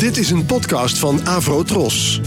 Dit 0.00 0.16
is 0.16 0.30
een 0.30 0.46
podcast 0.46 0.98
van 0.98 1.26
Avro 1.26 1.62
Tros. 1.62 2.20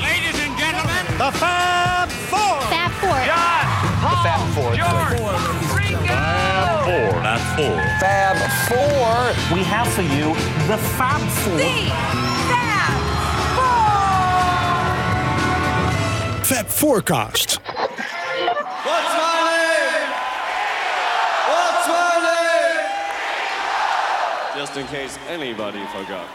Ladies 0.00 0.38
and 0.46 0.60
gentlemen, 0.60 1.04
The 1.16 1.30
Fab 1.32 2.10
Four. 2.10 2.60
Fab 2.60 2.90
Four. 3.00 3.24
John, 3.24 3.66
Paul, 4.00 4.22
Fab 4.22 4.40
Four. 4.54 4.74
George, 4.74 5.16
Ringo. 5.76 5.98
Four. 6.84 7.20
Fab 7.22 7.40
Four. 7.56 7.82
Fab 7.98 8.36
Four. 8.68 9.56
We 9.56 9.64
have 9.64 9.88
for 9.88 10.02
you 10.02 10.34
the 10.66 10.78
Fab 10.78 11.20
Four. 11.20 11.58
Fab 16.42 16.66
Forecast. 16.66 17.60
Just 24.74 24.80
in 24.80 24.86
case 24.86 25.18
anybody 25.28 25.84
forgot. 25.92 26.26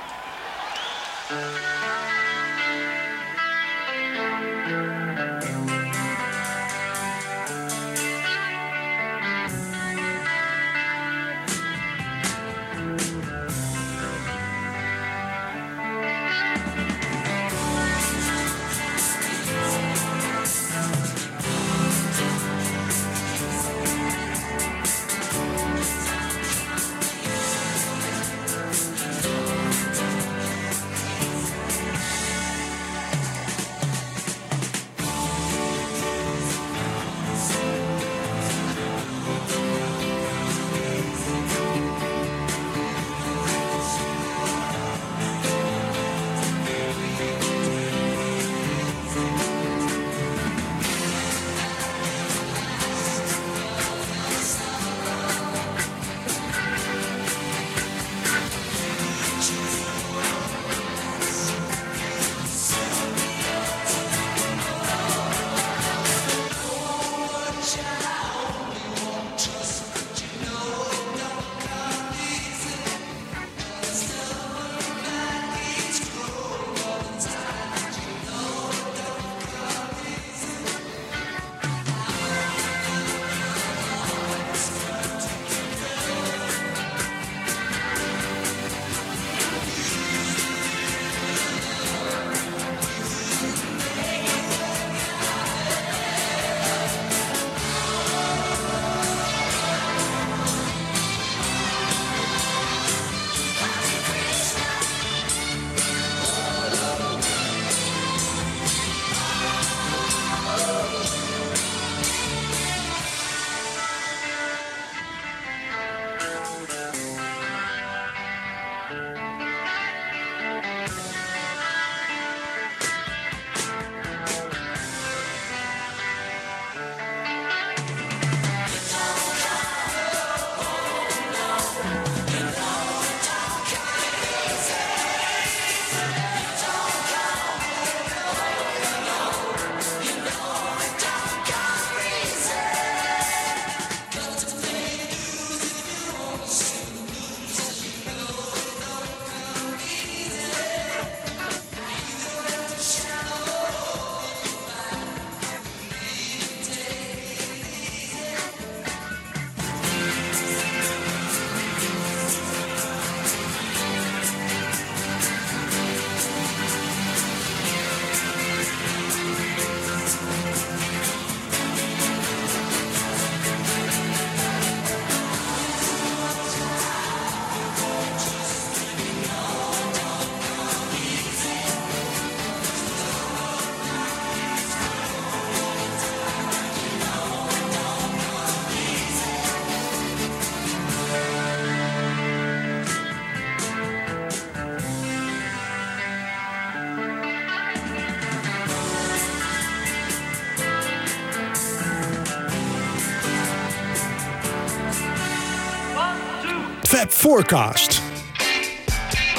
Forecast. 207.18 208.02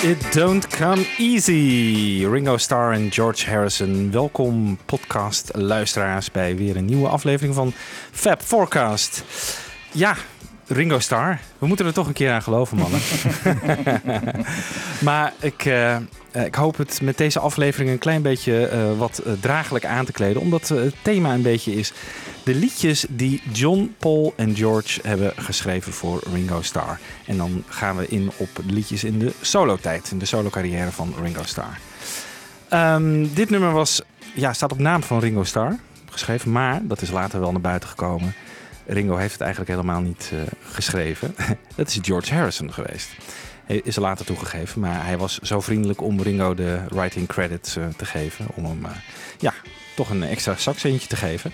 It 0.03 0.33
don't 0.33 0.69
come 0.69 1.05
easy. 1.19 2.27
Ringo 2.27 2.57
Starr 2.57 2.93
en 2.93 3.13
George 3.13 3.51
Harrison. 3.51 4.11
Welkom 4.11 4.79
podcast 4.87 5.51
luisteraars 5.55 6.31
bij 6.31 6.57
weer 6.57 6.77
een 6.77 6.85
nieuwe 6.85 7.09
aflevering 7.09 7.55
van 7.55 7.73
Fab 8.13 8.43
Forecast. 8.43 9.25
Ja, 9.93 10.17
Ringo 10.67 10.99
Starr. 10.99 11.41
We 11.59 11.67
moeten 11.67 11.87
er 11.87 11.93
toch 11.93 12.07
een 12.07 12.13
keer 12.13 12.31
aan 12.31 12.43
geloven, 12.43 12.77
mannen. 12.77 13.01
maar 15.09 15.33
ik, 15.41 15.65
eh, 15.65 15.97
ik 16.45 16.55
hoop 16.55 16.77
het 16.77 17.01
met 17.03 17.19
deze 17.19 17.39
aflevering 17.39 17.91
een 17.91 17.99
klein 17.99 18.23
beetje 18.23 18.67
eh, 18.67 18.99
wat 18.99 19.23
uh, 19.27 19.33
draaglijk 19.41 19.85
aan 19.85 20.05
te 20.05 20.13
kleden. 20.13 20.43
Omdat 20.43 20.69
het 20.69 20.95
thema 21.03 21.35
een 21.35 21.43
beetje 21.43 21.75
is 21.75 21.93
de 22.49 22.55
liedjes 22.55 23.07
die 23.09 23.43
John, 23.53 23.95
Paul 23.99 24.33
en 24.37 24.57
George 24.57 25.01
hebben 25.03 25.33
geschreven 25.37 25.93
voor 25.93 26.21
Ringo 26.33 26.63
Starr. 26.63 26.99
En 27.27 27.37
dan 27.37 27.65
gaan 27.69 27.97
we 27.97 28.07
in 28.07 28.31
op 28.37 28.49
liedjes 28.67 29.05
in 29.05 29.19
de 29.19 29.33
solo-tijd, 29.41 30.11
in 30.11 30.19
de 30.19 30.25
solo-carrière 30.25 30.93
van 30.93 31.15
Ringo 31.23 31.43
Starr. 31.43 31.79
Ehm, 32.69 33.27
dit 33.35 33.51
nummer 33.51 33.73
was, 33.73 34.03
ja, 34.35 34.53
staat 34.53 34.73
op 34.73 34.79
naam 34.79 35.03
van 35.03 35.19
Ringo 35.19 35.45
Starr 35.45 35.79
geschreven, 36.11 36.53
maar 36.53 36.81
dat 36.83 37.03
is 37.03 37.11
later 37.11 37.41
wel 37.41 37.53
naar 37.53 37.61
buiten 37.61 37.89
gekomen. 37.89 38.35
Ringo 38.87 39.17
heeft 39.17 39.33
het 39.33 39.41
eigenlijk 39.41 39.71
helemaal 39.71 40.01
niet 40.01 40.31
uh, 40.35 40.41
geschreven. 40.63 41.35
dat 41.77 41.89
is 41.89 41.99
George 42.03 42.35
Harrison 42.35 42.73
geweest. 42.73 43.09
Hij 43.65 43.81
is 43.85 43.97
er 43.97 44.03
later 44.03 44.25
toegegeven, 44.25 44.81
maar 44.81 45.07
hij 45.07 45.19
was 45.19 45.39
zo 45.39 45.61
vriendelijk 45.61 46.03
om 46.03 46.23
Ringo 46.23 46.55
de 46.55 46.81
writing 46.89 47.27
credits 47.27 47.77
uh, 47.77 47.87
te 47.97 48.05
geven. 48.05 48.47
Om 48.55 48.65
hem 48.65 48.85
uh, 48.85 48.91
ja, 49.39 49.55
toch 49.99 50.11
een 50.11 50.23
extra 50.23 50.55
zakcentje 50.57 51.09
te 51.09 51.17
geven. 51.17 51.53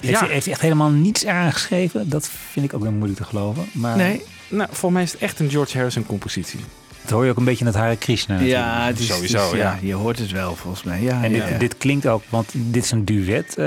Heeft, 0.00 0.12
Ja. 0.12 0.20
hij, 0.20 0.28
heeft 0.32 0.44
hij 0.44 0.52
echt 0.54 0.62
helemaal 0.62 0.90
niets 0.90 1.26
aangeschreven? 1.26 2.08
Dat 2.08 2.28
vind 2.50 2.66
ik 2.66 2.74
ook 2.74 2.82
wel 2.82 2.92
moeilijk 2.92 3.18
te 3.18 3.24
geloven. 3.24 3.68
Maar 3.72 3.96
Nee, 3.96 4.22
nou, 4.48 4.68
voor 4.72 4.92
mij 4.92 5.02
is 5.02 5.12
het 5.12 5.20
echt 5.20 5.38
een 5.40 5.50
George 5.50 5.76
Harrison 5.76 6.06
compositie. 6.06 6.60
dat 7.02 7.10
hoor 7.10 7.24
je 7.24 7.30
ook 7.30 7.36
een 7.36 7.44
beetje 7.44 7.60
in 7.60 7.66
het 7.66 7.74
Hare 7.76 7.96
Krishna. 7.96 8.34
natuurlijk. 8.34 8.60
Ja, 8.60 8.86
het 8.86 8.98
is, 8.98 9.06
Sowieso, 9.06 9.44
het 9.44 9.52
is- 9.52 9.58
ja. 9.58 9.78
Je 9.82 9.94
hoort 9.94 10.18
het 10.18 10.30
wel, 10.30 10.56
volgens 10.56 10.82
mij. 10.82 11.02
Ja, 11.02 11.22
En 11.22 11.30
ja, 11.32 11.38
dit, 11.40 11.48
ja. 11.52 11.58
dit 11.58 11.76
klinkt 11.78 12.06
ook, 12.06 12.22
want 12.28 12.50
dit 12.52 12.84
is 12.84 12.90
een 12.90 13.04
duet. 13.04 13.56
eh, 13.56 13.66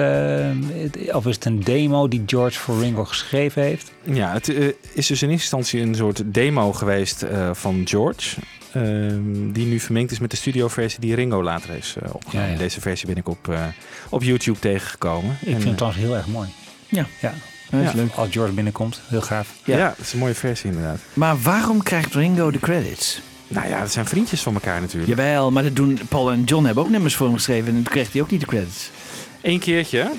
het- 0.74 1.14
of 1.14 1.26
is 1.26 1.36
het 1.36 1.46
een 1.46 1.60
demo 1.60 2.08
die 2.08 2.24
George 2.26 2.60
voor 2.60 2.80
Ringo 2.80 3.06
geschreven 3.06 3.62
heeft? 3.64 3.92
Ja, 4.04 4.34
het 4.34 4.50
eh, 4.50 4.68
is 4.94 5.08
dus 5.08 5.22
in 5.22 5.30
eerste 5.30 5.32
instantie 5.58 5.82
een 5.82 5.96
soort 5.96 6.22
demo 6.26 6.74
geweest 6.74 7.22
eh, 7.22 7.50
van 7.54 7.82
George. 7.86 8.36
Ehm, 8.74 9.52
die 9.52 9.66
nu 9.66 9.80
vermengd 9.80 10.12
is 10.12 10.20
met 10.20 10.32
de 10.32 10.38
studioversie 10.38 11.00
die 11.00 11.16
Ringo 11.16 11.44
later 11.44 11.70
heeft 11.70 11.96
eh, 11.96 12.14
opgenomen. 12.16 12.50
Ja, 12.50 12.56
ja. 12.56 12.60
Deze 12.62 12.82
versie 12.82 13.08
ben 13.08 13.18
ik 13.18 13.30
op, 13.30 13.48
eh, 13.50 13.64
op 14.10 14.24
YouTube 14.24 14.60
tegengekomen. 14.60 15.38
Ik 15.42 15.48
En, 15.48 15.52
vind 15.52 15.62
eh, 15.62 15.68
het 15.68 15.78
trouwens 15.78 16.04
heel 16.04 16.16
erg 16.16 16.28
mooi. 16.28 16.50
Ja. 16.88 17.06
ja. 17.22 17.34
Dat 17.70 17.82
is 17.82 17.92
ja. 17.92 17.96
leuk. 17.96 18.12
Als 18.16 18.30
George 18.32 18.54
binnenkomt, 18.54 19.02
heel 19.08 19.22
gaaf. 19.22 19.48
ja. 19.64 19.78
Ja. 19.78 19.90
het 19.98 20.06
is 20.06 20.14
een 20.14 20.20
mooie 20.20 20.36
versie 20.36 20.70
inderdaad. 20.70 21.00
Maar 21.14 21.42
waarom 21.42 21.84
krijgt 21.84 22.14
Ringo 22.14 22.52
de 22.52 22.60
credits? 22.60 23.22
Nou 23.48 23.68
ja, 23.68 23.80
dat 23.80 23.92
zijn 23.92 24.06
vriendjes 24.06 24.42
van 24.42 24.54
elkaar 24.54 24.82
natuurlijk. 24.82 25.10
Jawel, 25.10 25.52
maar 25.52 25.64
dat 25.64 25.76
doen 25.76 26.00
Paul 26.10 26.32
en 26.32 26.44
John 26.44 26.66
hebben 26.66 26.84
ook 26.84 26.90
nummers 26.90 27.16
voor 27.16 27.26
hem 27.28 27.36
geschreven 27.36 27.68
en 27.68 27.74
toen 27.74 27.84
kreeg 27.84 28.12
hij 28.12 28.22
ook 28.22 28.32
niet 28.32 28.40
de 28.40 28.46
credits. 28.46 28.90
Eén 29.42 29.60
keertje 29.60 30.12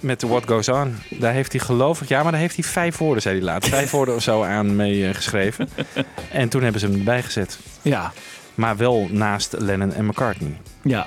met 0.00 0.18
The 0.18 0.26
What 0.28 0.42
Goes 0.46 0.68
On. 0.68 0.96
Daar 1.10 1.32
heeft 1.32 1.52
hij 1.52 1.60
geloof 1.60 2.00
ik, 2.02 2.08
ja, 2.08 2.22
maar 2.22 2.32
daar 2.32 2.40
heeft 2.40 2.54
hij 2.56 2.64
vijf 2.64 2.96
woorden, 2.96 3.22
zei 3.22 3.34
hij 3.36 3.44
laat. 3.44 3.66
Vijf 3.68 3.90
woorden 3.90 4.14
of 4.14 4.22
zo 4.22 4.42
aan 4.42 4.76
mee 4.76 5.08
eh, 5.08 5.14
geschreven. 5.14 5.68
En 6.32 6.48
toen 6.48 6.62
hebben 6.62 6.80
ze 6.80 6.86
hem 6.86 6.98
erbij 6.98 7.22
gezet. 7.22 7.58
Ja, 7.82 8.12
Maar 8.54 8.76
wel 8.76 9.08
naast 9.10 9.54
Lennon 9.58 9.92
en 9.92 10.06
McCartney. 10.06 10.60
ja. 10.82 11.06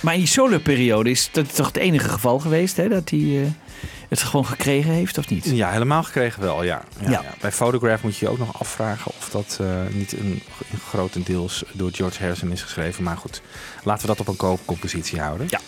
Maar 0.00 0.12
in 0.14 0.18
die 0.18 0.28
solo-periode 0.28 1.10
is 1.10 1.28
dat 1.32 1.54
toch 1.54 1.66
het 1.66 1.76
enige 1.76 2.08
geval 2.08 2.38
geweest, 2.38 2.76
hè? 2.76 2.88
Dat 2.88 3.10
hij 3.10 3.18
eh, 3.42 3.46
het 4.08 4.22
gewoon 4.22 4.46
gekregen 4.46 4.90
heeft, 4.90 5.18
of 5.18 5.28
niet? 5.28 5.44
Ja, 5.44 5.70
helemaal 5.70 6.02
gekregen 6.02 6.42
wel, 6.42 6.62
ja. 6.62 6.82
Ja, 7.00 7.10
Ja. 7.10 7.22
ja. 7.22 7.34
Bij 7.40 7.52
Photograph 7.52 8.02
moet 8.02 8.16
je 8.16 8.24
je 8.24 8.30
ook 8.30 8.38
nog 8.38 8.60
afvragen 8.60 9.12
of 9.18 9.28
dat 9.30 9.58
eh, 9.60 9.66
niet 9.90 10.12
een, 10.12 10.42
een 10.72 10.78
grotendeels 10.88 11.64
door 11.72 11.90
George 11.92 12.20
Harrison 12.22 12.52
is 12.52 12.62
geschreven. 12.62 13.02
Maar 13.04 13.16
goed, 13.16 13.42
laten 13.82 14.02
we 14.02 14.06
dat 14.06 14.20
op 14.20 14.28
een 14.28 14.36
koopcompositie 14.36 15.20
houden. 15.20 15.46
Ja. 15.50 15.60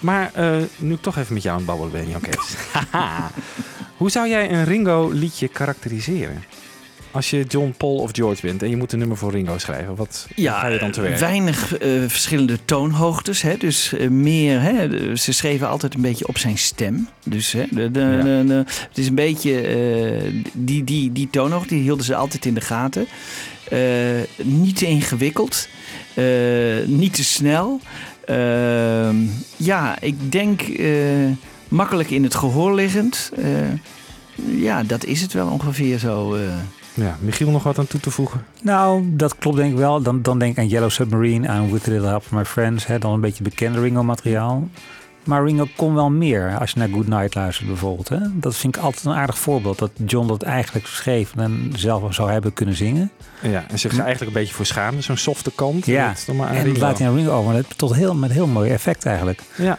Maar 0.00 0.30
eh, 0.34 0.56
nu 0.76 0.94
ik 0.94 1.02
toch 1.02 1.16
even 1.16 1.34
met 1.34 1.42
jou 1.42 1.58
aan 1.60 1.66
het 1.66 1.70
babbelen 1.70 1.92
ben, 1.92 2.08
Jan 2.08 2.20
Kees. 2.20 2.54
Hoe 3.96 4.10
zou 4.10 4.28
jij 4.28 4.50
een 4.52 4.64
Ringo-liedje 4.64 5.48
karakteriseren? 5.48 6.44
Als 7.16 7.30
je 7.30 7.44
John, 7.48 7.74
Paul 7.76 7.96
of 7.96 8.10
George 8.12 8.42
bent 8.46 8.62
en 8.62 8.70
je 8.70 8.76
moet 8.76 8.92
een 8.92 8.98
nummer 8.98 9.16
voor 9.16 9.30
Ringo 9.30 9.58
schrijven, 9.58 9.94
wat 9.96 10.26
ga 10.36 10.66
je 10.66 10.78
dan 10.78 10.90
te 10.90 11.00
werk? 11.00 11.18
weinig 11.18 11.78
eh, 11.78 11.90
verschillende 12.06 12.58
toonhoogtes. 12.64 13.42
Hè? 13.42 13.56
Dus 13.56 13.92
eh, 13.92 14.08
meer, 14.08 14.60
hè? 14.60 15.16
ze 15.16 15.32
schreven 15.32 15.68
altijd 15.68 15.94
een 15.94 16.00
beetje 16.00 16.28
op 16.28 16.38
zijn 16.38 16.58
stem. 16.58 17.08
Dus 17.24 17.52
hè, 17.52 17.64
de, 17.70 17.90
de, 17.90 18.00
Ja. 18.00 18.42
de- 18.42 18.64
het 18.66 18.98
is 18.98 19.06
een 19.06 19.14
beetje, 19.14 19.60
eh, 19.60 20.32
die, 20.52 20.84
die, 20.84 21.12
die 21.12 21.28
toonhoogte 21.30 21.74
die 21.74 21.82
hielden 21.82 22.04
ze 22.04 22.14
altijd 22.16 22.46
in 22.46 22.54
de 22.54 22.60
gaten. 22.60 23.06
Niet 24.42 24.76
te 24.76 24.86
ingewikkeld, 24.86 25.68
niet 26.86 27.14
te 27.14 27.24
snel. 27.24 27.80
Ja, 29.56 30.00
ik 30.00 30.32
denk 30.32 30.62
makkelijk 31.68 32.10
in 32.10 32.22
het 32.22 32.34
gehoor 32.34 32.74
liggend. 32.74 33.32
Ja, 34.56 34.82
dat 34.82 35.04
is 35.04 35.20
het 35.22 35.32
wel 35.32 35.48
ongeveer 35.48 35.98
zo. 35.98 36.36
Ja, 36.96 37.16
Michiel 37.20 37.50
nog 37.50 37.62
wat 37.62 37.78
aan 37.78 37.86
toe 37.86 38.00
te 38.00 38.10
voegen? 38.10 38.44
Nou, 38.62 39.04
dat 39.16 39.36
klopt 39.36 39.56
denk 39.56 39.72
ik 39.72 39.78
wel. 39.78 40.02
Dan, 40.02 40.22
dan 40.22 40.38
denk 40.38 40.52
ik 40.52 40.58
aan 40.58 40.68
Yellow 40.68 40.90
Submarine, 40.90 41.48
aan 41.48 41.72
With 41.72 41.88
a 41.88 41.90
Little 41.90 42.08
Help 42.08 42.22
from 42.22 42.38
My 42.38 42.44
Friends. 42.44 42.86
Hè, 42.86 42.98
dan 42.98 43.12
een 43.12 43.20
beetje 43.20 43.42
bekende 43.42 43.80
Ringo-materiaal. 43.80 44.68
Maar 45.24 45.44
Ringo 45.44 45.66
kon 45.76 45.94
wel 45.94 46.10
meer, 46.10 46.56
als 46.58 46.70
je 46.70 46.78
naar 46.78 46.88
Good 46.88 47.06
Night 47.06 47.34
luistert 47.34 47.68
bijvoorbeeld. 47.68 48.08
Hè. 48.08 48.18
Dat 48.32 48.56
vind 48.56 48.76
ik 48.76 48.82
altijd 48.82 49.04
een 49.04 49.12
aardig 49.12 49.38
voorbeeld. 49.38 49.78
Dat 49.78 49.90
John 50.06 50.26
dat 50.26 50.42
eigenlijk 50.42 50.86
schreef 50.86 51.32
en 51.36 51.72
zelf 51.76 52.14
zou 52.14 52.30
hebben 52.30 52.52
kunnen 52.52 52.74
zingen. 52.74 53.10
Ja, 53.42 53.64
en 53.68 53.78
zich 53.78 53.92
er 53.92 54.00
eigenlijk 54.00 54.34
een 54.34 54.40
beetje 54.40 54.54
voor 54.54 54.66
schaamde, 54.66 55.02
zo'n 55.02 55.16
softe 55.16 55.52
kant. 55.54 55.84
Hm. 55.84 55.90
Ja, 55.90 56.06
Dat 56.06 56.16
is 56.16 56.24
dan 56.24 56.36
maar 56.36 56.48
aan 56.48 56.54
en 56.54 56.68
dat 56.68 56.78
laat 56.78 56.98
hij 56.98 57.08
aan 57.08 57.14
Ringo 57.14 57.32
over. 57.32 57.52
Met 57.52 57.78
tot 57.78 57.94
heel, 57.94 58.14
met 58.14 58.32
heel 58.32 58.46
mooi 58.46 58.70
effect 58.70 59.06
eigenlijk. 59.06 59.40
Ja, 59.56 59.78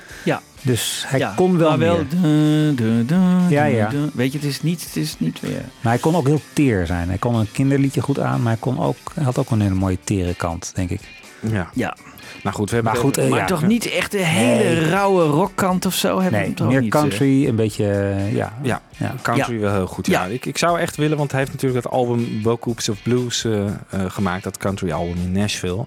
Dus 0.67 1.03
hij 1.07 1.19
Ja, 1.19 1.33
kon 1.35 1.57
wel 1.57 1.69
maar 1.69 1.77
meer. 1.77 2.05
du- 2.09 2.73
du- 2.75 3.05
du- 3.05 3.15
Ja, 3.49 3.63
ja. 3.65 3.89
Weet 4.13 4.31
je, 4.31 4.37
het 4.37 4.47
is 4.47 4.61
niet, 4.61 4.83
het 4.83 4.95
is 4.95 5.15
niet 5.19 5.39
weer. 5.39 5.61
Maar 5.81 5.91
hij 5.93 6.01
kon 6.01 6.15
ook 6.15 6.27
heel 6.27 6.41
teer 6.53 6.85
zijn. 6.85 7.07
Hij 7.07 7.17
kon 7.17 7.35
een 7.35 7.51
kinderliedje 7.51 8.01
goed 8.01 8.19
aan, 8.19 8.41
maar 8.41 8.51
hij, 8.51 8.61
kon 8.61 8.79
ook, 8.79 8.97
hij 9.13 9.23
had 9.23 9.37
ook 9.37 9.49
een 9.51 9.61
hele 9.61 9.73
mooie 9.75 9.97
tere 10.03 10.35
kant, 10.35 10.71
denk 10.75 10.89
ik. 10.89 11.01
ja. 11.39 11.69
Ja, 11.73 11.95
Nou 12.43 12.55
goed, 12.55 12.69
we 12.69 12.75
hebben 12.75 12.93
Maar 12.93 13.01
goed, 13.01 13.17
eh, 13.17 13.29
maar 13.29 13.39
ja. 13.39 13.45
toch 13.45 13.67
niet 13.67 13.89
echt 13.89 14.13
een 14.13 14.23
hele 14.23 14.81
Nee. 14.81 14.89
rauwe 14.89 15.23
rockkant 15.23 15.85
of 15.85 15.93
zo. 15.93 16.13
Hebben 16.19 16.31
Nee, 16.39 16.43
hem 16.47 16.55
toch 16.55 16.67
meer 16.67 16.81
niet, 16.81 16.93
eh. 16.93 16.99
country, 16.99 17.47
een 17.47 17.55
beetje, 17.55 17.89
eh, 17.91 18.33
ja. 18.35 18.53
Ja, 18.63 18.81
ja. 18.97 19.15
country 19.21 19.59
wel 19.59 19.73
heel 19.73 19.87
goed. 19.87 20.07
Ja. 20.07 20.25
Ja. 20.25 20.33
Ik, 20.33 20.45
ik 20.45 20.57
zou 20.57 20.79
echt 20.79 20.95
willen, 20.95 21.17
want 21.17 21.31
hij 21.31 21.39
heeft 21.39 21.51
natuurlijk 21.51 21.83
dat 21.83 21.91
album 21.91 22.41
Bocoops 22.41 22.89
of 22.89 23.01
Blues 23.03 23.43
eh, 23.45 23.65
eh, 23.65 23.71
gemaakt, 24.07 24.43
dat 24.43 24.57
country 24.57 24.91
album 24.91 25.15
in 25.23 25.31
Nashville. 25.31 25.85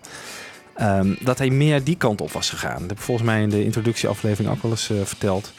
Ehm, 0.81 1.15
dat 1.21 1.39
hij 1.39 1.51
meer 1.51 1.85
die 1.85 1.97
kant 1.97 2.21
op 2.21 2.33
was 2.33 2.51
gegaan. 2.51 2.73
Dat 2.81 2.89
heb 2.89 2.99
ik 2.99 3.05
volgens 3.05 3.27
mij 3.27 3.43
in 3.43 3.49
de 3.49 3.65
introductieaflevering 3.65 4.53
ook 4.55 4.63
wel 4.63 4.71
eens 4.71 4.91
eh, 4.91 4.97
verteld. 5.05 5.53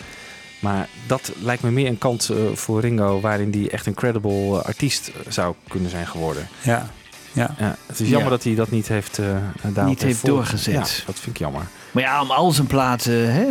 Maar 0.60 0.88
dat 1.08 1.32
lijkt 1.42 1.64
me 1.64 1.72
meer 1.72 1.88
een 1.88 1.98
kant 1.98 2.30
eh, 2.30 2.38
voor 2.54 2.82
Ringo, 2.82 3.20
waarin 3.20 3.52
hij 3.52 3.70
echt 3.70 3.86
een 3.86 3.94
credible 3.94 4.60
eh, 4.60 4.66
artiest 4.66 5.12
zou 5.28 5.56
kunnen 5.68 5.90
zijn 5.90 6.08
geworden. 6.08 6.48
ja. 6.62 6.90
ja. 7.34 7.56
Ja, 7.58 7.76
het 7.86 8.00
is 8.00 8.08
jammer 8.08 8.24
Ja. 8.24 8.30
dat 8.30 8.44
hij 8.44 8.56
dat 8.56 8.72
niet 8.72 8.88
heeft, 8.88 9.20
Niet 9.86 10.02
heeft 10.02 10.26
doorgezet. 10.26 10.74
Ja, 10.74 11.06
dat 11.06 11.20
vind 11.20 11.26
ik 11.36 11.38
jammer. 11.38 11.62
Maar 11.92 12.04
ja, 12.04 12.22
om 12.22 12.32
al 12.32 12.52
zijn 12.52 12.68
platen 12.68 13.34
hè, 13.34 13.44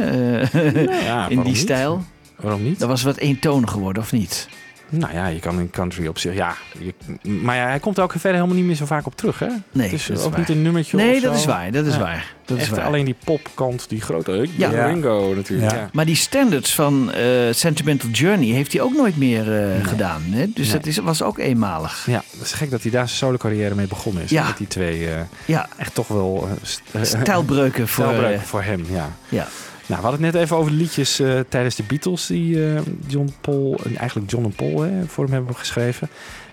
Ja, 1.06 1.28
in 1.28 1.36
die 1.40 1.46
niet? 1.46 1.56
stijl, 1.56 2.04
Waarom 2.36 2.62
niet? 2.62 2.78
dat 2.78 2.88
was 2.88 3.02
wat 3.02 3.16
eentonig 3.16 3.70
geworden, 3.70 4.02
of 4.02 4.12
niet? 4.12 4.48
Nou 4.90 5.12
ja, 5.14 5.26
je 5.26 5.38
kan 5.38 5.58
in 5.58 5.70
country 5.70 6.06
op 6.06 6.18
zich, 6.18 6.34
ja. 6.34 6.54
Je, 6.78 6.94
maar 7.28 7.56
ja, 7.56 7.66
hij 7.66 7.78
komt 7.78 7.96
er 7.96 8.02
ook 8.02 8.10
verder 8.12 8.32
helemaal 8.32 8.56
niet 8.56 8.64
meer 8.64 8.74
zo 8.74 8.86
vaak 8.86 9.06
op 9.06 9.16
terug, 9.16 9.38
hè? 9.38 9.46
Nee, 9.72 9.90
dat 9.90 9.98
is 10.00 10.10
ook 10.10 10.30
waar. 10.30 10.38
niet 10.38 10.48
een 10.48 10.62
nummertje 10.62 10.96
Nee, 10.96 11.20
dat 11.20 11.34
is 11.34 11.44
waar, 11.44 11.70
dat 11.72 11.86
is 11.86 11.92
Ja. 11.94 11.98
waar. 12.00 12.34
Dat 12.44 12.58
is 12.58 12.68
waar. 12.68 12.84
alleen 12.84 13.04
die 13.04 13.16
popkant, 13.24 13.88
die 13.88 14.00
grote 14.00 14.46
Ja. 14.56 14.86
Ringo 14.86 15.32
natuurlijk. 15.36 15.70
Ja. 15.72 15.88
Maar 15.92 16.04
die 16.06 16.14
standards 16.16 16.74
van 16.74 17.12
eh, 17.12 17.24
Sentimental 17.50 18.10
Journey 18.10 18.46
heeft 18.48 18.72
hij 18.72 18.82
ook 18.82 18.92
nooit 18.96 19.16
meer 19.16 19.60
eh, 19.62 19.86
gedaan. 19.86 20.22
Hè? 20.26 20.46
Dus 20.54 20.66
Nee. 20.66 20.76
dat 20.76 20.86
is, 20.86 20.96
was 20.98 21.22
ook 21.22 21.38
eenmalig. 21.38 22.06
Ja, 22.06 22.22
het 22.30 22.40
is 22.46 22.52
gek 22.52 22.70
dat 22.70 22.82
hij 22.82 22.90
daar 22.90 23.06
zijn 23.08 23.18
solo 23.18 23.36
carrière 23.36 23.74
mee 23.74 23.86
begonnen 23.86 24.22
is. 24.22 24.30
Ja. 24.30 24.46
Met 24.46 24.56
die 24.56 24.66
twee 24.66 25.08
eh, 25.10 25.20
Ja, 25.44 25.68
echt 25.76 25.94
toch 25.94 26.08
wel 26.08 26.48
st- 26.62 26.82
stijlbreuken 27.02 27.88
voor... 27.88 28.14
voor 28.44 28.62
hem, 28.62 28.84
ja. 28.90 29.10
ja. 29.28 29.46
Nou, 29.90 30.02
we 30.02 30.08
hadden 30.08 30.24
het 30.26 30.34
net 30.34 30.42
even 30.44 30.56
over 30.56 30.70
de 30.70 30.76
liedjes 30.76 31.20
eh, 31.20 31.40
tijdens 31.48 31.74
de 31.74 31.82
Beatles 31.82 32.26
die 32.26 32.66
eh, 32.66 32.80
John 33.06 33.34
Paul, 33.40 33.80
en 33.84 33.96
eigenlijk 33.96 34.30
John 34.30 34.44
en 34.44 34.52
Paul 34.52 34.80
hè, 34.80 35.06
voor 35.06 35.24
hem 35.24 35.32
hebben 35.32 35.56
geschreven. 35.56 36.08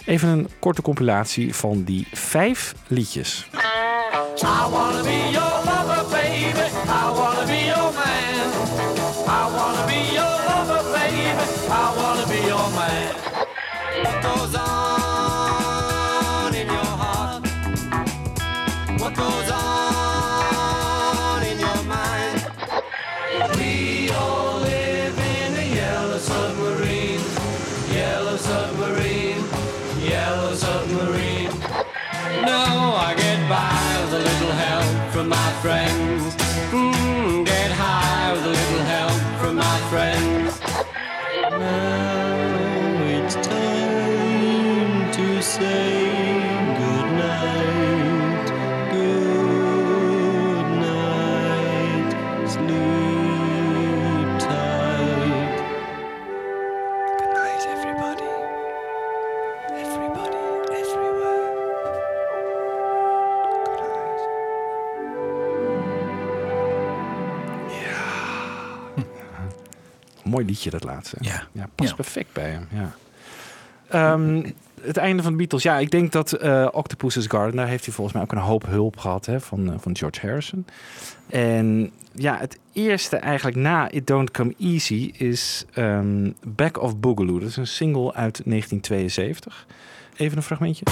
Even 0.05 0.29
een 0.29 0.49
korte 0.59 0.81
compilatie 0.81 1.55
van 1.55 1.83
die 1.83 2.07
vijf 2.11 2.75
liedjes. 2.87 3.47
Mooi 70.29 70.45
liedje 70.45 70.69
dat 70.69 70.83
laatste. 70.83 71.15
Ja. 71.19 71.43
ja 71.51 71.67
past 71.75 71.89
Ja. 71.89 71.95
perfect 71.95 72.33
bij 72.33 72.49
hem. 72.49 72.67
Ja. 72.71 72.95
Ehm, 73.89 74.49
het 74.81 74.97
einde 74.97 75.23
van 75.23 75.31
de 75.31 75.37
Beatles. 75.37 75.63
Ja, 75.63 75.77
ik 75.77 75.91
denk 75.91 76.11
dat 76.11 76.31
eh 76.33 76.67
Octopus's 76.71 77.25
Garden, 77.27 77.55
daar 77.55 77.67
heeft 77.67 77.85
hij 77.85 77.93
volgens 77.93 78.15
mij 78.15 78.25
ook 78.25 78.31
een 78.31 78.37
hoop 78.37 78.65
hulp 78.65 78.97
gehad 78.97 79.25
hè, 79.25 79.39
van, 79.39 79.71
eh, 79.71 79.79
van 79.79 79.95
George 79.97 80.19
Harrison. 80.27 80.65
En 81.29 81.91
ja, 82.13 82.37
het 82.37 82.59
eerste 82.73 83.17
eigenlijk 83.17 83.57
na 83.57 83.91
It 83.91 84.07
Don't 84.07 84.31
Come 84.31 84.53
Easy 84.59 85.11
is 85.17 85.65
ehm, 85.73 86.31
Back 86.43 86.81
of 86.81 86.97
Boogaloo. 86.97 87.39
Dat 87.39 87.49
is 87.49 87.57
een 87.57 87.67
single 87.67 88.13
uit 88.13 88.41
1972. 88.45 89.65
Even 90.17 90.37
een 90.37 90.43
fragmentje. 90.43 90.83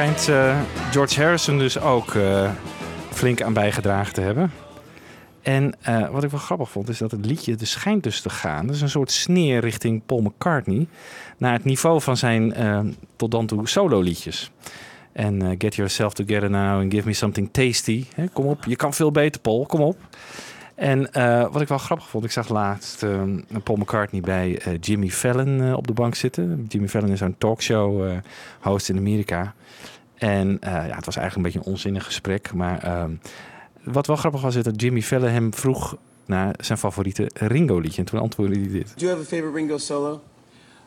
Schijnt 0.00 0.28
eh, 0.28 0.60
George 0.90 1.20
Harrison 1.20 1.58
dus 1.58 1.80
ook 1.80 2.14
eh, 2.14 2.50
flink 3.10 3.42
aan 3.42 3.52
bijgedragen 3.52 4.12
te 4.12 4.20
hebben. 4.20 4.52
En 5.42 5.74
eh, 5.80 6.08
wat 6.10 6.24
ik 6.24 6.30
wel 6.30 6.40
grappig 6.40 6.70
vond, 6.70 6.88
is 6.88 6.98
dat 6.98 7.10
het 7.10 7.26
liedje 7.26 7.54
dus 7.54 7.70
schijnt 7.70 8.02
dus 8.02 8.20
te 8.20 8.30
gaan. 8.30 8.66
Dat 8.66 8.74
is 8.74 8.80
een 8.80 8.90
soort 8.90 9.10
sneer 9.10 9.60
richting 9.60 10.02
Paul 10.06 10.20
McCartney. 10.20 10.86
Naar 11.36 11.52
het 11.52 11.64
niveau 11.64 12.00
van 12.00 12.16
zijn 12.16 12.54
tot 13.16 13.30
dan 13.30 13.46
toe 13.46 13.68
solo 13.68 14.00
liedjes. 14.00 14.50
En 15.12 15.54
Get 15.58 15.74
Yourself 15.74 16.12
Together 16.12 16.50
Now 16.50 16.80
and 16.80 16.92
Give 16.92 17.06
Me 17.06 17.12
Something 17.14 17.48
Tasty. 17.52 18.06
Kom 18.32 18.46
op, 18.46 18.64
je 18.64 18.76
kan 18.76 18.94
veel 18.94 19.10
beter 19.10 19.40
Paul, 19.40 19.66
kom 19.66 19.80
op. 19.80 19.96
En 20.74 21.10
wat 21.52 21.60
ik 21.60 21.68
wel 21.68 21.78
grappig 21.78 22.08
vond, 22.08 22.24
ik 22.24 22.30
zag 22.30 22.48
laatst 22.48 23.06
Paul 23.64 23.78
McCartney 23.78 24.20
bij 24.20 24.60
Jimmy 24.80 25.08
Fallon 25.08 25.74
op 25.74 25.86
de 25.86 25.92
bank 25.92 26.14
zitten. 26.14 26.66
Jimmy 26.68 26.88
Fallon 26.88 27.10
is 27.10 27.18
zo'n 27.18 27.34
talkshow 27.38 28.18
host 28.60 28.88
in 28.88 28.96
Amerika. 28.96 29.54
En 30.20 30.56
eh, 30.60 30.72
ja, 30.72 30.94
het 30.94 31.04
was 31.04 31.16
eigenlijk 31.16 31.36
een 31.36 31.42
beetje 31.42 31.58
een 31.58 31.72
onzinnig 31.74 32.04
gesprek. 32.04 32.52
Maar 32.52 32.82
ehm, 32.82 33.10
wat 33.82 34.06
wel 34.06 34.16
grappig 34.16 34.40
was, 34.40 34.54
is 34.54 34.64
dat 34.64 34.80
Jimmy 34.80 35.02
Fallon 35.02 35.28
hem 35.28 35.54
vroeg 35.54 35.96
naar 36.26 36.54
zijn 36.58 36.78
favoriete 36.78 37.30
Ringo 37.34 37.78
liedje. 37.78 37.98
En 38.00 38.04
toen 38.06 38.20
antwoordde 38.20 38.58
hij 38.60 38.68
dit. 38.68 38.92
Do 38.96 39.06
you 39.06 39.10
have 39.10 39.22
a 39.22 39.24
favorite 39.36 39.56
Ringo 39.56 39.78
solo? 39.78 40.20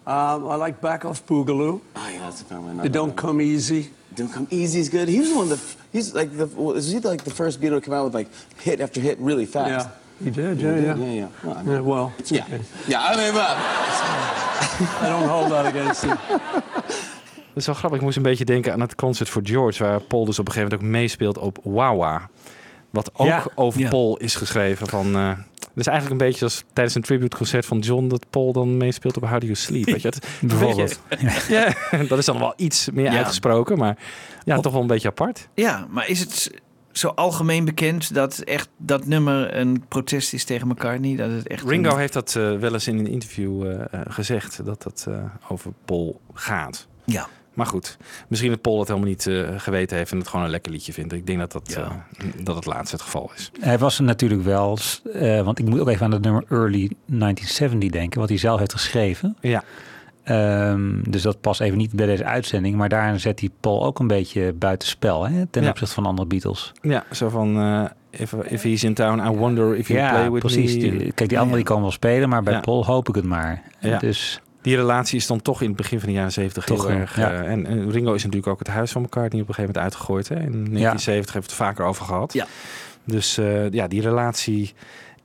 Um, 0.08 0.52
I 0.52 0.64
like 0.64 0.76
Back 0.80 1.04
Off 1.04 1.24
Boogaloo. 1.26 1.82
Oh 1.96 2.10
yeah, 2.12 2.22
that's 2.22 2.44
a 2.52 2.56
one. 2.58 2.84
It 2.84 2.94
Don't 2.94 3.14
Come 3.16 3.44
Easy. 3.44 3.90
Don't 4.16 4.32
come 4.32 4.46
easy 4.50 4.80
is 4.80 4.90
good. 4.90 5.08
He 5.08 5.18
was 5.20 5.32
one 5.34 5.52
of 5.52 5.60
the. 5.60 5.98
He's 5.98 6.14
like 6.14 6.38
the. 6.38 6.48
Is 6.76 6.92
he 6.92 7.00
like 7.00 7.24
the 7.24 7.32
first 7.32 7.60
Beatle 7.60 7.80
to 7.80 7.82
come 7.82 7.96
out 7.98 8.04
with 8.04 8.14
like 8.14 8.30
hit 8.62 8.80
after 8.80 9.02
hit 9.02 9.18
really 9.20 9.46
fast? 9.46 9.70
Yeah, 9.70 10.24
he 10.24 10.30
did. 10.30 10.60
Yeah, 10.60 10.76
yeah. 10.80 10.96
yeah, 10.98 11.14
yeah. 11.14 11.28
Well, 11.44 11.58
I 11.58 11.64
mean, 11.64 11.74
Yeah, 11.74 11.82
well, 11.82 12.12
it's 12.20 12.30
yeah. 12.32 12.46
okay. 12.46 12.62
Yeah, 12.88 13.02
I 13.02 13.16
mean, 13.18 13.34
but 13.34 13.58
I 15.02 15.08
don't 15.10 15.28
hold 15.28 15.52
that 15.52 15.66
against 15.66 16.04
him. 16.04 16.18
Dat 17.54 17.58
is 17.62 17.66
wel 17.66 17.76
grappig. 17.76 18.00
Ik 18.00 18.06
moest 18.06 18.18
een 18.18 18.24
beetje 18.24 18.46
denken 18.46 18.74
aan 18.74 18.82
het 18.82 18.96
concert 18.96 19.30
voor 19.30 19.42
George, 19.46 19.84
waar 19.84 20.00
Paul 20.02 20.26
dus 20.26 20.40
op 20.40 20.48
een 20.48 20.54
gegeven 20.54 20.76
moment 20.78 20.94
ook 20.94 21.00
meespeelt 21.02 21.38
op 21.38 21.58
Wawa. 21.64 22.30
Wat 22.90 23.12
ook 23.14 23.28
Ja, 23.28 23.46
over 23.56 23.80
ja. 23.80 23.90
Paul 23.90 24.18
is 24.18 24.36
geschreven. 24.36 24.88
Van, 24.88 25.16
eh 25.16 25.32
dus 25.76 25.88
eigenlijk 25.88 26.22
een 26.22 26.28
beetje 26.28 26.46
als 26.46 26.64
tijdens 26.74 26.96
een 26.96 27.02
tributeconcert 27.02 27.66
van 27.66 27.80
John, 27.80 28.08
dat 28.08 28.26
Paul 28.30 28.54
dan 28.54 28.78
meespeelt 28.78 29.18
op 29.18 29.24
How 29.24 29.40
Do 29.40 29.46
You 29.46 29.56
Sleep. 29.56 29.86
Weet 29.86 30.02
je? 30.02 30.08
Het, 30.08 30.28
Bijvoorbeeld. 30.42 31.00
ja, 31.50 31.74
dat 32.08 32.18
is 32.18 32.26
dan 32.26 32.40
wel 32.40 32.54
iets 32.56 32.90
meer 32.94 33.10
uitgesproken, 33.10 33.78
maar 33.78 33.98
ja, 34.46 34.60
toch 34.60 34.72
wel 34.72 34.82
een 34.82 34.88
beetje 34.88 35.08
apart. 35.08 35.48
Ja, 35.54 35.88
maar 35.90 36.08
is 36.10 36.20
het 36.20 36.52
zo 36.92 37.08
algemeen 37.08 37.66
bekend 37.66 38.14
dat 38.14 38.38
echt 38.40 38.70
dat 38.78 39.06
nummer 39.06 39.56
een 39.58 39.84
protest 39.88 40.34
is 40.34 40.44
tegen 40.44 40.68
McCartney? 40.68 41.16
Dat 41.16 41.30
het 41.32 41.48
echt 41.48 41.64
Ringo 41.70 41.92
een- 41.92 41.98
heeft 42.00 42.14
dat 42.14 42.36
eh, 42.36 42.56
wel 42.58 42.74
eens 42.74 42.88
in 42.88 42.98
een 42.98 43.08
interview 43.08 43.72
eh, 43.72 43.86
gezegd, 44.08 44.66
dat 44.66 45.06
eh, 45.10 45.16
over 45.48 45.72
Paul 45.86 46.20
gaat. 46.34 46.88
Ja. 47.06 47.28
Maar 47.54 47.66
goed, 47.66 47.98
misschien 48.28 48.50
dat 48.52 48.62
Paul 48.62 48.80
het 48.80 48.88
helemaal 48.88 49.10
niet 49.10 49.28
eh, 49.28 49.44
geweten 49.58 49.98
heeft 49.98 50.12
en 50.12 50.18
het 50.18 50.28
gewoon 50.28 50.46
een 50.46 50.52
lekker 50.52 50.72
liedje 50.72 50.94
vindt. 50.94 51.14
Ik 51.14 51.28
denk 51.28 51.40
dat 51.40 51.52
dat, 51.52 51.74
Ja. 51.78 52.06
eh, 52.18 52.26
dat 52.44 52.56
het 52.56 52.66
laatste 52.66 52.96
het 52.96 53.04
geval 53.06 53.32
is. 53.36 53.52
Hij 53.60 53.78
was 53.78 53.98
er 53.98 54.04
natuurlijk 54.04 54.44
wel, 54.44 54.78
eh, 55.14 55.42
want 55.42 55.60
ik 55.60 55.66
moet 55.66 55.80
ook 55.80 55.90
even 55.90 56.06
aan 56.06 56.12
het 56.12 56.22
nummer 56.24 56.44
Early 56.50 56.92
1970 57.06 57.90
denken, 57.90 58.20
wat 58.20 58.30
hij 58.30 58.38
zelf 58.38 58.60
heeft 58.60 58.74
geschreven. 58.74 59.38
Ja, 59.42 59.64
Ehm, 60.24 61.02
dus 61.10 61.22
dat 61.22 61.42
past 61.42 61.62
even 61.62 61.78
niet 61.78 61.92
bij 61.92 62.06
deze 62.06 62.24
uitzending, 62.26 62.76
maar 62.76 62.90
daarin 62.90 63.20
zet 63.20 63.40
hij 63.40 63.50
Paul 63.60 63.86
ook 63.86 64.00
een 64.00 64.08
beetje 64.08 64.54
buitenspel 64.54 65.28
hè, 65.28 65.46
ten 65.46 65.64
Ja. 65.64 65.70
opzichte 65.70 65.94
van 65.94 66.06
andere 66.06 66.28
Beatles. 66.28 66.72
ja 66.82 67.04
zo 67.12 67.30
van, 67.30 67.58
if, 68.10 68.34
if 68.34 68.62
he's 68.62 68.84
in 68.84 68.94
town, 68.94 69.20
I 69.20 69.30
wonder 69.30 69.76
if 69.76 69.88
you 69.88 70.00
ja, 70.00 70.10
play 70.10 70.32
with 70.32 70.40
precies. 70.40 70.76
me. 70.78 71.12
Kijk, 71.16 71.30
die 71.30 71.38
anderen 71.40 71.58
die 71.58 71.66
komen 71.68 71.82
wel 71.84 71.92
spelen, 71.92 72.30
maar 72.30 72.44
bij. 72.44 72.60
Paul 72.60 72.86
hoop 72.86 73.10
ik 73.10 73.16
het 73.16 73.26
maar. 73.26 73.62
Ja. 73.80 73.98
Dus 73.98 74.42
Die 74.64 74.76
relatie 74.76 75.18
is 75.18 75.28
dan 75.28 75.42
toch 75.42 75.62
in 75.62 75.68
het 75.68 75.76
begin 75.76 76.00
van 76.00 76.10
de 76.10 76.16
jaren 76.16 76.32
70 76.32 76.66
Toch, 76.66 76.88
heel 76.88 76.96
erg... 76.96 77.16
ja. 77.16 77.32
eh, 77.32 77.52
en, 77.52 77.66
en 77.66 77.92
Ringo 77.92 78.14
is 78.14 78.24
natuurlijk 78.24 78.52
ook 78.52 78.60
het 78.60 78.68
huis 78.68 78.92
van 78.92 79.02
McCartney 79.02 79.42
op 79.42 79.48
een 79.48 79.54
gegeven 79.54 79.74
moment 79.76 79.94
uitgegooid. 79.94 80.30
Hè? 80.30 80.36
In 80.36 80.42
1970 80.42 81.34
heeft 81.34 81.46
het 81.46 81.56
vaker 81.56 81.86
over 81.86 82.06
gehad. 82.06 82.34
Ja. 82.34 82.48
Dus 83.04 83.38
eh, 83.38 83.72
ja, 83.72 83.88
die 83.88 84.02
relatie 84.02 84.74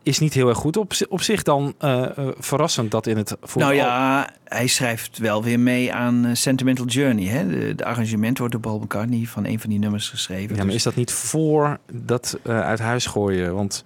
is 0.02 0.18
niet 0.18 0.34
heel 0.34 0.48
erg 0.48 0.58
goed. 0.58 0.76
Op, 0.76 0.92
op 1.08 1.22
zich 1.22 1.42
dan 1.42 1.74
eh, 1.78 2.06
verrassend 2.38 2.90
dat 2.90 3.06
in 3.06 3.16
het... 3.16 3.36
Voor 3.42 3.62
Nou 3.62 3.74
ja, 3.74 4.28
hij 4.44 4.66
schrijft 4.66 5.18
wel 5.18 5.42
weer 5.42 5.60
mee 5.60 5.92
aan 5.92 6.30
Sentimental 6.32 6.86
Journey. 6.86 7.26
Hè? 7.26 7.48
De, 7.48 7.74
de 7.74 7.84
arrangement 7.84 8.38
wordt 8.38 8.52
door 8.52 8.62
Paul 8.62 8.78
McCartney 8.78 9.26
van 9.26 9.44
een 9.44 9.60
van 9.60 9.70
die 9.70 9.78
nummers 9.78 10.08
geschreven. 10.08 10.50
Ja, 10.50 10.56
maar 10.56 10.66
Dus 10.66 10.74
is 10.74 10.82
dat 10.82 10.94
niet 10.94 11.12
voor 11.12 11.78
dat 11.92 12.38
uit 12.42 12.78
huis 12.78 13.06
gooien? 13.06 13.54
Want 13.54 13.84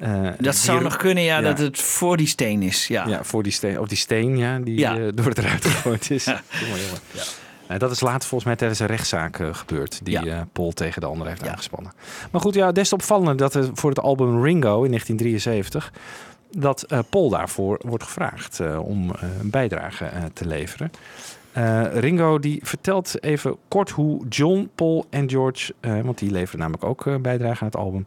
eh, 0.00 0.28
dat 0.38 0.56
zou 0.56 0.82
nog 0.82 0.96
kunnen, 0.96 1.22
ja, 1.24 1.36
ja. 1.38 1.42
dat 1.42 1.58
het 1.58 1.80
voor 1.80 2.16
die 2.16 2.26
steen 2.26 2.62
is. 2.62 2.86
Ja. 2.86 3.06
Ja, 3.06 3.24
voor 3.24 3.42
die 3.42 3.52
steen, 3.52 3.80
of 3.80 3.88
die 3.88 3.98
steen, 3.98 4.38
ja, 4.38 4.58
die 4.58 4.78
Ja. 4.78 4.96
eh, 4.98 5.02
door 5.14 5.26
het 5.26 5.38
eruit 5.38 5.64
gegooid 5.64 6.10
is. 6.10 6.24
Jongen, 6.24 6.40
jongen. 6.80 7.00
Nee, 7.68 7.78
dat 7.78 7.90
is 7.90 8.00
later 8.00 8.20
volgens 8.28 8.44
mij 8.44 8.56
tijdens 8.56 8.80
een 8.80 8.86
rechtszaak 8.86 9.38
eh, 9.38 9.54
gebeurd, 9.54 10.00
die 10.02 10.30
eh, 10.30 10.40
Paul 10.52 10.72
tegen 10.72 11.00
de 11.00 11.06
ander 11.06 11.26
heeft 11.26 11.48
aangespannen. 11.48 11.92
Maar 12.30 12.40
goed, 12.40 12.54
ja, 12.54 12.72
des 12.72 12.88
te 12.88 12.94
opvallender 12.94 13.36
dat 13.36 13.54
er 13.54 13.70
voor 13.74 13.90
het 13.90 14.00
album 14.00 14.42
Ringo 14.44 14.82
in 14.82 14.90
1973, 14.90 15.92
dat 16.56 16.82
eh, 16.82 16.98
Paul 17.10 17.28
daarvoor 17.30 17.80
wordt 17.86 18.04
gevraagd 18.04 18.60
eh, 18.60 18.78
om 18.86 19.10
eh, 19.14 19.22
een 19.40 19.50
bijdrage 19.50 20.04
eh, 20.04 20.22
te 20.32 20.46
leveren. 20.46 20.90
Eh, 21.52 21.82
Ringo 21.92 22.38
die 22.38 22.60
vertelt 22.62 23.22
even 23.22 23.56
kort 23.68 23.90
hoe 23.90 24.28
John, 24.28 24.70
Paul 24.74 25.06
en 25.10 25.30
George, 25.30 25.74
eh, 25.80 26.00
want 26.00 26.18
die 26.18 26.30
leveren 26.30 26.60
namelijk 26.60 26.84
ook 26.84 27.06
eh, 27.06 27.14
bijdrage 27.16 27.60
aan 27.60 27.66
het 27.66 27.76
album, 27.76 28.04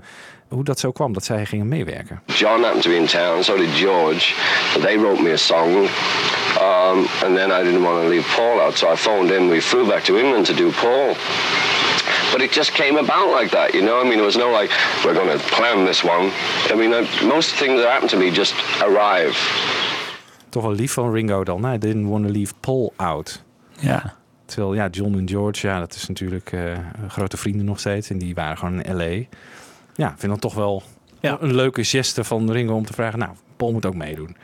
hoe 0.54 0.64
dat 0.64 0.80
zo 0.80 0.92
kwam 0.92 1.14
dat 1.14 1.26
zij 1.26 1.46
gingen 1.46 1.68
meewerken. 1.68 2.22
John 2.26 2.62
happened 2.62 2.82
to 2.84 2.90
be 2.90 2.96
in 2.96 3.06
town, 3.06 3.44
so 3.44 3.58
did 3.58 3.76
George. 3.76 4.34
They 4.82 4.98
wrote 4.98 5.22
me 5.22 5.34
a 5.34 5.38
song. 5.38 5.70
Um, 6.60 7.08
and 7.24 7.36
then 7.36 7.52
I 7.52 7.64
didn't 7.64 7.84
want 7.84 8.02
to 8.02 8.08
leave 8.10 8.26
Paul 8.36 8.60
out, 8.60 8.78
so 8.78 8.94
I 8.94 8.96
phoned 8.96 9.32
in. 9.32 9.50
We 9.50 9.62
flew 9.62 9.88
back 9.88 10.04
to 10.04 10.18
England 10.18 10.46
to 10.46 10.54
do 10.54 10.72
Paul. 10.72 11.16
But 12.32 12.42
it 12.42 12.56
just 12.56 12.72
came 12.74 12.98
about 12.98 13.40
like 13.40 13.52
that, 13.52 13.74
you 13.74 13.82
know? 13.82 14.02
I 14.02 14.10
mean, 14.10 14.20
it 14.20 14.26
was 14.26 14.36
no 14.36 14.60
like, 14.60 14.72
we're 15.04 15.14
going 15.14 15.40
to 15.40 15.44
plan 15.56 15.86
this 15.86 16.04
one. 16.04 16.32
I 16.72 16.76
mean, 16.76 16.94
uh, 16.94 17.06
most 17.28 17.50
things 17.56 17.82
that 17.82 17.92
happen 17.92 18.08
to 18.08 18.18
me 18.18 18.32
just 18.32 18.54
arrive. 18.82 19.36
Toch 20.50 20.64
wel 20.64 20.74
lief 20.74 20.92
van 20.94 21.12
Ringo 21.12 21.44
dan. 21.44 21.66
I 21.74 21.78
didn't 21.78 22.10
want 22.10 22.26
to 22.26 22.32
leave 22.32 22.54
Paul 22.60 22.94
out. 22.96 23.44
ja, 23.80 24.16
Terwijl 24.46 24.74
ja, 24.74 24.88
John 24.88 25.18
en 25.18 25.30
George, 25.30 25.68
ja, 25.68 25.80
dat 25.80 25.96
is 25.96 26.08
natuurlijk 26.08 26.52
eh, 26.52 26.78
grote 27.08 27.38
vrienden 27.38 27.66
nog 27.66 27.80
steeds. 27.80 28.10
En 28.10 28.18
die 28.18 28.36
waren 28.36 28.58
gewoon 28.58 28.82
in 28.82 28.96
L.A. 28.96 29.36
Ja, 29.96 30.08
ik 30.12 30.18
vind 30.18 30.32
dan 30.32 30.42
toch 30.42 30.54
wel 30.54 30.84
Ja. 31.20 31.38
een 31.40 31.56
leuke 31.56 31.84
geste 31.84 32.24
van 32.24 32.52
Ringo 32.52 32.74
om 32.76 32.86
te 32.86 32.94
vragen... 32.94 33.20
Nou, 33.20 33.32
Paul 33.58 33.72
moet 33.72 33.86
ook 33.86 33.96
meedoen. 33.96 34.36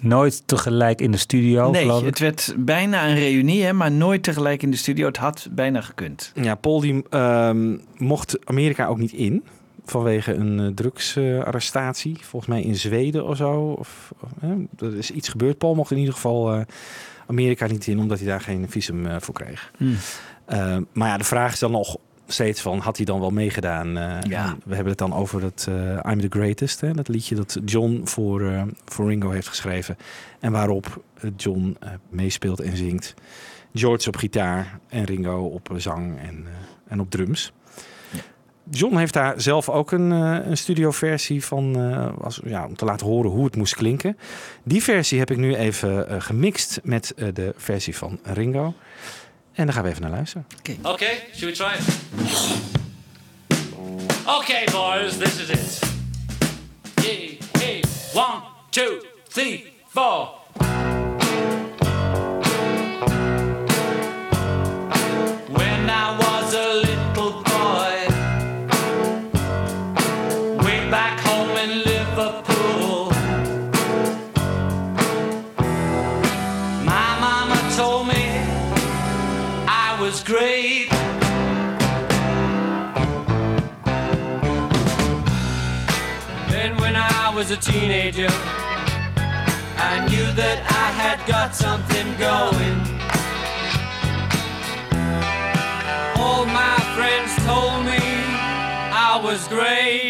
nooit 0.00 0.42
tegelijk 0.46 1.00
in 1.00 1.10
de 1.10 1.16
studio, 1.16 1.70
nee, 1.70 1.92
het 1.92 2.18
werd 2.18 2.54
bijna 2.58 3.08
een 3.08 3.14
reunie, 3.14 3.64
hè, 3.64 3.72
maar 3.72 3.90
nooit 3.92 4.22
tegelijk 4.22 4.62
in 4.62 4.70
de 4.70 4.76
studio. 4.76 5.06
Het 5.06 5.16
had 5.16 5.48
bijna 5.50 5.80
gekund. 5.80 6.32
Ja, 6.34 6.54
Paul 6.54 6.80
die 6.80 7.04
ehm, 7.10 7.76
mocht 7.96 8.46
Amerika 8.46 8.86
ook 8.86 8.98
niet 8.98 9.12
in... 9.12 9.44
vanwege 9.84 10.34
een 10.34 10.60
eh, 10.60 10.66
drugsarrestatie. 10.74 12.16
Volgens 12.20 12.50
mij 12.50 12.62
in 12.62 12.76
Zweden 12.76 13.26
of 13.26 13.36
zo. 13.36 13.60
Of, 13.78 14.12
er 14.78 14.96
is 14.96 15.10
iets 15.10 15.28
gebeurd. 15.28 15.58
Paul 15.58 15.74
mocht 15.74 15.90
in 15.90 15.98
ieder 15.98 16.14
geval 16.14 16.52
eh, 16.54 16.60
Amerika 17.26 17.66
niet 17.66 17.86
in... 17.86 17.98
omdat 17.98 18.18
hij 18.18 18.28
daar 18.28 18.40
geen 18.40 18.66
visum 18.70 19.06
eh, 19.06 19.16
voor 19.20 19.34
kreeg. 19.34 19.70
Hmm. 19.76 19.96
Uh, 20.52 20.76
maar 20.92 21.08
ja, 21.08 21.16
de 21.18 21.24
vraag 21.24 21.52
is 21.52 21.58
dan 21.58 21.70
nog 21.70 21.96
steeds 22.26 22.60
van, 22.60 22.78
had 22.78 22.96
hij 22.96 23.06
dan 23.06 23.20
wel 23.20 23.30
meegedaan? 23.30 23.96
Uh, 23.96 24.18
Ja. 24.20 24.56
We 24.64 24.74
hebben 24.74 24.92
het 24.92 24.98
dan 24.98 25.14
over 25.14 25.40
dat 25.40 25.66
uh, 25.68 25.98
I'm 26.10 26.20
the 26.20 26.26
Greatest, 26.30 26.80
hè, 26.80 26.92
dat 26.92 27.08
liedje 27.08 27.34
dat 27.34 27.58
John 27.64 28.00
voor, 28.04 28.40
uh, 28.40 28.62
voor 28.84 29.08
Ringo 29.08 29.30
heeft 29.30 29.48
geschreven. 29.48 29.96
En 30.40 30.52
waarop 30.52 31.02
John 31.36 31.76
meespeelt 32.08 32.60
en 32.60 32.76
zingt. 32.76 33.14
George 33.74 34.08
op 34.08 34.16
gitaar 34.16 34.78
en 34.88 35.04
Ringo 35.04 35.44
op 35.44 35.70
zang 35.76 36.18
en, 36.18 36.46
en 36.88 37.00
op 37.00 37.10
drums. 37.10 37.52
Ja. 38.10 38.20
John 38.70 38.96
heeft 38.96 39.12
daar 39.12 39.40
zelf 39.40 39.68
ook 39.68 39.92
een, 39.92 40.10
een 40.10 40.56
studioversie 40.56 41.44
van, 41.44 41.76
als, 42.20 42.40
ja, 42.44 42.66
om 42.66 42.76
te 42.76 42.84
laten 42.84 43.06
horen 43.06 43.30
hoe 43.30 43.44
het 43.44 43.56
moest 43.56 43.74
klinken. 43.74 44.16
Die 44.62 44.82
versie 44.82 45.18
heb 45.18 45.30
ik 45.30 45.36
nu 45.36 45.54
even 45.54 46.22
gemixt 46.22 46.80
met 46.82 47.14
de 47.32 47.54
versie 47.56 47.96
van 47.96 48.18
Ringo. 48.22 48.74
En 49.54 49.64
daar 49.64 49.74
gaan 49.74 49.82
we 49.82 49.88
even 49.88 50.02
naar 50.02 50.10
luisteren. 50.10 50.46
Okay, 50.82 51.22
should 51.36 51.40
we 51.40 51.64
try 51.64 51.72
it? 51.74 51.84
Okay, 54.26 54.64
boys, 54.64 55.16
this 55.16 55.38
is 55.40 55.48
it. 55.48 55.80
Hey, 57.00 57.38
hey, 57.58 57.82
one, 58.14 58.42
two, 58.70 59.00
three, 59.28 59.72
four. 59.86 60.28
Teenager, 87.64 88.28
I 89.76 90.06
knew 90.10 90.28
that 90.36 90.58
I 90.68 90.86
had 91.00 91.18
got 91.26 91.54
something 91.54 92.08
going. 92.20 92.76
All 96.20 96.44
my 96.44 96.78
friends 96.94 97.32
told 97.46 97.86
me 97.86 98.04
I 98.92 99.18
was 99.22 99.48
great. 99.48 100.03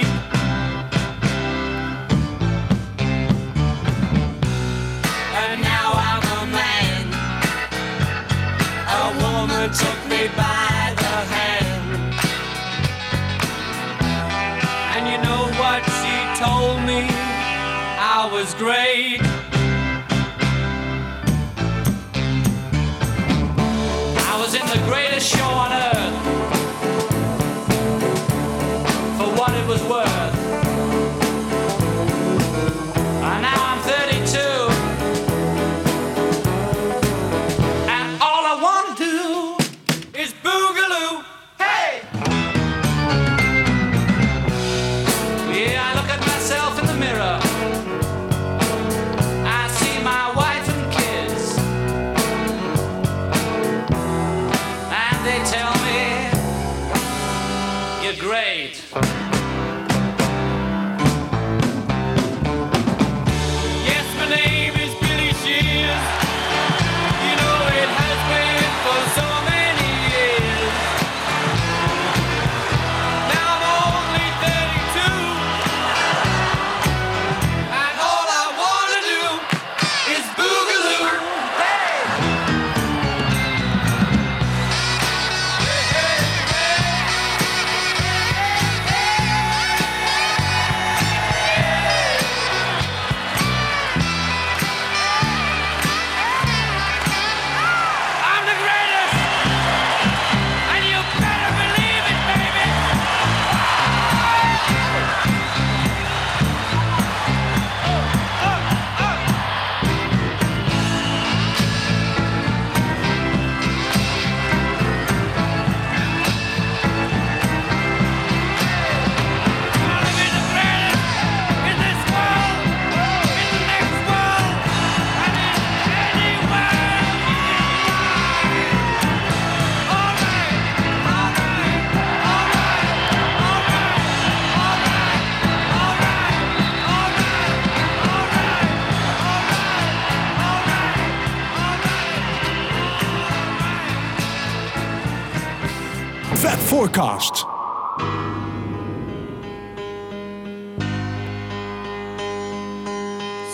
Forecast. 146.94 147.44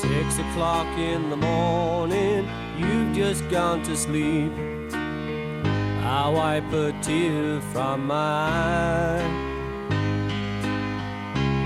Six 0.03 0.39
o'clock 0.39 0.87
in 0.99 1.31
the 1.31 1.37
morning, 1.37 2.47
you've 2.77 3.15
just 3.15 3.49
gone 3.49 3.83
to 3.85 3.97
sleep. 3.97 4.53
I 4.93 6.29
wipe 6.29 6.71
a 6.73 6.93
tear 7.01 7.63
from 7.73 8.09
my 8.09 8.15
eye. 8.15 9.25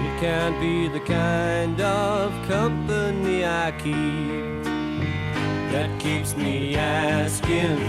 It 0.06 0.20
can't 0.20 0.60
be 0.60 0.86
the 0.86 1.00
kind 1.00 1.80
of 1.80 2.30
company 2.46 3.44
I 3.44 3.72
keep 3.72 4.62
that 5.72 5.90
keeps 5.98 6.36
me 6.36 6.76
asking. 6.76 7.80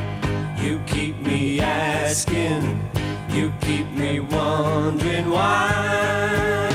You 0.57 0.81
keep 0.87 1.19
me 1.19 1.59
asking. 1.59 2.94
You 3.35 3.51
keep 3.59 3.91
me 3.91 4.21
wondering 4.21 5.29
why. 5.29 6.69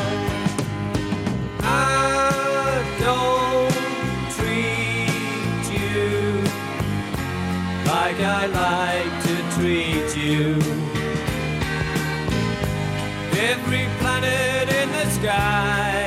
I 1.62 2.84
don't 3.00 3.72
treat 4.36 5.64
you 5.80 6.42
like 7.86 8.20
I 8.20 8.44
like 8.62 9.14
to 9.24 9.34
treat 9.56 10.14
you. 10.22 10.56
Every 13.48 13.88
planet 14.00 14.68
in 14.68 14.92
the 14.92 15.06
sky 15.12 16.04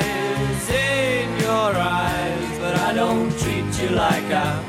is 0.51 0.69
in 0.69 1.35
your 1.39 1.73
eyes, 1.75 2.59
but 2.59 2.75
I 2.75 2.93
don't 2.93 3.31
treat 3.39 3.81
you 3.81 3.89
like 3.95 4.29
I. 4.31 4.63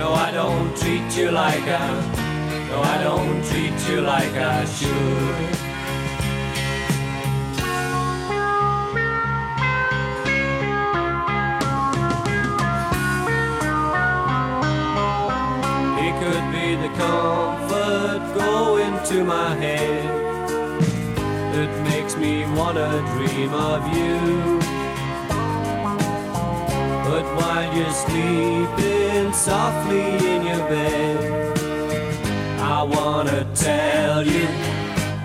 No, 0.00 0.14
I 0.14 0.32
don't 0.32 0.76
treat 0.76 1.16
you 1.16 1.30
like 1.30 1.62
I. 1.68 2.21
No, 2.72 2.80
I 2.80 3.02
don't 3.02 3.44
treat 3.44 3.76
you 3.86 4.00
like 4.00 4.32
I 4.32 4.64
should. 4.64 4.92
It 16.06 16.14
could 16.22 16.46
be 16.56 16.68
the 16.76 16.88
comfort 16.96 18.22
going 18.34 18.94
to 19.10 19.22
my 19.22 19.54
head 19.54 20.08
that 21.52 21.70
makes 21.90 22.16
me 22.16 22.46
wanna 22.56 22.88
dream 23.12 23.52
of 23.52 23.82
you. 23.94 24.58
But 27.04 27.24
while 27.36 27.76
you're 27.76 27.92
sleeping 27.92 29.34
softly 29.34 30.06
in 30.26 30.46
your 30.46 30.64
bed, 30.70 31.51
I 32.74 32.84
wanna 32.84 33.44
tell 33.54 34.26
you, 34.26 34.48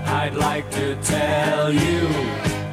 I'd 0.05 0.35
like 0.35 0.69
to 0.71 0.95
tell 0.97 1.71
you, 1.71 2.09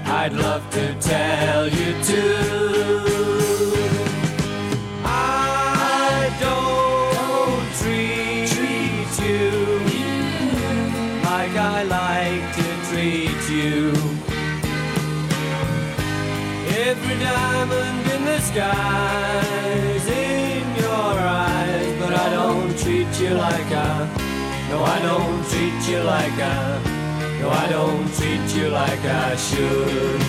I'd 0.05 0.33
love 0.33 0.69
to 0.71 0.95
tell 1.01 1.69
you 1.69 1.91
too. 2.03 3.71
I 5.05 6.29
don't 6.47 7.67
treat, 7.81 8.51
you 9.25 9.51
like 11.31 11.55
I 11.75 11.79
like 12.01 12.47
to 12.59 12.69
treat 12.91 13.43
you. 13.59 13.93
Every 16.91 17.17
diamond 17.25 18.07
in 18.15 18.25
the 18.25 18.41
sky's 18.41 20.07
in 20.09 20.67
your 20.83 21.15
eyes, 21.47 21.93
but 22.01 22.13
I 22.13 22.29
don't 22.31 22.77
treat 22.77 23.21
you 23.21 23.35
like 23.35 23.71
I. 23.71 24.24
No, 24.71 24.83
I 24.83 24.99
don't 25.03 25.45
treat 25.51 25.89
you 25.89 26.01
like 26.03 26.39
I. 26.39 26.81
No, 27.41 27.51
I 27.51 27.67
don't 27.69 28.09
treat 28.17 28.47
you 28.57 28.69
like 28.69 29.05
I 29.05 29.37
should. 29.37 30.21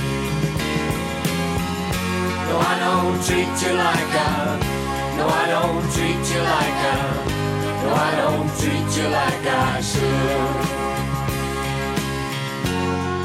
No, 2.50 2.56
I 2.72 2.76
don't 2.86 3.20
treat 3.28 3.56
you 3.64 3.74
like 3.88 4.14
I. 4.28 4.76
No, 5.18 5.26
I 5.28 5.46
don't 5.56 5.86
treat 5.96 6.24
you 6.34 6.42
like 6.54 6.82
I. 6.94 7.36
No, 7.84 7.90
I 7.94 8.12
don't 8.22 8.50
treat 8.60 8.90
you 8.98 9.08
like 9.20 9.46
I 9.48 9.82
should. 9.82 10.86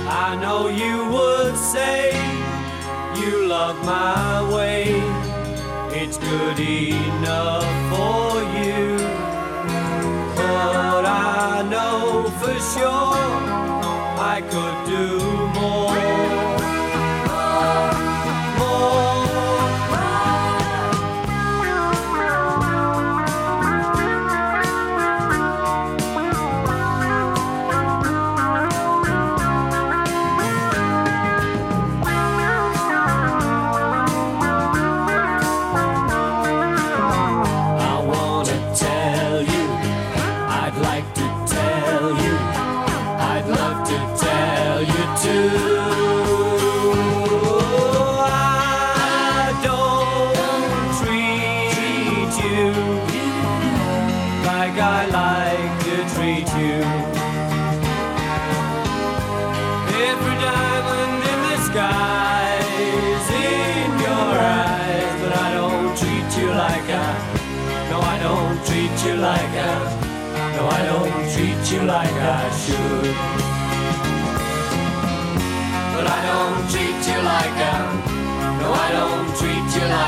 I 0.09 0.37
know 0.42 0.68
you 0.68 0.96
would 1.14 1.57
say 1.57 2.12
you 3.20 3.46
love 3.46 3.77
my 3.85 4.55
way. 4.55 5.03
It's 5.92 6.18
good 6.18 6.59
enough 6.59 7.64
for 7.90 8.35
you. 8.35 8.39
I 11.42 11.62
know 11.62 12.31
for 12.38 12.59
sure 12.72 13.16
I 14.33 14.42
could 14.42 14.76
do 14.85 15.49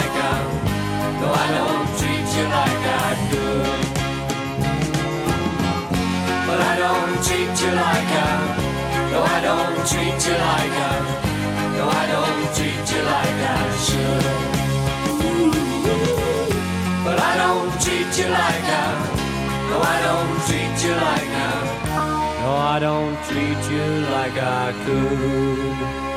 like 0.02 0.18
I. 0.30 0.38
No, 1.20 1.28
I 1.44 1.48
don't 1.58 1.88
treat 1.98 2.28
you 2.36 2.46
like 2.58 2.84
I 2.98 3.10
could. 3.30 3.82
But 6.46 6.60
I 6.70 6.74
don't 6.82 7.14
treat 7.26 7.54
you 7.62 7.72
like 7.84 8.12
I. 8.26 8.36
No, 9.12 9.18
I 9.36 9.38
don't 9.48 9.80
treat 9.90 10.20
you 10.26 10.36
like 10.48 10.76
I. 10.88 10.94
No, 11.76 11.84
I 12.02 12.04
don't 12.14 12.44
treat 12.56 12.86
you 12.92 13.02
like 13.12 13.40
I 13.52 13.64
should. 13.86 14.26
But 17.06 17.18
I 17.30 17.32
don't 17.42 17.72
treat 17.82 18.12
you 18.20 18.28
like 18.40 18.68
I. 18.82 18.90
No, 19.70 19.76
I 19.94 19.98
don't 20.06 20.38
treat 20.46 20.76
you 20.84 20.94
like 21.06 21.34
I. 21.46 21.54
No, 22.42 22.50
I 22.74 22.78
don't 22.86 23.16
treat 23.28 23.62
you 23.74 23.86
like 24.16 24.36
I 24.38 24.72
could. 24.84 26.12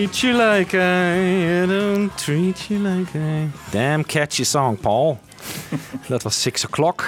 Treat 0.00 0.18
you 0.18 0.32
like 0.32 0.76
I, 0.76 1.66
don't 1.66 2.16
treat 2.16 2.58
you 2.68 2.80
like 2.80 3.18
I. 3.18 3.50
Damn 3.70 4.04
catchy 4.04 4.44
song, 4.44 4.80
Paul. 4.80 5.18
dat 6.08 6.22
was 6.22 6.40
Six 6.40 6.64
O'Clock. 6.64 7.04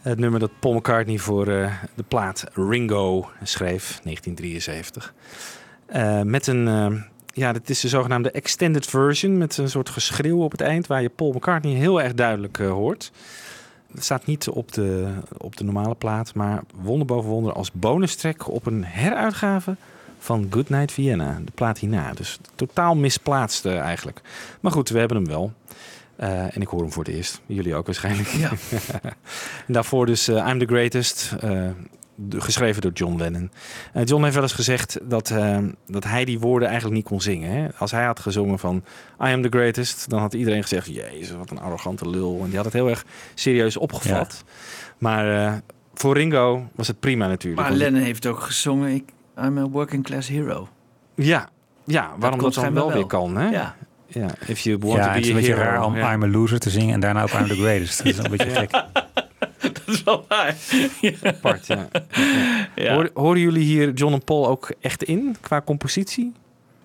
Het 0.00 0.18
nummer 0.18 0.40
dat 0.40 0.50
Paul 0.58 0.74
McCartney 0.74 1.18
voor 1.18 1.46
eh, 1.48 1.72
de 1.94 2.02
plaat 2.08 2.44
Ringo 2.54 3.30
schreef, 3.42 4.00
1973. 4.02 5.14
Eh, 5.86 6.20
met 6.20 6.46
een, 6.46 6.68
eh, 6.68 7.02
ja, 7.32 7.52
dit 7.52 7.70
is 7.70 7.80
de 7.80 7.88
zogenaamde 7.88 8.30
extended 8.30 8.86
version 8.86 9.38
met 9.38 9.56
een 9.56 9.70
soort 9.70 9.88
geschreeuw 9.88 10.42
op 10.42 10.50
het 10.50 10.60
eind, 10.60 10.86
waar 10.86 11.02
je 11.02 11.08
Paul 11.08 11.32
McCartney 11.32 11.74
heel 11.74 12.02
erg 12.02 12.14
duidelijk 12.14 12.56
hoort. 12.56 13.12
Het 13.94 14.04
staat 14.04 14.26
niet 14.26 14.48
op 14.48 14.72
de, 14.72 15.12
op 15.36 15.56
de 15.56 15.64
normale 15.64 15.94
plaat, 15.94 16.34
maar 16.34 16.62
wonder 16.74 17.06
boven 17.06 17.30
wonder 17.30 17.52
als 17.52 17.72
bonus 17.72 18.16
track 18.16 18.48
op 18.48 18.66
een 18.66 18.84
heruitgave 18.84 19.76
van 20.22 20.46
Goodnight 20.50 20.92
Vienna, 20.92 21.40
de 21.44 21.52
plaat 21.54 21.78
hierna. 21.78 22.12
Dus 22.12 22.38
totaal 22.54 22.94
misplaatst 22.96 23.66
eigenlijk. 23.66 24.20
Maar 24.60 24.72
goed, 24.72 24.88
we 24.88 24.98
hebben 24.98 25.16
hem 25.16 25.26
wel. 25.26 25.52
Eh, 26.16 26.56
en 26.56 26.60
ik 26.60 26.68
hoor 26.68 26.80
hem 26.80 26.92
voor 26.92 27.04
het 27.04 27.14
eerst. 27.14 27.40
Jullie 27.46 27.74
ook 27.74 27.86
waarschijnlijk. 27.86 28.28
Ja. 28.28 28.50
en 29.66 29.72
daarvoor 29.74 30.06
dus 30.06 30.28
eh, 30.28 30.48
I'm 30.48 30.58
the 30.58 30.66
Greatest, 30.66 31.34
eh, 31.40 31.68
geschreven 32.30 32.82
door 32.82 32.92
John 32.92 33.16
Lennon. 33.16 33.50
John 34.04 34.22
heeft 34.22 34.34
wel 34.34 34.42
eens 34.42 34.52
gezegd 34.52 34.98
dat, 35.02 35.34
dat 35.86 36.04
hij 36.04 36.24
die 36.24 36.38
woorden 36.38 36.68
eigenlijk 36.68 36.96
niet 36.96 37.06
kon 37.06 37.20
zingen. 37.20 37.50
Hè? 37.50 37.68
Als 37.76 37.90
hij 37.90 38.04
had 38.04 38.20
gezongen 38.20 38.58
van 38.58 38.76
I 39.20 39.32
am 39.32 39.42
the 39.42 39.48
greatest, 39.48 40.10
dan 40.10 40.20
had 40.20 40.34
iedereen 40.34 40.62
gezegd... 40.62 40.86
Jezus, 40.86 41.36
wat 41.36 41.50
een 41.50 41.60
arrogante 41.60 42.10
lul. 42.10 42.40
En 42.40 42.46
die 42.46 42.56
had 42.56 42.64
het 42.64 42.74
heel 42.74 42.88
erg 42.88 43.04
serieus 43.34 43.76
opgevat. 43.76 44.44
Maar 44.98 45.60
voor 45.94 46.16
Ringo 46.16 46.68
was 46.74 46.88
het 46.88 47.00
prima 47.00 47.26
natuurlijk. 47.26 47.68
Maar 47.68 47.76
Lennon 47.76 48.02
heeft 48.02 48.26
ook 48.26 48.40
gezongen, 48.40 48.94
ik, 48.94 49.04
I'm 49.38 49.58
a 49.58 49.68
working 49.68 50.04
class 50.04 50.28
hero. 50.28 50.68
Ja, 51.14 51.48
ja 51.84 52.10
waarom 52.18 52.40
dat, 52.40 52.54
dan 52.54 52.74
wel 52.74 52.92
weer 52.92 53.06
kan, 53.06 53.36
hè? 53.36 53.48
Ja. 53.48 53.74
Ja, 54.06 54.26
if 54.46 54.60
you 54.60 54.78
want 54.78 54.92
Ja, 54.96 55.02
to 55.02 55.08
het 55.08 55.14
be 55.14 55.20
is 55.20 55.28
een 55.28 55.34
beetje 55.34 55.52
hero. 55.54 55.64
raar 55.64 55.84
om 55.84 55.96
ja. 55.96 56.12
I'm 56.12 56.22
a 56.22 56.28
loser 56.28 56.58
te 56.58 56.70
zingen 56.70 56.94
en 56.94 57.00
daarna 57.00 57.22
ook 57.22 57.30
I'm 57.30 57.46
the 57.48 57.54
greatest. 57.54 57.98
Dat 57.98 58.06
is 58.06 58.18
een 58.18 58.30
beetje 58.30 58.50
gek. 58.50 58.70
Dat 59.60 59.80
is 59.86 60.02
wel 60.02 60.24
waar. 60.28 60.54
Apart, 61.34 61.66
ja. 61.66 61.88
Hoor- 62.94 63.10
horen 63.14 63.40
jullie 63.40 63.64
hier 63.64 63.92
John 63.92 64.12
en 64.12 64.24
Paul 64.24 64.48
ook 64.48 64.72
echt 64.80 65.02
in 65.02 65.36
qua 65.40 65.60
compositie? 65.60 66.32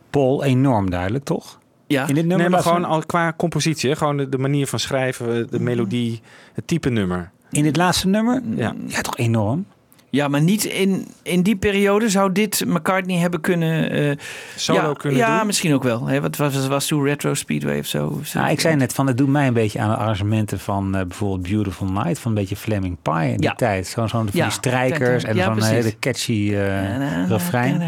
Paul 0.10 0.44
enorm 0.44 0.90
duidelijk, 0.90 1.24
toch? 1.24 1.60
Ja. 1.88 2.02
In 2.08 2.14
dit 2.16 2.16
nummer 2.26 2.38
nee, 2.38 2.50
maar 2.50 2.62
gewoon 2.62 2.86
al 2.86 3.06
qua 3.06 3.34
compositie. 3.38 3.90
Hè? 3.90 3.96
Gewoon 3.96 4.18
de, 4.18 4.30
de 4.30 4.38
manier 4.38 4.68
van 4.68 4.80
schrijven, 4.80 5.48
de 5.50 5.60
melodie, 5.60 6.22
het 6.54 6.68
type 6.68 6.90
nummer. 6.90 7.32
In 7.52 7.64
dit 7.64 7.76
laatste 7.78 8.08
nummer? 8.08 8.42
Ja. 8.56 8.74
Ja, 8.86 9.02
toch 9.02 9.18
enorm. 9.18 9.66
Ja, 10.10 10.28
maar 10.28 10.42
niet 10.42 10.64
in, 10.64 11.08
in 11.22 11.42
die 11.42 11.56
periode 11.56 12.10
zou 12.10 12.32
dit 12.32 12.64
McCartney 12.68 13.18
hebben 13.18 13.42
kunnen... 13.42 13.90
eh, 13.92 14.18
Solo 14.56 14.88
ja, 14.88 14.94
kunnen 14.94 15.20
ja, 15.20 15.38
doen? 15.38 15.46
misschien 15.48 15.74
ook 15.74 15.84
wel. 15.84 16.06
Hè? 16.06 16.22
Wat 16.22 16.36
was, 16.36 16.56
was, 16.56 16.68
was 16.68 16.88
toen 16.88 17.04
Retro 17.04 17.34
Speedway 17.34 17.80
of 17.80 17.86
zo? 17.86 18.20
Zo- 18.24 18.40
Nou, 18.40 18.52
ik 18.52 18.60
zei 18.60 18.76
net 18.76 18.94
van, 18.94 19.08
het 19.08 19.18
doet 19.18 19.28
mij 19.28 19.48
een 19.48 19.54
beetje 19.54 19.80
aan 19.80 19.90
de 19.90 19.96
arrangementen 19.96 20.60
van 20.60 20.96
eh, 20.96 21.06
bijvoorbeeld 21.06 21.42
Beautiful 21.50 21.88
Night, 21.88 22.20
van 22.20 22.32
een 22.32 22.38
beetje 22.38 22.56
Fleming 22.56 22.98
Pie 23.02 23.14
in 23.32 23.38
die 23.38 23.50
Ja. 23.50 23.56
tijd. 23.56 23.88
Zo'n 23.88 24.10
van 24.10 24.30
Ja. 24.34 24.44
die 24.44 24.52
strijkers 24.54 25.24
en 25.24 25.36
Ja, 25.36 25.44
zo'n 25.46 25.54
precies. 25.54 25.72
hele 25.74 26.00
catchy 26.00 26.54
eh, 26.56 27.28
refrein. 27.28 27.82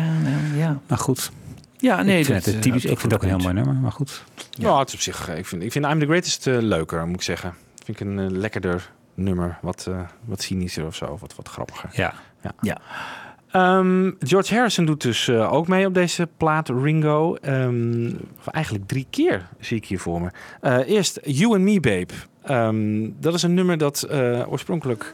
Ja, 0.57 0.79
Maar 0.87 0.97
goed, 0.97 1.31
ja 1.77 2.01
nee, 2.03 2.19
ik 2.19 2.25
vind 2.25 2.37
dat, 2.37 2.45
het 2.45 2.55
eh, 2.55 2.61
typisch. 2.61 2.83
Ik 2.85 2.99
vind 2.99 3.01
het 3.01 3.13
ook 3.13 3.21
een 3.23 3.29
heel 3.29 3.37
mooi 3.37 3.53
nummer, 3.53 3.73
maar 3.75 3.91
goed. 3.91 4.23
Ja, 4.51 4.79
het 4.79 4.87
is 4.87 4.93
op 4.93 4.99
zich. 4.99 5.29
eh, 5.29 5.37
Ik 5.37 5.45
vind, 5.45 5.63
ik 5.63 5.71
vind 5.71 5.85
I'm 5.85 5.99
the 5.99 6.05
Greatest 6.05 6.47
eh, 6.47 6.57
leuker, 6.59 7.05
moet 7.07 7.15
ik 7.15 7.21
zeggen. 7.21 7.53
Vind 7.85 7.99
ik 8.01 8.07
een 8.07 8.19
eh, 8.19 8.25
lekkerder 8.29 8.89
nummer. 9.19 9.57
Wat, 9.61 9.85
eh, 9.89 9.99
wat 10.25 10.41
cynischer 10.41 10.85
of 10.85 10.95
zo. 10.95 11.17
Wat, 11.19 11.35
wat 11.35 11.49
grappiger. 11.49 11.89
Ja. 11.93 12.13
Ja. 12.61 12.77
Ehm, 13.51 14.11
George 14.19 14.53
Harrison 14.53 14.85
doet 14.85 15.01
dus 15.01 15.27
eh, 15.27 15.53
ook 15.53 15.67
mee 15.67 15.85
op 15.85 15.93
deze 15.93 16.29
plaat 16.37 16.69
Ringo. 16.69 17.35
Ehm, 17.35 18.11
of 18.37 18.47
eigenlijk 18.47 18.87
drie 18.87 19.07
keer 19.09 19.47
zie 19.59 19.77
ik 19.77 19.85
hier 19.85 19.99
voor 19.99 20.21
me. 20.21 20.29
Eh, 20.61 20.89
eerst 20.89 21.19
You 21.23 21.53
and 21.53 21.61
Me 21.61 21.79
Babe. 21.79 22.13
Ehm, 22.43 23.09
dat 23.19 23.33
is 23.33 23.43
een 23.43 23.53
nummer 23.53 23.77
dat 23.77 24.03
eh, 24.03 24.51
oorspronkelijk 24.51 25.13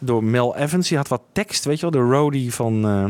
door 0.00 0.24
Mel 0.24 0.56
Evans. 0.56 0.88
Die 0.88 0.96
had 0.96 1.08
wat 1.08 1.22
tekst, 1.32 1.64
weet 1.64 1.80
je 1.80 1.90
wel. 1.90 2.02
De 2.02 2.10
roadie 2.10 2.54
van, 2.54 2.84
eh, 2.84 3.04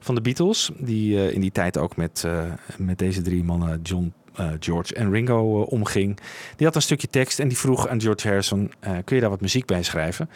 van 0.00 0.14
de 0.14 0.20
Beatles. 0.20 0.70
Die 0.78 1.16
eh, 1.16 1.34
in 1.34 1.40
die 1.40 1.52
tijd 1.52 1.78
ook 1.78 1.96
met, 1.96 2.22
eh, 2.26 2.42
met 2.78 2.98
deze 2.98 3.22
drie 3.22 3.44
mannen, 3.44 3.80
John, 3.82 4.12
George 4.60 4.94
en 4.94 5.10
Ringo, 5.10 5.62
eh, 5.62 5.72
omging. 5.72 6.18
Die 6.56 6.66
had 6.66 6.76
een 6.76 6.82
stukje 6.82 7.08
tekst 7.08 7.38
en 7.38 7.48
die 7.48 7.58
vroeg 7.58 7.88
aan 7.88 8.00
George 8.00 8.28
Harrison... 8.28 8.72
eh, 8.80 8.92
kun 9.04 9.14
je 9.14 9.20
daar 9.20 9.30
wat 9.30 9.40
muziek 9.40 9.66
bij 9.66 9.82
schrijven? 9.82 10.30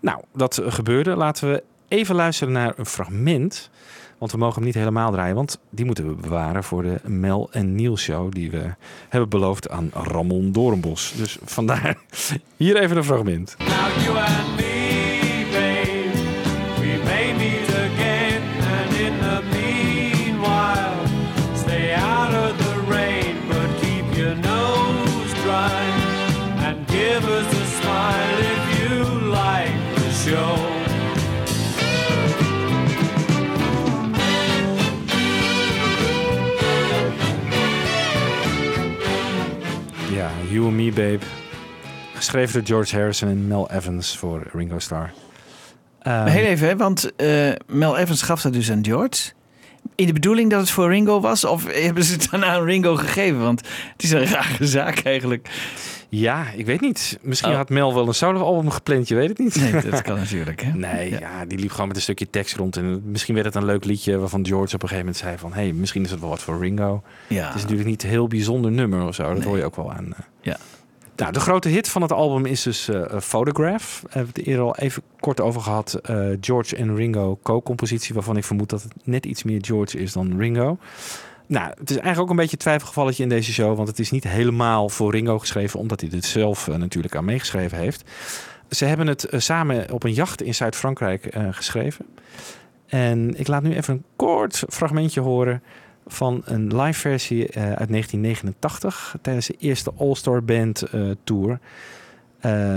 Nou, 0.00 0.20
dat 0.34 0.58
eh, 0.58 0.72
gebeurde. 0.72 1.16
Laten 1.16 1.52
we 1.52 1.62
even 1.88 2.14
luisteren 2.14 2.52
naar 2.52 2.72
een 2.76 2.86
fragment. 2.86 3.70
Want 4.18 4.32
we 4.32 4.38
mogen 4.38 4.54
hem 4.54 4.64
niet 4.64 4.74
helemaal 4.74 5.12
draaien. 5.12 5.34
Want 5.34 5.58
die 5.70 5.84
moeten 5.84 6.08
we 6.08 6.14
bewaren 6.14 6.64
voor 6.64 6.82
de 6.82 7.00
Mel 7.04 7.48
en 7.52 7.74
Neil 7.74 7.96
show. 7.96 8.32
Die 8.32 8.50
we 8.50 8.74
hebben 9.08 9.28
beloofd 9.28 9.70
aan 9.70 9.90
Ramon 9.92 10.52
Doornbos. 10.52 11.12
Dus 11.16 11.38
vandaar 11.44 11.96
hier 12.56 12.76
even 12.76 12.96
een 12.96 13.04
fragment. 13.04 13.56
You 40.66 40.78
and 40.78 40.84
Me 40.84 40.92
Babe. 40.92 41.24
Geschreven 42.14 42.54
door 42.54 42.66
George 42.66 42.96
Harrison 42.96 43.28
en 43.28 43.46
Mel 43.46 43.70
Evans 43.70 44.16
voor 44.16 44.46
Ringo 44.52 44.78
Starr. 44.78 45.12
Maar 46.02 46.28
heel 46.28 46.44
even, 46.44 46.68
hè, 46.68 46.76
want 46.76 47.16
eh, 47.16 47.52
Mel 47.66 47.96
Evans 47.96 48.22
gaf 48.22 48.42
dat 48.42 48.52
dus 48.52 48.70
aan 48.70 48.84
George. 48.84 49.32
In 49.94 50.06
de 50.06 50.12
bedoeling 50.12 50.50
dat 50.50 50.60
het 50.60 50.70
voor 50.70 50.88
Ringo 50.88 51.20
was? 51.20 51.44
Of 51.44 51.72
hebben 51.84 52.04
ze 52.04 52.12
het 52.12 52.28
dan 52.30 52.44
aan 52.44 52.64
Ringo 52.64 52.96
gegeven? 52.96 53.40
Want 53.40 53.60
het 53.92 54.02
is 54.02 54.10
een 54.10 54.26
rare 54.26 54.66
zaak 54.66 54.98
eigenlijk. 54.98 55.48
Ja, 56.08 56.50
ik 56.56 56.66
weet 56.66 56.80
niet. 56.80 57.18
Misschien 57.22 57.50
Oh. 57.50 57.56
had 57.56 57.68
Mel 57.68 57.94
wel 57.94 58.06
een 58.06 58.14
solo-album 58.14 58.70
gepland, 58.70 59.08
je 59.08 59.14
weet 59.14 59.28
het 59.28 59.38
niet. 59.38 59.56
Nee, 59.72 59.82
dat 59.90 60.02
kan 60.08 60.16
natuurlijk. 60.16 60.62
Hè? 60.62 60.72
Nee, 60.72 61.10
Ja. 61.10 61.18
ja. 61.18 61.44
die 61.44 61.58
liep 61.58 61.70
gewoon 61.70 61.86
met 61.86 61.96
een 61.96 62.02
stukje 62.02 62.30
tekst 62.30 62.56
rond. 62.56 62.76
En 62.76 63.02
misschien 63.10 63.34
werd 63.34 63.46
het 63.46 63.54
een 63.54 63.64
leuk 63.64 63.84
liedje 63.84 64.18
waarvan 64.18 64.46
George 64.46 64.74
op 64.74 64.82
een 64.82 64.88
gegeven 64.88 64.98
moment 65.12 65.16
zei 65.16 65.38
van... 65.38 65.52
hé, 65.52 65.62
hey, 65.62 65.72
misschien 65.72 66.04
is 66.04 66.10
het 66.10 66.20
wel 66.20 66.28
wat 66.28 66.42
voor 66.42 66.58
Ringo. 66.58 67.02
Ja. 67.28 67.46
Het 67.46 67.54
is 67.54 67.60
natuurlijk 67.62 67.88
niet 67.88 68.02
een 68.02 68.08
heel 68.08 68.28
bijzonder 68.28 68.70
nummer 68.70 69.06
of 69.06 69.14
zo. 69.14 69.34
Dat 69.34 69.44
hoor 69.44 69.56
je 69.56 69.64
ook 69.64 69.76
wel 69.76 69.92
aan. 69.92 70.06
eh. 70.06 70.18
Ja. 70.40 70.56
Nou, 71.16 71.32
de 71.32 71.40
grote 71.40 71.68
hit 71.68 71.88
van 71.88 72.02
het 72.02 72.12
album 72.12 72.46
is 72.46 72.62
dus 72.62 72.88
eh 72.88 73.20
Photograph. 73.20 74.00
Daar 74.02 74.12
hebben 74.12 74.32
we 74.34 74.40
het 74.40 74.48
eerder 74.48 74.64
al 74.64 74.76
even 74.76 75.02
kort 75.20 75.40
over 75.40 75.60
gehad. 75.60 75.94
Eh, 75.94 76.26
George 76.40 76.76
en 76.76 76.96
Ringo 76.96 77.38
co-compositie, 77.42 78.14
waarvan 78.14 78.36
ik 78.36 78.44
vermoed 78.44 78.68
dat 78.70 78.82
het 78.82 78.92
net 79.04 79.26
iets 79.26 79.42
meer 79.42 79.58
George 79.64 79.98
is 79.98 80.12
dan 80.12 80.38
Ringo. 80.38 80.78
Nou, 81.46 81.68
het 81.68 81.90
is 81.90 81.96
eigenlijk 81.96 82.20
ook 82.20 82.30
een 82.30 82.36
beetje 82.36 82.52
een 82.52 82.58
twijfelgevalletje 82.58 83.22
in 83.22 83.28
deze 83.28 83.52
show, 83.52 83.76
want 83.76 83.88
het 83.88 83.98
is 83.98 84.10
niet 84.10 84.24
helemaal 84.24 84.88
voor 84.88 85.10
Ringo 85.10 85.38
geschreven, 85.38 85.80
omdat 85.80 86.00
hij 86.00 86.10
het 86.12 86.24
zelf 86.24 86.68
eh, 86.68 86.74
natuurlijk 86.74 87.16
aan 87.16 87.24
meegeschreven 87.24 87.78
heeft. 87.78 88.10
Ze 88.70 88.84
hebben 88.84 89.06
het 89.06 89.24
eh, 89.24 89.40
samen 89.40 89.92
op 89.92 90.02
een 90.02 90.12
jacht 90.12 90.42
in 90.42 90.54
Zuid-Frankrijk 90.54 91.26
eh, 91.26 91.48
geschreven. 91.50 92.06
En 92.86 93.38
ik 93.38 93.46
laat 93.46 93.62
nu 93.62 93.74
even 93.74 93.94
een 93.94 94.04
kort 94.16 94.64
fragmentje 94.68 95.20
horen 95.20 95.62
van 96.06 96.42
een 96.44 96.82
live 96.82 97.00
versie 97.00 97.42
uit 97.54 97.88
1989 97.88 99.16
tijdens 99.22 99.46
de 99.46 99.56
eerste 99.58 99.92
All-Star 99.96 100.44
Band 100.44 100.84
tour. 101.24 101.58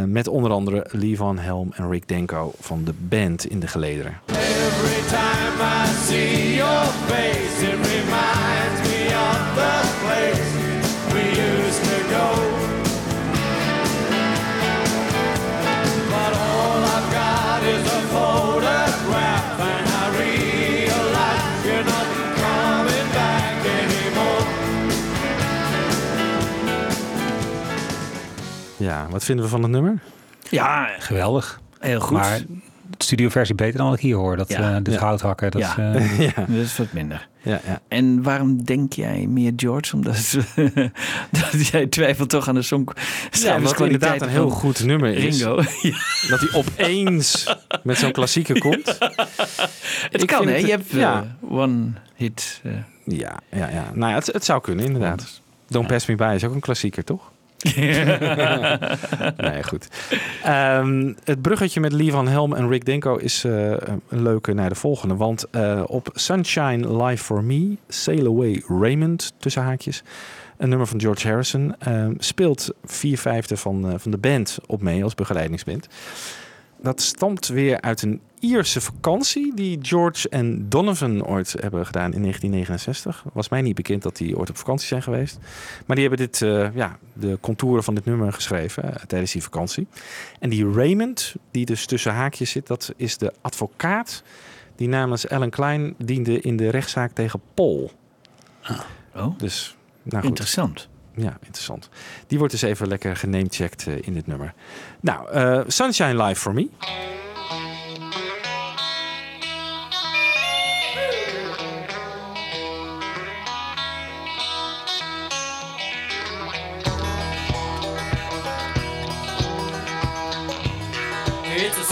Met 0.05 0.27
onder 0.27 0.51
andere 0.51 0.87
Lee 0.91 1.17
Van 1.17 1.37
Helm 1.37 1.71
en 1.75 1.89
Rick 1.89 2.07
Denko 2.07 2.53
van 2.59 2.83
de 2.83 2.93
band 2.97 3.45
in 3.45 3.59
de 3.59 3.67
gelederen. 3.67 4.19
Every 4.25 5.01
time 5.07 5.61
I 5.61 5.85
see 6.07 6.55
your 6.55 6.85
face, 6.85 7.78
Ja, 28.89 29.07
wat 29.09 29.23
vinden 29.23 29.45
we 29.45 29.51
van 29.51 29.61
het 29.61 29.71
nummer? 29.71 29.99
Ja, 30.49 30.89
Geweldig. 30.99 31.59
heel 31.79 31.99
goed. 31.99 32.17
Maar 32.17 32.39
de 32.97 33.03
studioversie 33.05 33.55
beter 33.55 33.77
dan 33.77 33.85
wat 33.87 33.95
ik 33.95 34.01
hier 34.01 34.15
hoor. 34.15 34.37
Dat, 34.37 34.49
Ja. 34.49 34.75
eh, 34.75 34.83
dit 34.83 34.93
Ja. 34.93 34.99
houthakken, 34.99 35.51
dat 35.51 35.61
Ja. 35.61 35.77
eh, 35.93 36.19
ja, 36.19 36.33
Dat 36.35 36.49
is 36.49 36.77
wat 36.77 36.91
minder. 36.93 37.27
ja, 37.41 37.59
ja. 37.65 37.81
En 37.87 38.23
waarom 38.23 38.63
denk 38.63 38.93
jij 38.93 39.25
meer 39.27 39.51
George? 39.55 39.95
Omdat 39.95 40.37
dat 41.51 41.67
jij 41.67 41.87
twijfelt 41.87 42.29
toch 42.29 42.47
aan 42.47 42.55
de 42.55 42.61
song. 42.61 42.87
Ja, 43.31 43.59
wat 43.59 43.79
inderdaad 43.79 44.21
een 44.21 44.29
heel 44.29 44.49
goed 44.49 44.83
nummer 44.85 45.13
is. 45.13 45.37
Ringo. 45.41 45.55
Ja, 45.81 45.97
Dat 46.29 46.39
hij 46.39 46.49
opeens 46.53 47.55
met 47.83 47.97
zo'n 47.97 48.11
klassieker 48.11 48.59
komt. 48.59 48.85
het 50.09 50.21
Ik 50.21 50.27
kan, 50.27 50.47
hè? 50.47 50.55
Je 50.55 50.69
hebt 50.69 50.91
ja. 50.91 51.25
eh, 51.41 51.51
one 51.51 51.91
hit. 52.15 52.61
Ja, 53.05 53.39
ja, 53.51 53.69
ja. 53.69 53.91
Nou 53.93 54.09
ja, 54.11 54.17
het, 54.17 54.25
het 54.27 54.45
zou 54.45 54.61
kunnen, 54.61 54.85
inderdaad. 54.85 55.41
Don't 55.67 55.87
Pass 55.87 56.05
Me 56.05 56.15
By 56.15 56.31
is 56.35 56.43
ook 56.43 56.53
een 56.53 56.59
klassieker, 56.59 57.03
toch? 57.03 57.31
nee, 59.37 59.63
goed. 59.63 59.87
Ehm, 60.43 61.13
het 61.23 61.41
bruggetje 61.41 61.79
met 61.79 61.91
Lee 61.91 62.11
Van 62.11 62.27
Helm 62.27 62.53
en 62.53 62.69
Rick 62.69 62.85
Denko 62.85 63.15
is 63.15 63.43
eh, 63.43 63.71
een 64.09 64.21
leuke 64.21 64.53
naar 64.53 64.69
de 64.69 64.75
volgende. 64.75 65.15
Want 65.15 65.49
eh, 65.51 65.83
op 65.87 66.09
Sunshine 66.13 67.03
Live 67.03 67.23
For 67.23 67.43
Me, 67.43 67.77
Sail 67.87 68.25
Away 68.25 68.63
Raymond, 68.67 69.33
tussen 69.37 69.63
haakjes... 69.63 70.03
een 70.57 70.69
nummer 70.69 70.87
van 70.87 71.01
George 71.01 71.27
Harrison... 71.27 71.75
ehm, 71.79 72.13
speelt 72.17 72.73
vier 72.83 73.17
vijfde 73.17 73.57
van, 73.57 73.91
eh, 73.91 73.93
van 73.97 74.11
de 74.11 74.17
band 74.17 74.57
op 74.65 74.81
mee 74.81 75.03
als 75.03 75.15
begeleidingsband. 75.15 75.87
Dat 76.81 77.01
stamt 77.01 77.47
weer 77.47 77.81
uit 77.81 78.01
een 78.01 78.21
Ierse 78.39 78.81
vakantie 78.81 79.55
die 79.55 79.79
George 79.81 80.29
en 80.29 80.69
Donovan 80.69 81.25
ooit 81.25 81.55
hebben 81.59 81.85
gedaan 81.85 82.13
in 82.13 82.21
1969. 82.21 83.23
Was 83.33 83.49
mij 83.49 83.61
niet 83.61 83.75
bekend 83.75 84.03
dat 84.03 84.17
die 84.17 84.37
ooit 84.37 84.49
op 84.49 84.57
vakantie 84.57 84.87
zijn 84.87 85.01
geweest. 85.03 85.37
Maar 85.85 85.95
die 85.95 86.07
hebben 86.07 86.25
dit, 86.27 86.41
eh, 86.41 86.75
ja, 86.75 86.97
de 87.13 87.37
contouren 87.41 87.83
van 87.83 87.95
dit 87.95 88.05
nummer 88.05 88.33
geschreven 88.33 88.83
eh, 88.83 89.03
tijdens 89.05 89.31
die 89.31 89.43
vakantie. 89.43 89.87
En 90.39 90.49
die 90.49 90.71
Raymond, 90.71 91.35
die 91.51 91.65
dus 91.65 91.85
tussen 91.85 92.13
haakjes 92.13 92.51
zit, 92.51 92.67
dat 92.67 92.93
is 92.95 93.17
de 93.17 93.33
advocaat 93.41 94.23
die 94.75 94.87
namens 94.87 95.29
Alan 95.29 95.49
Klein 95.49 95.95
diende 95.97 96.41
in 96.41 96.57
de 96.57 96.69
rechtszaak 96.69 97.11
tegen 97.11 97.41
Paul. 97.53 97.91
Oh, 99.15 99.37
Dus, 99.37 99.77
nou 100.03 100.19
goed. 100.19 100.29
interessant. 100.29 100.89
Ja, 101.15 101.37
interessant. 101.45 101.89
Die 102.27 102.37
wordt 102.37 102.53
dus 102.53 102.61
even 102.61 102.87
lekker 102.87 103.15
genamecheckt 103.15 103.87
eh, 103.87 103.93
in 104.01 104.13
dit 104.13 104.27
nummer. 104.27 104.53
Nou, 104.99 105.63
Sunshine 105.67 106.23
Live 106.23 106.41
for 106.41 106.53
Me. 106.53 106.67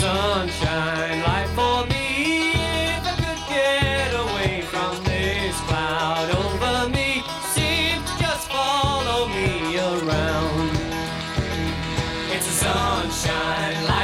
Sunshine 0.08 1.20
life 1.30 1.50
for 1.58 1.78
me. 1.92 2.06
If 2.96 3.04
I 3.12 3.14
could 3.22 3.42
get 3.56 4.10
away 4.24 4.62
from 4.72 4.92
this 5.04 5.54
cloud 5.68 6.28
over 6.42 6.88
me, 6.96 7.10
seem 7.54 7.96
to 8.08 8.14
just 8.24 8.44
follow 8.56 9.20
me 9.36 9.50
around. 9.92 10.70
It's 12.34 12.48
a 12.54 12.56
sunshine 12.64 13.78
life 13.84 13.97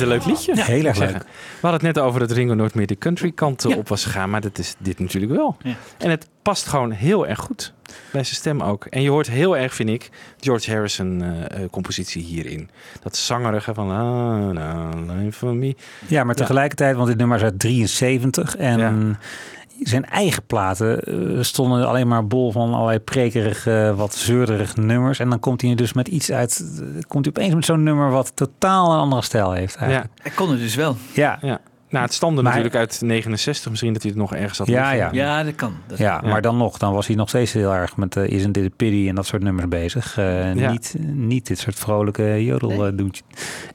vind 0.00 0.10
het 0.12 0.20
een 0.26 0.26
leuk 0.26 0.36
liedje. 0.36 0.56
Ja, 0.56 0.64
heel 0.64 0.84
erg 0.84 0.98
leuk. 0.98 1.08
zeggen. 1.08 1.26
We 1.60 1.66
hadden 1.68 1.86
het 1.86 1.96
net 1.96 2.04
over 2.04 2.20
dat 2.20 2.30
Ringo 2.30 2.54
nooit 2.54 2.74
meer 2.74 2.86
de 2.86 2.98
country 2.98 3.32
kant 3.32 3.64
Ja. 3.68 3.76
op 3.76 3.88
was 3.88 4.04
gegaan. 4.04 4.30
Maar 4.30 4.40
dat 4.40 4.58
is 4.58 4.74
dit 4.78 4.98
natuurlijk 4.98 5.32
wel. 5.32 5.56
Ja. 5.62 5.74
En 5.98 6.10
het 6.10 6.28
past 6.42 6.66
gewoon 6.66 6.90
heel 6.90 7.26
erg 7.26 7.38
goed. 7.38 7.72
Bij 8.12 8.24
zijn 8.24 8.36
stem 8.36 8.60
ook. 8.62 8.84
En 8.84 9.02
je 9.02 9.10
hoort 9.10 9.30
heel 9.30 9.56
erg, 9.56 9.74
vind 9.74 9.88
ik, 9.88 10.10
George 10.40 10.70
Harrison 10.72 11.22
eh, 11.22 11.62
eh, 11.62 11.70
compositie 11.70 12.22
hierin. 12.22 12.70
Dat 13.02 13.16
zangerige 13.16 13.74
van... 13.74 13.90
Ah, 13.90 14.50
nah, 14.50 15.16
life 15.16 15.38
for 15.38 15.54
me. 15.54 15.76
Ja, 16.06 16.24
maar 16.24 16.34
tegelijkertijd, 16.34 16.96
want 16.96 17.08
dit 17.08 17.16
nummer 17.16 17.36
is 17.36 17.42
uit 17.42 17.58
73 17.58 18.56
en 18.56 18.78
Ja. 18.78 19.18
Zijn 19.82 20.04
eigen 20.04 20.42
platen 20.46 21.02
eh, 21.02 21.42
stonden 21.42 21.88
alleen 21.88 22.08
maar 22.08 22.26
bol 22.26 22.52
van 22.52 22.74
allerlei 22.74 22.98
prekerige, 22.98 23.92
wat 23.96 24.14
zeurderige 24.14 24.80
nummers. 24.80 25.18
En 25.18 25.30
dan 25.30 25.40
komt 25.40 25.60
hij 25.62 25.74
dus 25.74 25.92
met 25.92 26.08
iets 26.08 26.32
uit, 26.32 26.64
eh, 26.80 26.86
komt 27.08 27.24
hij 27.24 27.34
opeens 27.36 27.54
met 27.54 27.64
zo'n 27.64 27.82
nummer 27.82 28.10
wat 28.10 28.36
totaal 28.36 28.92
een 28.92 28.98
andere 28.98 29.22
stijl 29.22 29.52
heeft. 29.52 29.74
Ja, 29.74 29.80
Eigenlijk. 29.80 30.12
Hij 30.22 30.32
kon 30.32 30.50
het 30.50 30.58
dus 30.58 30.74
wel. 30.74 30.96
Ja, 31.12 31.38
ja. 31.42 31.60
Nou, 31.90 32.04
het 32.04 32.14
stamde 32.14 32.42
Maar- 32.42 32.52
natuurlijk 32.56 32.76
uit 32.80 33.00
69. 33.02 33.70
Misschien 33.70 33.92
dat 33.92 34.02
hij 34.02 34.10
het 34.10 34.20
nog 34.20 34.34
ergens 34.34 34.58
had 34.58 34.66
Ja, 34.66 34.90
ja. 34.92 35.08
Ja, 35.12 35.42
dat 35.44 35.54
kan. 35.54 35.74
Dat 35.86 35.98
ja, 35.98 36.20
Ja. 36.22 36.28
maar 36.30 36.42
dan 36.42 36.56
nog, 36.56 36.78
dan 36.78 36.92
was 36.92 37.06
hij 37.06 37.16
nog 37.16 37.28
steeds 37.28 37.52
heel 37.52 37.74
erg 37.74 37.96
met 37.96 38.16
uh, 38.16 38.28
Isn't 38.30 38.56
It 38.56 38.64
a 38.64 38.74
Pity 38.76 39.08
en 39.08 39.14
dat 39.14 39.26
soort 39.26 39.42
nummers 39.42 39.68
bezig. 39.68 40.18
Eh, 40.18 40.54
Ja. 40.54 40.70
niet, 40.70 40.94
niet 41.12 41.46
dit 41.46 41.58
soort 41.58 41.74
vrolijke 41.78 42.44
jodel 42.44 42.86
eh. 42.86 42.92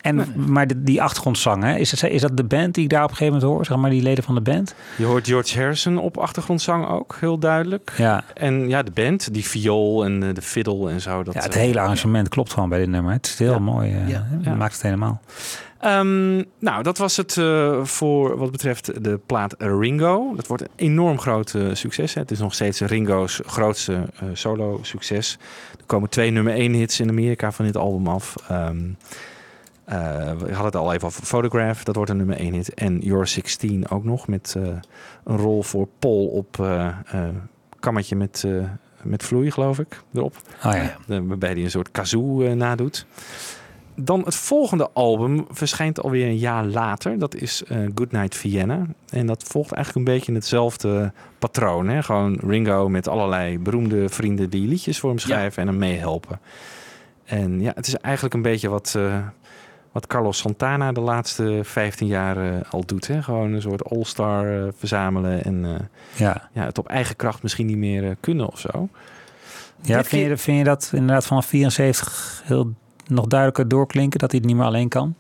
En, 0.02 0.26
Maar 0.48 0.68
de- 0.68 0.84
die 0.84 1.02
achtergrondzang, 1.02 1.64
hè, 1.64 1.76
is, 1.76 1.92
het, 1.92 2.04
is 2.04 2.22
dat 2.22 2.38
de 2.38 2.44
band 2.44 2.74
die 2.74 2.84
ik 2.84 2.90
daar 2.90 3.04
op 3.04 3.10
een 3.10 3.16
gegeven 3.16 3.34
moment 3.40 3.54
hoor? 3.54 3.66
Zeg 3.66 3.78
maar 3.78 3.90
die 3.90 4.02
leden 4.02 4.24
van 4.24 4.36
de 4.36 4.42
band? 4.42 4.76
Je 4.98 5.06
hoort 5.06 5.28
George 5.28 5.60
Harrison 5.60 5.98
op 5.98 6.18
achtergrondzang 6.18 6.88
ook, 6.88 7.18
heel 7.20 7.38
duidelijk. 7.38 7.94
Ja, 7.98 8.24
En 8.34 8.70
ja, 8.70 8.84
de 8.84 8.92
band, 8.92 9.34
die 9.34 9.46
viool 9.46 10.06
en 10.06 10.24
eh, 10.24 10.34
de 10.34 10.42
fiddle 10.42 10.90
en 10.90 11.02
zo. 11.02 11.24
Dat, 11.24 11.34
ja 11.34 11.42
het 11.42 11.56
eh, 11.56 11.62
hele 11.62 11.80
arrangement 11.80 12.30
klopt 12.30 12.54
gewoon 12.54 12.70
bij 12.70 12.80
dit 12.80 12.90
nummer. 12.90 13.14
Het 13.14 13.26
is 13.26 13.40
heel 13.40 13.52
Ja. 13.52 13.60
mooi. 13.60 13.92
eh, 13.94 14.10
Ja. 14.10 14.56
Maakt 14.58 14.74
het 14.74 14.82
helemaal. 14.82 15.22
Ehm, 15.86 16.44
nou, 16.60 16.84
dat 16.84 16.98
was 16.98 17.18
het 17.18 17.38
eh, 17.38 17.84
voor 17.84 18.38
wat 18.38 18.52
betreft 18.52 19.04
de 19.04 19.20
plaat 19.26 19.56
Ringo. 19.58 20.36
Dat 20.36 20.48
wordt 20.48 20.64
een 20.64 20.70
enorm 20.76 21.20
groot 21.20 21.54
eh, 21.54 21.74
succes. 21.74 22.14
Hè. 22.14 22.22
Het 22.22 22.32
is 22.32 22.40
nog 22.40 22.54
steeds 22.54 22.80
Ringo's 22.80 23.42
grootste 23.46 23.94
eh, 23.94 24.28
solo-succes. 24.34 25.38
Er 25.80 25.86
komen 25.86 26.10
twee 26.10 26.32
nummer 26.32 26.54
1 26.54 26.74
hits 26.74 27.00
in 27.00 27.10
Amerika 27.10 27.52
van 27.52 27.66
dit 27.66 27.78
album 27.78 28.08
af. 28.08 28.36
Eh, 28.50 28.70
we 30.38 30.54
hadden 30.54 30.66
het 30.66 30.76
al 30.76 30.94
even 30.94 31.08
over 31.08 31.24
Photograph, 31.24 31.84
dat 31.84 31.96
wordt 31.96 32.12
een 32.12 32.18
nummer 32.18 32.38
1 32.38 32.54
hit. 32.54 32.74
En 32.74 33.00
You're 33.00 33.26
16 33.26 33.90
ook 33.90 34.04
nog, 34.04 34.28
met 34.28 34.56
een 35.24 35.38
rol 35.38 35.64
voor 35.64 35.88
Paul 36.00 36.26
op 36.26 36.68
kammetje 37.80 38.16
met, 38.16 38.48
met 39.02 39.24
vloei, 39.24 39.52
geloof 39.52 39.80
ik, 39.80 40.02
erop. 40.14 40.36
Oh 40.66 40.74
ja. 40.74 41.22
Waarbij 41.22 41.52
hij 41.52 41.64
een 41.64 41.72
soort 41.72 41.92
kazoo 41.92 42.54
nadoet. 42.56 43.06
Dan 43.96 44.22
het 44.26 44.36
volgende 44.36 44.90
album 44.94 45.46
verschijnt 45.50 46.02
alweer 46.02 46.26
een 46.26 46.38
jaar 46.38 46.66
later. 46.66 47.20
Dat 47.20 47.36
is 47.36 47.64
eh 47.64 47.78
Goodnight 47.96 48.36
Vienna. 48.36 48.86
En 49.10 49.26
dat 49.26 49.44
volgt 49.44 49.72
eigenlijk 49.72 50.08
een 50.08 50.14
beetje 50.14 50.34
hetzelfde 50.34 51.12
patroon. 51.40 51.88
Hè? 51.88 52.04
Gewoon 52.04 52.40
Ringo 52.48 52.90
met 52.90 53.08
allerlei 53.08 53.60
beroemde 53.60 54.10
vrienden 54.10 54.50
die 54.50 54.68
liedjes 54.68 55.00
voor 55.00 55.10
hem 55.10 55.20
schrijven 55.20 55.62
en 55.62 55.68
hem 55.68 55.78
meehelpen. 55.78 56.40
En 57.26 57.62
ja, 57.62 57.72
het 57.76 57.88
is 57.88 57.96
eigenlijk 57.96 58.34
een 58.34 58.42
beetje 58.42 58.70
wat, 58.70 58.94
eh, 58.98 59.18
wat 59.92 60.08
Carlos 60.08 60.38
Santana 60.38 60.92
de 60.92 61.02
laatste 61.02 61.60
15 61.64 62.08
jaar 62.08 62.38
eh, 62.38 62.72
al 62.72 62.86
doet. 62.86 63.08
Hè? 63.08 63.24
Gewoon 63.24 63.54
een 63.54 63.62
soort 63.62 63.90
all-star 63.90 64.74
verzamelen 64.78 65.44
en 65.44 65.66
eh, 65.66 65.72
Ja, 66.16 66.50
ja, 66.54 66.66
het 66.66 66.78
op 66.78 66.88
eigen 66.88 67.16
kracht 67.16 67.44
misschien 67.44 67.66
niet 67.66 67.78
meer 67.78 68.16
kunnen 68.20 68.48
of 68.48 68.60
zo. 68.60 68.90
ja 69.82 70.04
vind, 70.04 70.28
je, 70.28 70.38
vind 70.38 70.58
je 70.58 70.64
dat 70.64 70.92
inderdaad 70.94 71.26
vanaf 71.26 71.46
74 71.46 72.42
heel 72.46 72.74
nog 73.08 73.26
duidelijker 73.28 73.68
doorklinken 73.68 74.20
dat 74.20 74.32
hij 74.32 74.40
het 74.40 74.48
niet 74.48 74.58
meer 74.58 74.66
alleen 74.66 74.90
kan? 74.90 75.16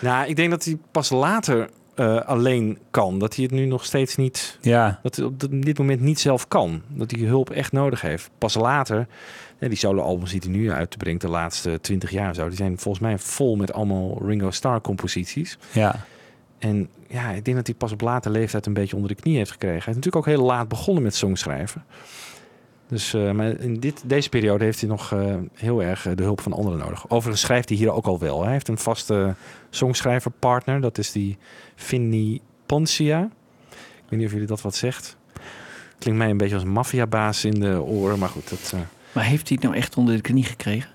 Nou, 0.00 0.28
ik 0.28 0.36
denk 0.36 0.50
dat 0.50 0.64
hij 0.64 0.78
pas 0.90 1.10
later 1.10 1.68
eh, 1.94 2.20
alleen 2.20 2.78
kan. 2.90 3.18
Dat 3.18 3.34
hij 3.34 3.44
het 3.44 3.52
nu 3.52 3.66
nog 3.66 3.84
steeds 3.84 4.16
niet. 4.16 4.58
Ja, 4.60 5.00
Dat 5.02 5.16
hij 5.16 5.24
op 5.24 5.62
dit 5.62 5.78
moment 5.78 6.00
niet 6.00 6.20
zelf 6.20 6.48
kan. 6.48 6.82
Dat 6.88 7.10
hij 7.10 7.20
hulp 7.20 7.50
echt 7.50 7.72
nodig 7.72 8.00
heeft. 8.00 8.30
Pas 8.38 8.54
later. 8.54 9.06
Ja, 9.60 9.68
die 9.68 9.78
solo-albums 9.78 10.30
die 10.30 10.40
hij 10.40 10.50
nu 10.50 10.70
uitbrengt 10.72 11.20
de 11.20 11.28
laatste 11.28 11.78
20 11.80 12.10
jaar 12.10 12.34
zo. 12.34 12.48
Die 12.48 12.56
zijn 12.56 12.78
volgens 12.78 13.04
mij 13.04 13.18
vol 13.18 13.56
met 13.56 13.72
allemaal 13.72 14.18
Ringo 14.26 14.50
Starr 14.50 14.80
composities. 14.80 15.58
ja. 15.72 15.94
En 16.58 16.88
ja, 17.08 17.30
ik 17.30 17.44
denk 17.44 17.56
dat 17.56 17.66
hij 17.66 17.76
pas 17.76 17.92
op 17.92 18.00
late 18.00 18.30
leeftijd 18.30 18.66
een 18.66 18.72
beetje 18.72 18.96
onder 18.96 19.14
de 19.14 19.22
knie 19.22 19.36
heeft 19.36 19.50
gekregen. 19.50 19.78
Hij 19.82 19.88
is 19.88 19.94
natuurlijk 19.94 20.16
ook 20.16 20.34
heel 20.34 20.44
laat 20.44 20.68
begonnen 20.68 21.02
met 21.02 21.14
songschrijven. 21.14 21.84
Dus 22.88 23.14
eh, 23.14 23.30
maar 23.30 23.60
in 23.60 23.80
dit, 23.80 24.02
deze 24.06 24.28
periode 24.28 24.64
heeft 24.64 24.80
hij 24.80 24.88
nog 24.88 25.12
eh, 25.12 25.34
heel 25.54 25.82
erg 25.82 26.06
eh, 26.06 26.16
de 26.16 26.22
hulp 26.22 26.40
van 26.40 26.52
anderen 26.52 26.78
nodig. 26.78 27.10
Overigens 27.10 27.40
schrijft 27.40 27.68
hij 27.68 27.78
hier 27.78 27.92
ook 27.92 28.06
al 28.06 28.18
wel. 28.18 28.42
Hij 28.42 28.52
heeft 28.52 28.68
een 28.68 28.78
vaste 28.78 29.34
songschrijverpartner. 29.70 30.80
Dat 30.80 30.98
is 30.98 31.12
die 31.12 31.38
Finny 31.74 32.40
Poncia. 32.66 33.30
Ik 33.70 34.10
weet 34.10 34.18
niet 34.18 34.26
of 34.26 34.32
jullie 34.32 34.46
dat 34.46 34.60
wat 34.60 34.74
zegt. 34.74 35.16
Klinkt 35.98 36.20
mij 36.20 36.30
een 36.30 36.36
beetje 36.36 36.54
als 36.54 36.62
een 36.64 36.70
maffiabaas 36.70 37.44
in 37.44 37.60
de 37.60 37.82
oren. 37.82 38.18
Maar 38.18 38.28
goed, 38.28 38.50
dat... 38.50 38.74
Maar 39.12 39.24
heeft 39.24 39.48
hij 39.48 39.56
het 39.60 39.66
nou 39.66 39.76
echt 39.76 39.96
onder 39.96 40.14
de 40.14 40.20
knie 40.20 40.44
gekregen? 40.44 40.90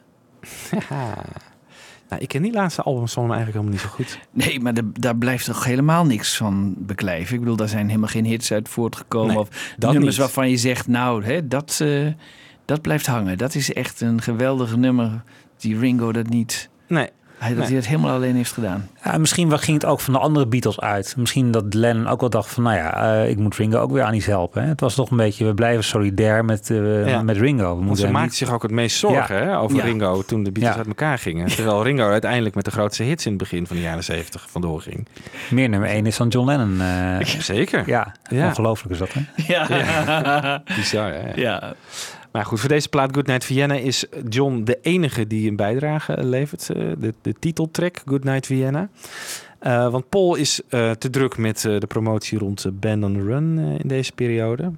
nou, 2.10 2.22
ik 2.22 2.28
ken 2.28 2.41
die 2.41 2.53
laatste 2.53 2.82
albums 2.82 3.14
van 3.14 3.24
hem 3.24 3.32
eigenlijk 3.34 3.64
helemaal 3.66 3.84
niet 3.84 3.91
zo 3.91 4.03
goed. 4.03 4.20
Nee, 4.47 4.60
maar 4.60 4.74
de- 4.74 4.91
daar 4.93 5.16
blijft 5.18 5.45
toch 5.45 5.64
helemaal 5.64 6.05
niks 6.05 6.38
van 6.38 6.74
beklijven. 6.78 7.34
Ik 7.34 7.39
bedoel, 7.39 7.55
daar 7.55 7.68
zijn 7.70 7.88
helemaal 7.88 8.10
geen 8.10 8.26
hits 8.26 8.51
uit 8.51 8.70
voortgekomen. 8.70 9.28
Nee, 9.34 9.39
of 9.39 9.74
dat 9.78 9.91
nummers 9.91 10.16
niet. 10.16 10.26
waarvan 10.26 10.49
je 10.49 10.57
zegt, 10.57 10.88
nou, 10.88 11.24
hè, 11.24 11.47
dat, 11.47 11.80
eh, 11.82 12.07
dat 12.66 12.82
blijft 12.82 13.05
hangen. 13.05 13.38
Dat 13.38 13.55
is 13.55 13.74
echt 13.74 14.01
een 14.01 14.22
geweldig 14.22 14.76
nummer. 14.76 15.24
Die 15.57 15.80
Ringo 15.80 16.12
dat 16.12 16.30
niet... 16.30 16.70
Nee, 16.88 17.10
Hij, 17.40 17.50
dat 17.50 17.58
Nee. 17.58 17.68
hij 17.68 17.76
het 17.76 17.88
helemaal 17.88 18.14
alleen 18.16 18.36
heeft 18.36 18.52
gedaan. 18.54 18.90
Ja, 19.04 19.18
misschien 19.18 19.58
ging 19.60 19.82
het 19.82 19.86
ook 19.92 20.00
van 20.00 20.14
de 20.14 20.20
andere 20.20 20.48
Beatles 20.48 20.80
uit. 20.80 21.14
Misschien 21.18 21.52
dat 21.52 21.74
Lennon 21.74 22.08
ook 22.08 22.20
wel 22.20 22.30
dacht 22.30 22.50
van, 22.50 22.64
nou 22.64 22.76
ja, 22.76 22.94
eh, 23.22 23.30
ik 23.30 23.38
moet 23.38 23.56
Ringo 23.56 23.80
ook 23.80 23.92
weer 23.92 24.04
aan 24.04 24.14
iets 24.14 24.26
helpen. 24.26 24.62
Hè? 24.64 24.68
Het 24.68 24.80
was 24.80 24.96
toch 24.96 25.12
een 25.12 25.18
beetje, 25.18 25.46
we 25.46 25.54
blijven 25.54 25.84
solidair 25.84 26.46
met, 26.46 26.70
eh, 26.70 27.08
Ja. 27.08 27.22
met 27.24 27.38
Ringo. 27.38 27.70
We 27.76 27.80
moeten 27.80 27.98
ze 27.98 28.04
hem 28.04 28.12
maakte 28.14 28.30
niet- 28.30 28.38
zich 28.38 28.52
ook 28.54 28.62
het 28.62 28.72
meest 28.72 28.98
zorgen 28.98 29.36
hè, 29.36 29.60
over 29.60 29.78
Ja. 29.78 29.84
Ringo 29.84 30.22
toen 30.22 30.44
de 30.44 30.52
Beatles 30.52 30.74
Ja. 30.74 30.80
uit 30.80 30.88
elkaar 30.88 31.18
gingen. 31.18 31.48
Terwijl 31.48 31.84
Ringo 31.84 32.10
uiteindelijk 32.10 32.56
met 32.56 32.66
de 32.66 32.72
grootste 32.72 33.04
hits 33.04 33.26
in 33.26 33.32
het 33.32 33.40
begin 33.42 33.68
van 33.68 33.76
de 33.76 33.82
jaren 33.82 34.04
70 34.04 34.46
vandoor 34.50 34.82
ging. 34.82 35.08
meer 35.50 35.70
nummer 35.70 35.90
één 35.90 36.06
is 36.06 36.18
dan 36.18 36.28
John 36.28 36.48
Lennon. 36.48 36.82
eh, 36.82 37.26
Zeker. 37.40 37.84
ja, 37.86 38.12
Ja. 38.30 38.48
ongelooflijk 38.48 38.94
is 38.94 39.00
dat, 39.00 39.14
hè? 39.14 39.22
Ja. 39.54 40.62
Bizar, 40.76 41.12
hè? 41.14 41.32
ja. 41.36 41.74
Maar 42.32 42.46
goed, 42.46 42.60
voor 42.60 42.70
deze 42.70 42.90
plaat 42.90 43.14
Goodnight 43.16 43.46
Vienna 43.46 43.74
is 43.76 44.06
John 44.30 44.62
de 44.64 44.80
enige 44.82 45.28
die 45.28 45.50
een 45.50 45.56
bijdrage 45.56 46.24
levert. 46.24 46.70
eh, 46.70 46.76
De, 46.98 47.14
de 47.22 47.36
titeltrack 47.40 48.02
Goodnight 48.06 48.46
Vienna. 48.46 48.90
Eh, 49.60 49.92
want 49.92 50.10
Paul 50.10 50.36
is 50.36 50.62
eh, 50.70 50.92
te 50.92 51.10
druk 51.10 51.38
met 51.38 51.62
de 51.62 51.88
promotie 51.88 52.38
rond 52.38 52.66
Band 52.80 53.04
on 53.04 53.14
the 53.14 53.22
Run 53.24 53.58
in 53.60 53.88
deze 53.88 54.12
periode. 54.12 54.72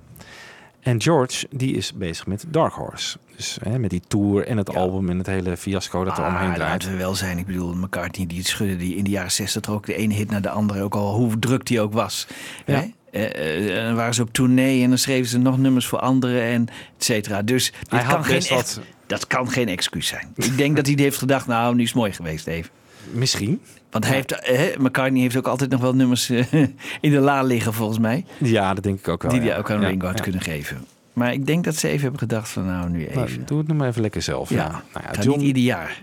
En 0.80 1.02
George, 1.02 1.48
die 1.52 1.76
is 1.76 1.94
bezig 1.94 2.28
met 2.28 2.46
Dark 2.48 2.74
Horse. 2.74 3.18
Dus 3.36 3.58
hè, 3.64 3.80
met 3.80 3.90
die 3.90 4.02
tour 4.08 4.46
en 4.48 4.58
het 4.58 4.76
album 4.76 5.10
en 5.10 5.18
het 5.18 5.28
hele 5.28 5.58
fiasco 5.58 6.04
dat 6.04 6.18
er 6.18 6.26
omheen 6.26 6.50
Ah, 6.50 6.56
draait. 6.56 6.72
laten 6.72 6.92
we 6.92 6.98
wel 6.98 7.16
zijn. 7.16 7.38
Ik 7.38 7.46
bedoel, 7.46 7.74
McCartney 7.74 8.28
die 8.28 8.44
schudde 8.46 8.76
die 8.78 8.96
in 8.96 9.04
de 9.04 9.10
jaren 9.10 9.32
60 9.32 9.72
ook 9.72 9.86
de 9.86 9.96
ene 9.96 10.14
hit 10.14 10.30
naar 10.30 10.42
de 10.42 10.50
andere. 10.50 10.82
Ook 10.82 10.96
al 10.96 11.16
hoe 11.16 11.40
druk 11.40 11.66
die 11.66 11.82
ook 11.82 11.94
was. 11.94 12.28
Ja. 12.66 12.74
Hè? 12.80 12.92
Eh, 13.12 13.24
eh, 13.26 13.78
en 13.80 13.86
dan 13.86 13.96
waren 13.96 14.14
ze 14.14 14.22
op 14.22 14.34
tournee 14.34 14.84
en 14.84 14.90
dan 14.90 14.98
schreven 14.98 15.30
ze 15.30 15.38
nog 15.38 15.58
nummers 15.58 15.86
voor 15.86 16.00
anderen 16.00 16.42
en 16.42 16.68
et 16.98 17.04
cetera. 17.04 17.42
Dus 17.42 17.74
dit 17.90 18.06
kan 18.08 18.26
geen 18.26 18.42
echt, 18.42 18.80
dat 19.08 19.28
kan 19.28 19.50
geen 19.50 19.68
excuus 19.68 20.08
zijn. 20.08 20.34
Ik 20.36 20.58
denk 20.58 20.76
dat 20.76 20.86
hij 20.86 20.96
heeft 20.98 21.18
gedacht, 21.18 21.48
nou, 21.48 21.76
nu 21.76 21.82
is 21.82 21.90
het 21.90 21.98
mooi 21.98 22.12
geweest 22.12 22.48
even. 22.48 22.72
Misschien. 23.12 23.62
Want 23.92 24.06
hij 24.06 24.16
heeft, 24.16 24.36
hè, 24.40 24.72
McCartney 24.78 25.22
heeft 25.22 25.38
ook 25.38 25.48
altijd 25.48 25.70
nog 25.70 25.82
wel 25.82 25.96
nummers 25.96 26.30
eh, 26.30 26.54
in 27.02 27.12
de 27.12 27.20
la 27.20 27.44
liggen, 27.44 27.74
volgens 27.74 28.00
mij. 28.00 28.26
Ja, 28.38 28.74
dat 28.74 28.84
denk 28.84 29.00
ik 29.00 29.08
ook 29.08 29.22
wel. 29.22 29.32
die 29.32 29.42
ja. 29.42 29.48
hij 29.48 29.58
ook 29.58 29.70
aan 29.72 29.82
Ja, 29.82 29.88
Ringo 29.88 30.06
had 30.06 30.18
ja. 30.18 30.24
kunnen 30.24 30.42
geven. 30.42 30.86
Maar 31.14 31.34
ik 31.34 31.46
denk 31.46 31.64
dat 31.64 31.76
ze 31.76 31.88
even 31.88 32.02
hebben 32.02 32.20
gedacht 32.20 32.50
van 32.50 32.66
nou, 32.66 32.90
nu 32.90 33.08
Nou, 33.14 33.28
even. 33.28 33.46
doe 33.46 33.58
het 33.58 33.68
nog 33.68 33.78
maar 33.78 33.88
even 33.88 34.02
lekker 34.02 34.22
zelf. 34.22 34.50
Ja. 34.50 34.84
Nou 34.94 35.06
ja, 35.12 35.22
John 35.22 35.38
niet 35.38 35.48
ieder 35.48 35.64
jaar. 35.64 36.02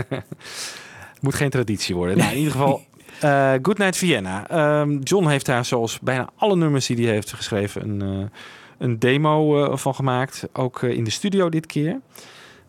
moet 1.20 1.34
geen 1.34 1.50
traditie 1.50 1.94
worden. 1.94 2.18
Nou, 2.18 2.30
in 2.30 2.36
ieder 2.36 2.52
geval, 2.52 2.84
eh 3.20 3.52
Good 3.62 3.78
Night 3.78 3.96
Vienna. 3.96 4.48
Ehm, 4.48 4.98
John 4.98 5.26
heeft 5.26 5.46
daar 5.46 5.64
zoals 5.64 5.98
bijna 6.00 6.28
alle 6.36 6.56
nummers 6.56 6.86
die 6.86 7.04
hij 7.04 7.14
heeft 7.14 7.32
geschreven 7.32 7.88
een, 7.88 8.02
eh, 8.02 8.26
een 8.78 8.98
demo 8.98 9.64
eh, 9.64 9.76
van 9.76 9.94
gemaakt. 9.94 10.48
Ook 10.52 10.82
eh, 10.82 10.90
in 10.90 11.04
de 11.04 11.10
studio 11.10 11.48
dit 11.48 11.66
keer. 11.66 12.00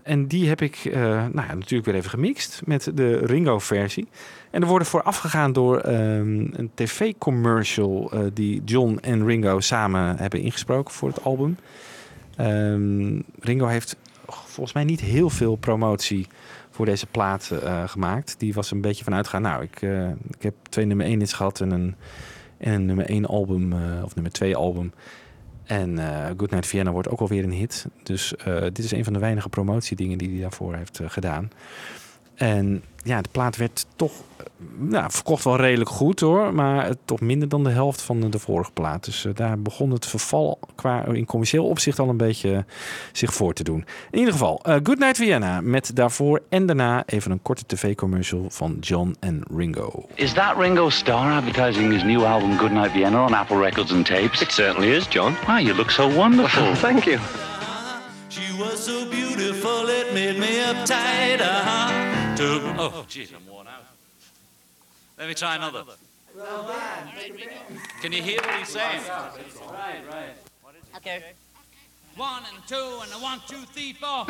En 0.08 0.28
die 0.28 0.48
heb 0.48 0.62
ik 0.62 0.86
eh, 0.86 1.02
nou 1.02 1.48
ja, 1.48 1.54
natuurlijk 1.54 1.86
weer 1.86 1.95
even 1.95 2.10
gemixt 2.10 2.62
met 2.66 2.91
de 2.93 3.18
Ringo-versie. 3.18 4.08
En 4.52 4.62
er 4.62 4.68
worden 4.68 4.88
voor 4.88 5.04
afgegaan 5.04 5.54
door 5.54 5.80
ehm, 5.80 6.48
een 6.52 6.72
tv-commercial 6.74 8.12
eh, 8.12 8.20
die 8.34 8.62
John 8.66 8.98
en 9.02 9.26
Ringo 9.26 9.60
samen 9.60 10.18
hebben 10.18 10.39
ingesproken 10.41 10.93
voor 10.93 11.10
het 11.10 11.24
album. 11.24 11.58
Ehm, 12.36 13.20
Ringo 13.39 13.66
heeft 13.68 13.95
volgens 14.28 14.74
mij 14.74 14.84
niet 14.84 15.02
heel 15.02 15.30
veel 15.30 15.56
promotie 15.56 16.28
voor 16.78 16.86
deze 16.86 17.05
plaat 17.05 17.51
eh, 17.51 17.88
gemaakt. 17.88 18.36
Die 18.39 18.53
was 18.53 18.71
een 18.71 18.82
beetje 18.82 19.03
vanuit 19.03 19.28
gaan. 19.28 19.41
Nou, 19.41 19.63
ik, 19.63 19.82
eh, 19.82 20.09
ik 20.09 20.41
heb 20.41 20.53
twee 20.69 20.86
nummer 20.86 21.05
1 21.05 21.19
hits 21.19 21.34
gehad 21.34 21.61
en 21.61 21.71
een, 21.71 21.95
en 22.57 22.86
nummer 22.86 23.09
1 23.09 23.25
album, 23.25 23.73
eh, 23.73 24.03
of 24.03 24.15
nummer 24.15 24.32
2 24.32 24.55
album. 24.55 24.93
En 25.63 25.99
eh 25.99 26.25
Good 26.38 26.51
Night 26.51 26.67
Vienna 26.67 26.91
wordt 26.91 27.09
ook 27.09 27.19
alweer 27.19 27.43
een 27.43 27.51
hit. 27.51 27.88
Dus 28.03 28.34
dit 28.63 28.80
is 28.80 28.91
een 28.91 29.03
van 29.03 29.13
de 29.13 29.19
weinige 29.19 29.49
promotiedingen 29.49 30.17
die 30.17 30.30
hij 30.30 30.39
daarvoor 30.39 30.75
heeft 30.75 30.99
gedaan. 31.05 31.51
En 32.36 32.84
ja, 33.08 33.22
de 33.22 33.30
plaat 33.32 33.55
werd 33.55 33.86
toch 33.95 34.12
eh, 34.38 34.45
nou, 34.78 35.12
verkocht 35.12 35.43
wel 35.43 35.55
redelijk 35.55 35.89
goed 35.89 36.20
hoor. 36.20 36.53
Maar 36.53 36.86
eh, 36.86 36.91
toch 37.05 37.20
minder 37.20 37.49
dan 37.49 37.64
de 37.64 37.70
helft 37.70 38.01
van 38.01 38.30
de, 38.30 38.39
vorige 38.39 38.72
plaat. 38.72 39.05
Dus 39.05 39.26
eh, 39.26 39.32
daar 39.36 39.60
begon 39.60 39.91
het 39.91 40.05
verval 40.05 40.60
qua 40.76 41.05
in 41.05 41.26
commercieel 41.26 41.66
opzicht 41.66 41.99
al 41.99 42.10
een 42.10 42.18
beetje 42.18 42.66
zich 43.12 43.34
voor 43.34 43.53
te 43.53 43.64
doen. 43.64 43.86
In 44.12 44.20
ieder 44.20 44.34
geval, 44.34 44.60
eh 44.64 44.76
Good 44.84 44.99
Night 44.99 45.18
Vienna 45.18 45.62
met 45.62 45.95
daarvoor 45.95 46.41
en 46.49 46.66
daarna 46.66 47.03
even 47.05 47.32
een 47.32 47.41
korte 47.41 47.64
tv-commercial 47.66 48.45
van 48.49 48.78
John 48.80 49.16
en 49.20 49.43
Ringo. 49.55 50.05
Is 50.14 50.34
that 50.34 50.58
Ringo 50.58 50.89
Starr 50.89 51.32
advertising 51.32 51.93
his 51.93 52.03
new 52.03 52.24
album 52.24 52.58
Goodnight 52.58 52.91
Vienna 52.91 53.26
on 53.26 53.34
Apple 53.34 53.58
Records 53.58 53.93
and 53.93 54.05
Tapes? 54.05 54.41
It 54.41 54.51
certainly 54.51 54.95
is, 54.95 55.08
John. 55.08 55.36
Wow, 55.47 55.60
you 55.60 55.76
look 55.76 55.91
so 55.91 56.16
wonderful. 56.16 56.76
Thank 56.88 57.05
you. 57.05 57.20
She 58.30 58.53
was 58.60 58.86
so 58.86 59.10
beautiful, 59.10 59.89
it 59.89 60.14
made 60.14 60.39
me 60.39 60.60
uptight. 60.64 61.41
Uh-huh. 61.41 61.97
Oh, 62.40 63.06
jeez, 63.10 63.34
I'm 63.34 63.46
worn 63.48 63.68
out. 63.68 63.84
Let 65.18 65.28
me 65.28 65.34
try 65.34 65.56
another. 65.56 65.84
Can 68.02 68.12
you 68.12 68.22
hear 68.22 68.40
what 68.42 68.56
he's 68.56 68.70
saying? 68.70 69.02
Right, 69.72 70.04
right. 70.12 70.36
Okay. 70.98 71.24
One 72.16 72.44
and 72.54 72.68
two 72.68 72.76
and 72.76 73.12
a 73.14 73.24
one, 73.24 73.40
two, 73.48 73.66
three, 73.74 73.94
four. 73.94 74.26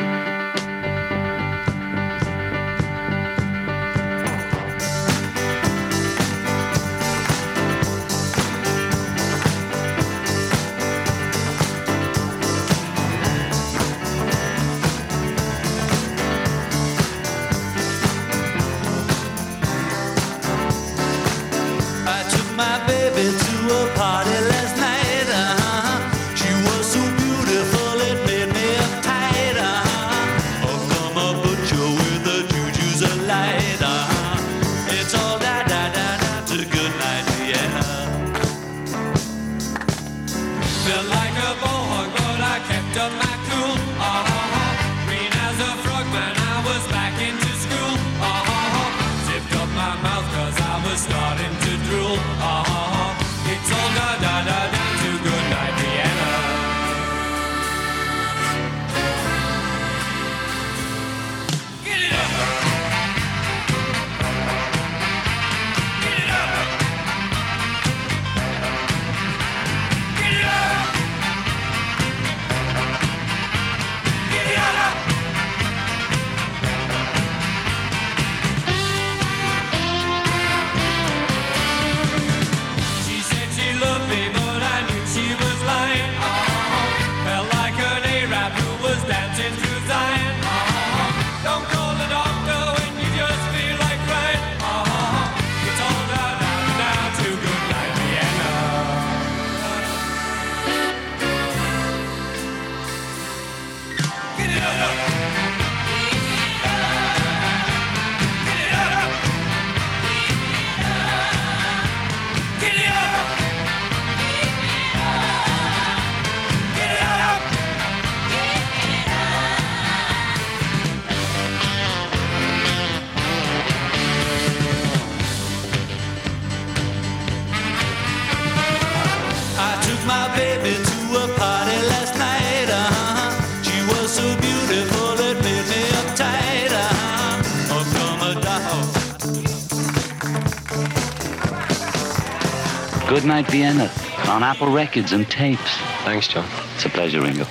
Goodnight 143.18 143.49
Vienna 143.49 143.89
on 144.30 144.43
Apple 144.43 144.72
Records 144.72 145.13
and 145.13 145.30
Tapes. 145.30 145.78
Thanks, 146.03 146.28
John. 146.28 146.45
It's 146.76 146.86
a 146.86 146.89
pleasure, 146.89 147.22
Ringo. 147.22 147.45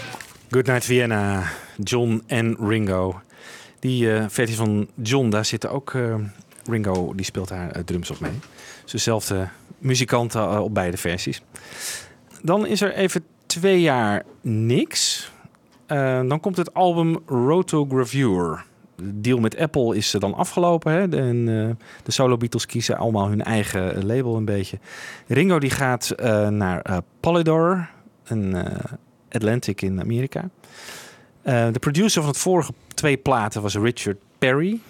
Good 0.51 0.67
Night 0.67 0.85
Vienna, 0.85 1.43
John 1.85 2.23
en 2.27 2.57
Ringo. 2.61 3.21
Die 3.81 4.13
eh, 4.13 4.25
versie 4.29 4.57
van 4.57 4.89
John, 4.95 5.31
daar 5.31 5.45
zitten 5.45 5.71
ook 5.71 5.95
eh, 5.95 6.15
Ringo, 6.65 7.15
die 7.15 7.25
speelt 7.25 7.49
daar 7.49 7.71
eh, 7.71 7.83
drums 7.85 8.11
op 8.11 8.21
mee. 8.21 8.33
Dus 8.83 8.93
dezelfde 8.93 9.49
muzikanten 9.79 10.63
op 10.63 10.75
beide 10.75 10.97
versies. 10.97 11.43
Dan 12.43 12.67
is 12.67 12.81
er 12.81 12.95
even 12.95 13.25
twee 13.47 13.81
jaar 13.81 14.23
niks. 14.41 15.31
Eh, 15.87 16.21
dan 16.29 16.41
komt 16.41 16.57
het 16.57 16.75
album 16.75 17.19
Rotogravure. 17.27 18.59
De 18.97 19.21
deal 19.21 19.39
met 19.39 19.57
Apple 19.57 19.97
is 19.97 20.15
eh, 20.15 20.21
dan 20.21 20.35
afgelopen. 20.35 20.93
Hè? 20.93 21.09
De, 21.09 21.17
en, 21.17 21.49
eh, 21.49 21.87
de 22.05 22.13
solo 22.13 22.37
Beatles 22.37 22.67
kiezen 22.67 22.97
allemaal 22.97 23.29
hun 23.29 23.43
eigen 23.43 23.95
eh, 23.95 24.03
label 24.03 24.37
een 24.37 24.45
beetje. 24.45 24.79
Ringo 25.27 25.59
die 25.59 25.71
gaat 25.71 26.15
naar 26.51 27.03
Polydor, 27.21 27.89
een 28.25 28.57
Atlantic 29.31 29.83
in 29.83 30.01
Amerika. 30.01 30.49
De 31.43 31.79
producer 31.81 32.23
van 32.23 32.31
het 32.31 32.41
vorige 32.41 32.73
twee 32.95 33.17
platen 33.17 33.63
was 33.63 33.77
Richard 33.77 34.19
Perry. 34.39 34.81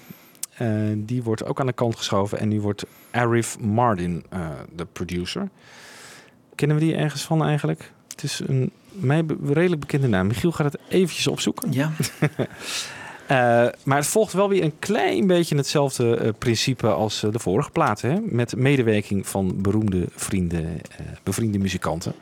Die 0.97 1.23
wordt 1.23 1.45
ook 1.45 1.61
aan 1.61 1.67
de 1.67 1.73
kant 1.73 1.97
geschoven. 1.97 2.39
En 2.39 2.49
nu 2.49 2.61
wordt 2.61 2.85
Arif 3.17 3.59
Mardin 3.59 4.25
eh, 4.29 4.49
de 4.75 4.87
producer. 4.93 5.49
Kennen 6.55 6.77
we 6.77 6.83
die 6.83 6.95
ergens 6.95 7.23
van 7.23 7.45
eigenlijk? 7.45 7.93
Het 8.09 8.23
is 8.23 8.41
een 8.47 8.71
mij 8.91 9.25
redelijk 9.53 9.81
bekende 9.81 10.07
naam. 10.07 10.27
Michiel 10.27 10.53
gaat 10.53 10.73
het 10.73 10.81
eventjes 10.89 11.27
opzoeken. 11.27 11.73
Ja. 11.73 11.91
Eh, 13.27 13.67
maar 13.85 13.99
het 13.99 14.07
volgt 14.07 14.33
wel 14.33 14.49
weer 14.49 14.63
een 14.63 14.79
klein 14.79 15.27
beetje 15.27 15.57
hetzelfde 15.57 16.17
eh, 16.17 16.29
principe 16.39 16.89
als 16.89 17.23
eh, 17.23 17.33
de 17.33 17.39
vorige 17.39 17.71
platen. 17.71 18.11
Hè? 18.11 18.19
Met 18.23 18.57
medewerking 18.57 19.27
van 19.27 19.53
beroemde 19.57 20.07
vrienden, 20.15 20.81
bevriende 21.23 21.59
muzikanten. 21.59 22.15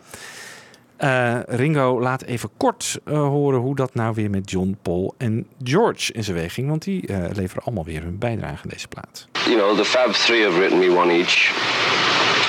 Ringo 1.46 2.00
laat 2.00 2.22
even 2.22 2.50
kort 2.56 3.00
horen 3.04 3.60
hoe 3.60 3.74
dat 3.74 3.94
nou 3.94 4.14
weer 4.14 4.30
met 4.30 4.50
John, 4.50 4.76
Paul 4.82 5.14
en 5.18 5.46
George 5.62 6.12
in 6.12 6.24
zijn 6.24 6.36
weg 6.36 6.54
ging. 6.54 6.68
Want 6.68 6.82
die 6.82 7.12
leveren 7.32 7.64
allemaal 7.64 7.84
weer 7.84 8.02
hun 8.02 8.18
bijdrage 8.18 8.62
aan 8.62 8.70
deze 8.70 8.88
plaat. 8.88 9.28
You 9.44 9.56
know, 9.56 9.76
the 9.76 9.84
Fab 9.84 10.12
Three 10.12 10.44
have 10.44 10.58
written 10.58 10.78
me 10.78 10.98
one 10.98 11.12
each 11.12 11.52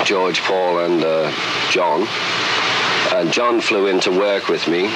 George, 0.04 0.42
Paul, 0.42 0.80
and 0.80 1.04
uh, 1.04 1.28
John. 1.70 2.08
And 3.14 3.34
John 3.34 3.62
flew 3.62 3.88
in 3.88 4.00
to 4.00 4.12
work 4.12 4.48
with 4.48 4.68
me. 4.68 4.90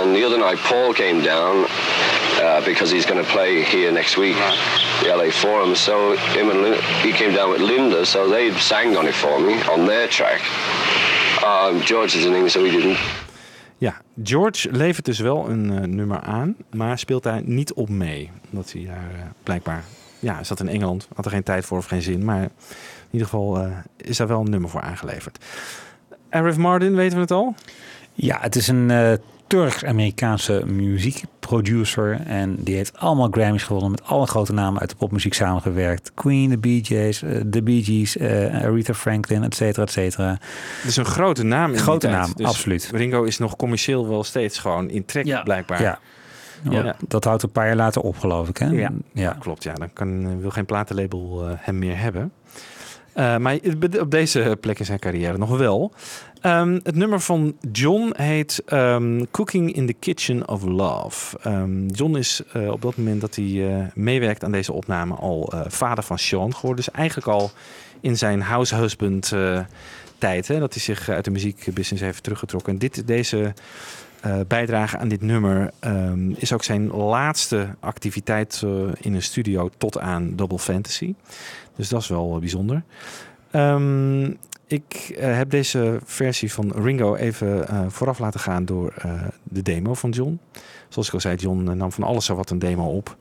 And 0.00 0.14
the 0.14 0.24
other 0.24 0.38
night, 0.38 0.58
Paul 0.68 0.92
came 0.92 1.22
down 1.22 1.66
uh, 2.46 2.64
because 2.64 2.94
he's 2.94 3.06
going 3.06 3.24
to 3.24 3.30
play 3.30 3.62
here 3.62 3.92
next 3.92 4.16
week, 4.16 4.36
the 5.02 5.08
LA 5.16 5.30
Forum. 5.30 5.74
So 5.74 6.16
him 6.36 6.50
and 6.50 6.76
he 7.02 7.12
came 7.12 7.32
down 7.34 7.50
with 7.50 7.60
Linda, 7.60 8.04
so 8.04 8.30
they 8.30 8.52
sang 8.52 8.96
on 8.96 9.06
it 9.06 9.14
for 9.14 9.40
me 9.40 9.54
on 9.72 9.86
their 9.86 10.08
track. 10.08 10.40
Um, 11.44 11.80
George 11.80 12.16
is 12.18 12.24
in 12.24 12.32
England, 12.32 12.52
so 12.52 12.64
he 12.64 12.70
didn't. 12.70 12.98
Ja, 13.78 14.00
George 14.22 14.70
levert 14.70 15.04
dus 15.04 15.18
wel 15.18 15.48
een 15.48 15.70
eh, 15.70 15.88
nummer 15.88 16.20
aan, 16.20 16.56
maar 16.70 16.98
speelt 16.98 17.22
daar 17.22 17.42
niet 17.44 17.72
op 17.72 17.88
mee. 17.88 18.30
Omdat 18.50 18.72
hij 18.72 18.84
daar 18.84 19.10
eh, 19.14 19.20
blijkbaar, 19.42 19.84
ja, 20.18 20.44
zat 20.44 20.60
in 20.60 20.68
Engeland, 20.68 21.08
had 21.14 21.24
er 21.24 21.30
geen 21.30 21.42
tijd 21.42 21.64
voor 21.64 21.78
of 21.78 21.86
geen 21.86 22.02
zin. 22.02 22.24
Maar 22.24 22.42
in 22.42 22.50
ieder 23.10 23.28
geval 23.28 23.58
eh, 23.58 23.70
is 23.96 24.16
daar 24.16 24.26
wel 24.26 24.40
een 24.40 24.50
nummer 24.50 24.70
voor 24.70 24.80
aangeleverd. 24.80 25.44
Arif 26.30 26.56
Martin, 26.56 26.94
weten 26.94 27.16
we 27.16 27.22
het 27.22 27.30
al? 27.30 27.54
Ja, 28.12 28.38
het 28.40 28.56
is 28.56 28.68
een 28.68 28.90
eh, 28.90 29.12
Turks-Amerikaanse 29.46 30.62
muziekproducer. 30.66 32.20
En 32.26 32.56
die 32.58 32.76
heeft 32.76 32.98
allemaal 32.98 33.28
Grammys 33.30 33.62
gewonnen 33.62 33.90
met 33.90 34.02
alle 34.04 34.26
grote 34.26 34.52
namen 34.52 34.80
uit 34.80 34.90
de 34.90 34.96
popmuziek 34.96 35.34
samengewerkt. 35.34 36.10
Queen, 36.14 36.50
de 36.50 36.58
Bee 36.58 36.84
Gees, 36.84 37.22
eh, 37.22 37.40
de 37.46 37.62
Bee 37.62 37.84
Gees, 37.84 38.16
eh, 38.16 38.64
Aretha 38.64 38.94
Franklin, 38.94 39.42
et 39.42 39.54
cetera, 39.54 39.82
et 39.86 39.90
cetera. 39.92 40.38
Is 40.86 40.96
een 40.96 41.04
grote 41.04 41.42
naam. 41.42 41.72
In 41.72 41.78
Grote 41.78 42.08
naam, 42.08 42.32
Dus 42.36 42.46
absoluut. 42.46 42.90
Ringo 42.92 43.22
is 43.22 43.38
nog 43.38 43.56
commercieel 43.56 44.08
wel 44.08 44.24
steeds 44.24 44.58
gewoon 44.58 44.90
in 44.90 45.04
trek, 45.04 45.24
Ja. 45.26 45.42
blijkbaar. 45.42 45.82
Ja. 45.82 45.98
Ja. 46.70 46.96
Dat 47.08 47.24
houdt 47.24 47.42
een 47.42 47.50
paar 47.52 47.66
jaar 47.66 47.76
later 47.76 48.02
op, 48.02 48.18
geloof 48.18 48.48
ik. 48.48 48.56
Hè? 48.56 48.66
Ja. 48.66 48.90
ja. 49.12 49.36
Klopt, 49.38 49.62
ja. 49.62 49.72
Dan 49.74 49.92
kan, 49.92 50.26
eh, 50.26 50.30
wil 50.40 50.50
geen 50.50 50.66
platenlabel 50.66 51.42
hem 51.56 51.78
meer 51.78 51.98
hebben. 51.98 52.32
Eh, 53.16 53.36
maar 53.36 53.58
op 54.00 54.10
deze 54.10 54.56
plek 54.60 54.78
in 54.78 54.84
zijn 54.84 54.98
carrière 54.98 55.38
nog 55.38 55.56
wel. 55.56 55.92
Ehm, 56.40 56.78
het 56.82 56.94
nummer 56.94 57.20
van 57.20 57.56
John 57.72 58.12
heet 58.16 58.62
ehm, 58.66 59.24
Cooking 59.30 59.72
in 59.74 59.86
the 59.86 59.92
Kitchen 59.92 60.48
of 60.48 60.62
Love. 60.62 61.38
Ehm, 61.38 61.86
John 61.86 62.16
is 62.16 62.42
eh, 62.52 62.70
op 62.70 62.82
dat 62.82 62.96
moment 62.96 63.20
dat 63.20 63.34
hij 63.34 63.68
eh, 63.68 63.86
meewerkt 63.94 64.44
aan 64.44 64.52
deze 64.52 64.72
opname 64.72 65.14
al 65.14 65.52
vader 65.66 66.04
van 66.04 66.18
Sean 66.18 66.54
geworden. 66.54 66.84
Dus 66.84 66.94
eigenlijk 66.94 67.28
al 67.28 67.50
in 68.00 68.16
zijn 68.16 68.40
house 68.40 68.74
husband 68.74 69.32
tijd. 70.18 70.46
Dat 70.46 70.74
hij 70.74 70.82
zich 70.82 71.08
uit 71.08 71.24
de 71.24 71.30
muziekbusiness 71.30 72.04
heeft 72.04 72.22
teruggetrokken. 72.22 72.72
En 72.72 72.78
dit, 72.78 73.06
deze 73.06 73.54
bijdrage 74.46 74.98
aan 74.98 75.08
dit 75.08 75.22
nummer 75.22 75.70
is 76.34 76.52
ook 76.52 76.64
zijn 76.64 76.90
laatste 76.90 77.68
activiteit 77.80 78.62
in 79.00 79.14
een 79.14 79.22
studio 79.22 79.70
tot 79.78 79.98
aan 79.98 80.32
Double 80.36 80.58
Fantasy. 80.58 81.14
Dus 81.76 81.88
dat 81.88 82.00
is 82.00 82.08
wel 82.08 82.34
eh, 82.34 82.38
bijzonder. 82.40 82.82
Ehm, 83.50 84.24
ik 84.66 85.14
eh, 85.18 85.36
heb 85.36 85.50
deze 85.50 86.00
versie 86.04 86.52
van 86.52 86.72
Ringo 86.74 87.14
even 87.14 87.68
eh, 87.68 87.80
vooraf 87.88 88.18
laten 88.18 88.40
gaan 88.40 88.64
door 88.64 88.94
de 89.42 89.62
demo 89.62 89.94
van 89.94 90.10
John. 90.10 90.40
Zoals 90.88 91.08
ik 91.08 91.14
al 91.14 91.20
zei, 91.20 91.36
John 91.36 91.76
nam 91.76 91.92
van 91.92 92.04
alles 92.04 92.24
zo 92.24 92.34
wat 92.34 92.50
een 92.50 92.58
demo 92.58 92.96
op. 92.96 93.16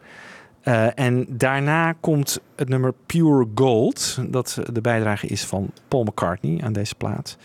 En 0.95 1.25
daarna 1.29 1.93
komt 1.99 2.39
het 2.55 2.69
nummer 2.69 2.93
Pure 3.05 3.47
Gold. 3.55 4.17
Dat 4.27 4.59
de 4.71 4.81
bijdrage 4.81 5.27
is 5.27 5.45
van 5.45 5.69
Paul 5.87 6.03
McCartney 6.03 6.61
aan 6.63 6.73
deze 6.73 6.95
plaat. 6.95 7.37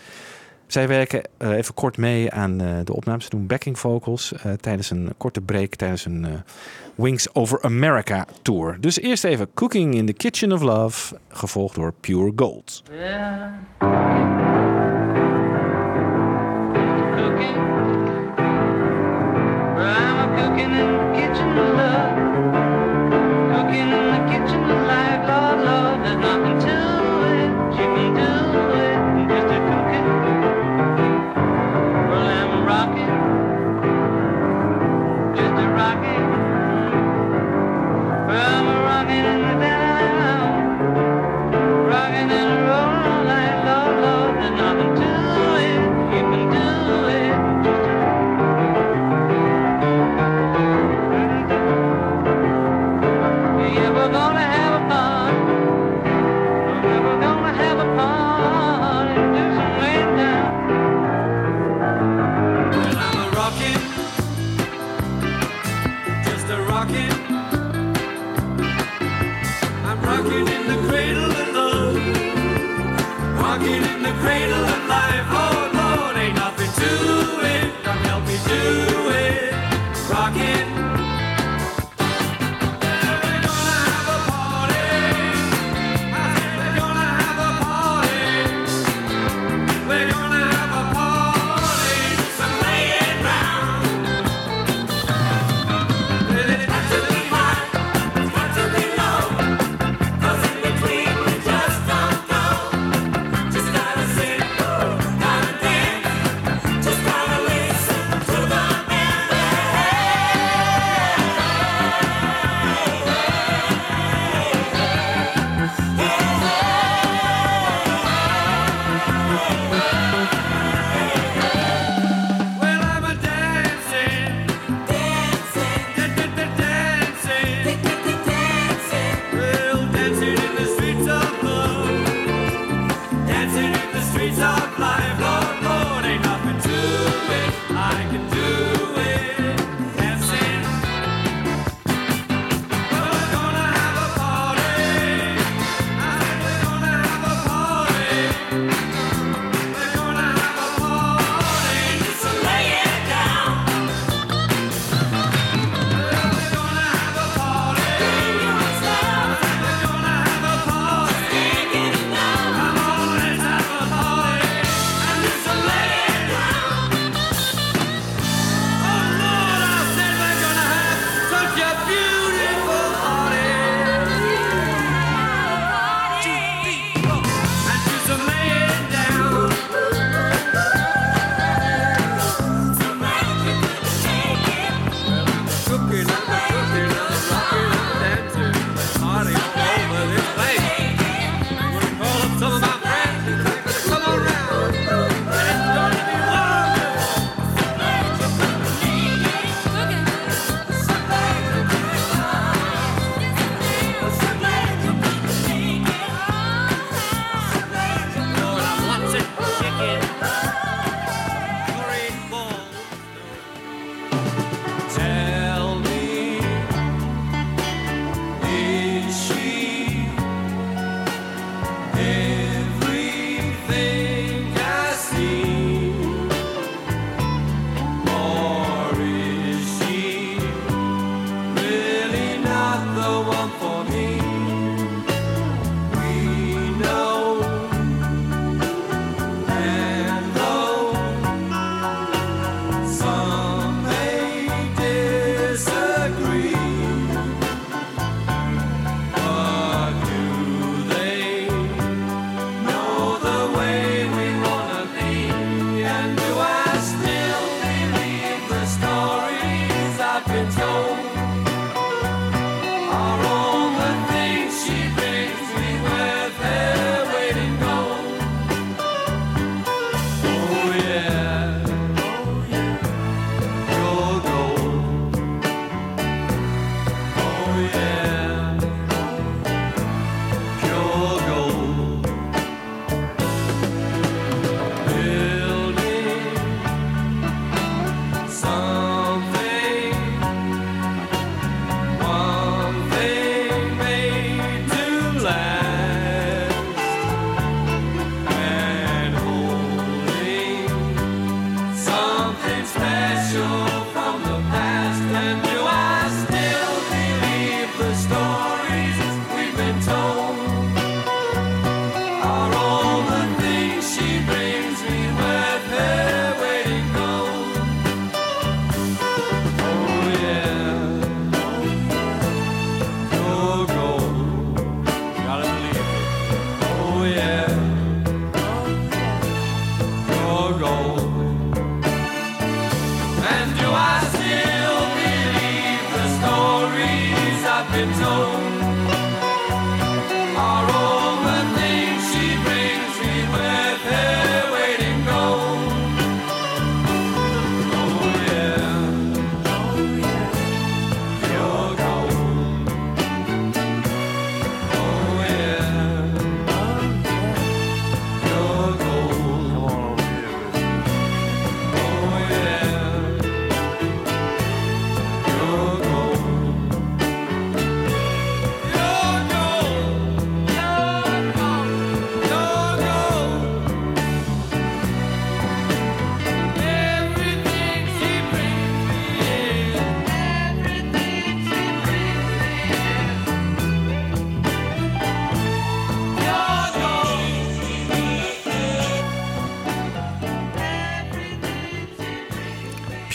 Zij 0.67 0.87
werken 0.87 1.21
even 1.37 1.73
kort 1.73 1.97
mee 1.97 2.31
aan 2.31 2.57
de 2.57 2.93
opnames. 2.93 3.23
Ze 3.23 3.29
doen 3.29 3.47
backing 3.47 3.79
vocals 3.79 4.33
tijdens 4.59 4.89
een 4.89 5.13
korte 5.17 5.41
break 5.41 5.75
tijdens 5.75 6.05
een 6.05 6.25
Wings 7.01 7.27
Over 7.33 7.59
America 7.61 8.25
tour. 8.41 8.77
Dus 8.79 8.99
eerst 8.99 9.23
even 9.23 9.47
Cooking 9.53 9.93
in 9.93 10.05
the 10.05 10.13
Kitchen 10.13 10.51
of 10.51 10.61
Love, 10.61 11.17
gevolgd 11.29 11.75
door 11.75 11.93
Pure 11.99 12.31
Gold. 12.35 12.83
Cooking 20.35 20.71
in 20.71 20.91
the 20.91 21.11
kitchen 21.13 21.57
of 21.57 21.73
love. 21.75 22.15
Cooking 23.53 23.91
in 23.91 24.05
the 24.11 24.21
kitchen 24.29 24.63
of 24.69 24.87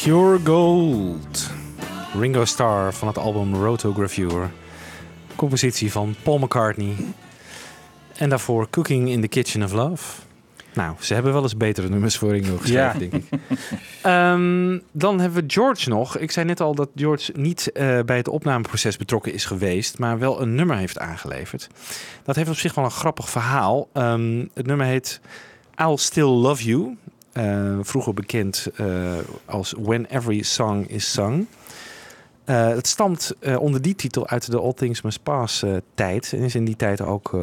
Pure 0.07 0.39
Gold. 0.45 1.51
Ringo 2.19 2.45
Starr 2.45 2.93
van 2.93 3.09
het 3.09 3.19
album 3.19 3.55
Rotogravure. 3.55 4.49
Compositie 5.37 5.93
van 5.93 6.15
Paul 6.23 6.39
McCartney. 6.39 6.95
En 8.17 8.29
daarvoor 8.29 8.71
Cooking 8.71 9.09
in 9.09 9.21
the 9.21 9.29
Kitchen 9.29 9.63
of 9.63 9.73
Love. 9.73 10.21
Nou, 10.75 10.95
ze 11.01 11.15
hebben 11.15 11.33
wel 11.33 11.43
eens 11.43 11.57
betere 11.57 11.89
nummers 11.89 12.17
voor 12.19 12.31
Ringo 12.31 12.57
geschreven, 12.57 12.83
Ja. 12.83 12.99
denk 12.99 13.13
ik. 13.13 13.25
Ehm, 14.03 14.79
dan 14.93 15.21
hebben 15.21 15.43
we 15.43 15.53
George 15.53 15.89
nog. 15.89 16.19
Ik 16.19 16.31
zei 16.31 16.47
net 16.47 16.61
al 16.61 16.75
dat 16.75 16.89
George 16.95 17.33
niet 17.37 17.73
eh, 17.73 18.01
bij 18.01 18.17
het 18.17 18.29
opnameproces 18.29 18.97
betrokken 18.97 19.33
is 19.33 19.45
geweest, 19.45 19.99
maar 19.99 20.19
wel 20.19 20.41
een 20.43 20.55
nummer 20.55 20.77
heeft 20.77 20.99
aangeleverd. 20.99 21.69
Dat 22.25 22.37
heeft 22.37 22.49
op 22.49 22.57
zich 22.57 22.75
wel 22.75 22.85
een 22.85 22.91
grappig 22.91 23.31
verhaal. 23.31 23.89
Ehm, 23.93 24.45
het 24.55 24.67
nummer 24.67 24.87
heet 24.87 25.21
I'll 25.81 25.97
Still 25.97 26.25
Love 26.25 26.65
You. 26.65 26.97
Eh, 27.37 27.79
vroeger 27.81 28.15
bekend 28.15 28.67
eh, 28.77 28.87
als 29.45 29.75
When 29.79 30.05
Every 30.05 30.43
Song 30.43 30.85
Is 30.89 31.13
Sung. 31.13 31.47
Eh, 32.45 32.69
het 32.69 32.87
stamt 32.87 33.33
onder 33.59 33.83
die 33.83 33.95
titel 33.95 34.29
uit 34.29 34.51
de 34.51 34.61
All 34.61 34.73
Things 34.73 35.03
Must 35.03 35.23
Pass 35.23 35.65
tijd. 35.95 36.33
En 36.33 36.39
is 36.39 36.55
in 36.55 36.65
die 36.65 36.77
tijd 36.77 37.01
ook 37.01 37.37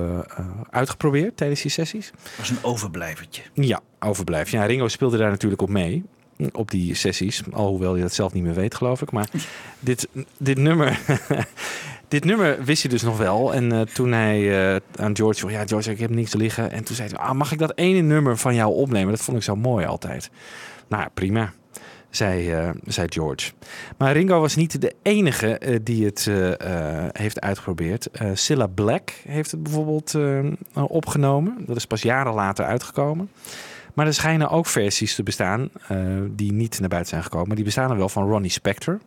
uitgeprobeerd 0.70 1.38
tijdens 1.38 1.62
die 1.62 1.72
sessies. 1.72 2.12
was 2.38 2.50
een 2.50 2.64
overblijvertje. 2.64 3.42
Ja, 3.54 3.82
overblijf. 4.00 4.50
Ja, 4.50 4.66
Ringo 4.66 4.88
speelde 4.88 5.18
daar 5.18 5.30
natuurlijk 5.30 5.62
op 5.62 5.70
mee. 5.70 6.04
Op 6.52 6.72
die 6.72 6.94
sessies. 6.94 7.44
Alhoewel 7.52 7.96
je 7.96 8.02
dat 8.02 8.14
zelf 8.14 8.34
niet 8.34 8.44
meer 8.44 8.54
weet, 8.54 8.76
geloof 8.76 9.02
ik. 9.02 9.12
Maar 9.12 9.30
dit, 9.80 10.08
dit 10.38 10.58
nummer. 10.58 11.00
dit 12.14 12.26
nummer 12.26 12.64
wist 12.64 12.82
hij 12.82 12.92
dus 12.92 13.02
nog 13.02 13.18
wel. 13.18 13.54
En 13.54 13.72
eh, 13.72 13.82
toen 13.82 14.12
hij 14.12 14.74
eh, 14.74 14.82
aan 14.96 15.16
George 15.16 15.40
vroeg: 15.40 15.52
Ja, 15.52 15.66
George, 15.66 15.92
ik 15.92 16.00
heb 16.00 16.10
niks 16.10 16.30
te 16.30 16.38
liggen. 16.38 16.72
En 16.72 16.84
toen 16.84 16.96
zei 16.96 17.10
hij: 17.10 17.18
ah, 17.18 17.32
Mag 17.32 17.52
ik 17.52 17.58
dat 17.58 17.72
ene 17.76 18.02
nummer 18.02 18.38
van 18.38 18.56
jou 18.56 18.74
opnemen? 18.74 19.14
Dat 19.14 19.24
vond 19.24 19.38
ik 19.38 19.44
zo 19.44 19.56
mooi 19.56 19.86
altijd. 19.86 20.30
Nou, 20.88 21.08
prima. 21.14 21.54
Zei, 22.10 22.52
eh, 22.52 22.70
zei 22.86 23.08
George. 23.10 23.52
Maar 23.98 24.12
Ringo 24.12 24.40
was 24.40 24.56
niet 24.56 24.82
de 24.82 24.96
enige 25.02 25.80
die 25.84 26.06
het 26.06 26.30
heeft 27.12 27.42
uitgeprobeerd. 27.42 28.10
Cilla 28.34 28.68
Black 28.68 29.12
heeft 29.28 29.52
het 29.52 29.64
bijvoorbeeld 29.64 30.18
opgenomen. 30.74 31.64
Dat 31.66 31.76
is 31.76 31.86
pas 31.86 32.02
jaren 32.02 32.34
later 32.34 32.66
uitgekomen. 32.66 33.30
Maar 33.94 34.06
er 34.06 34.14
schijnen 34.14 34.50
ook 34.50 34.66
versies 34.66 35.16
te 35.16 35.24
bestaan 35.24 35.70
die 36.30 36.52
niet 36.52 36.80
naar 36.80 36.90
buiten 36.90 37.12
zijn 37.12 37.24
gekomen. 37.24 37.56
Die 37.56 37.66
bestaan 37.66 37.92
er 37.92 37.98
wel 37.98 38.10
van 38.10 38.30
Ronnie 38.30 38.52
Spector. 38.52 39.00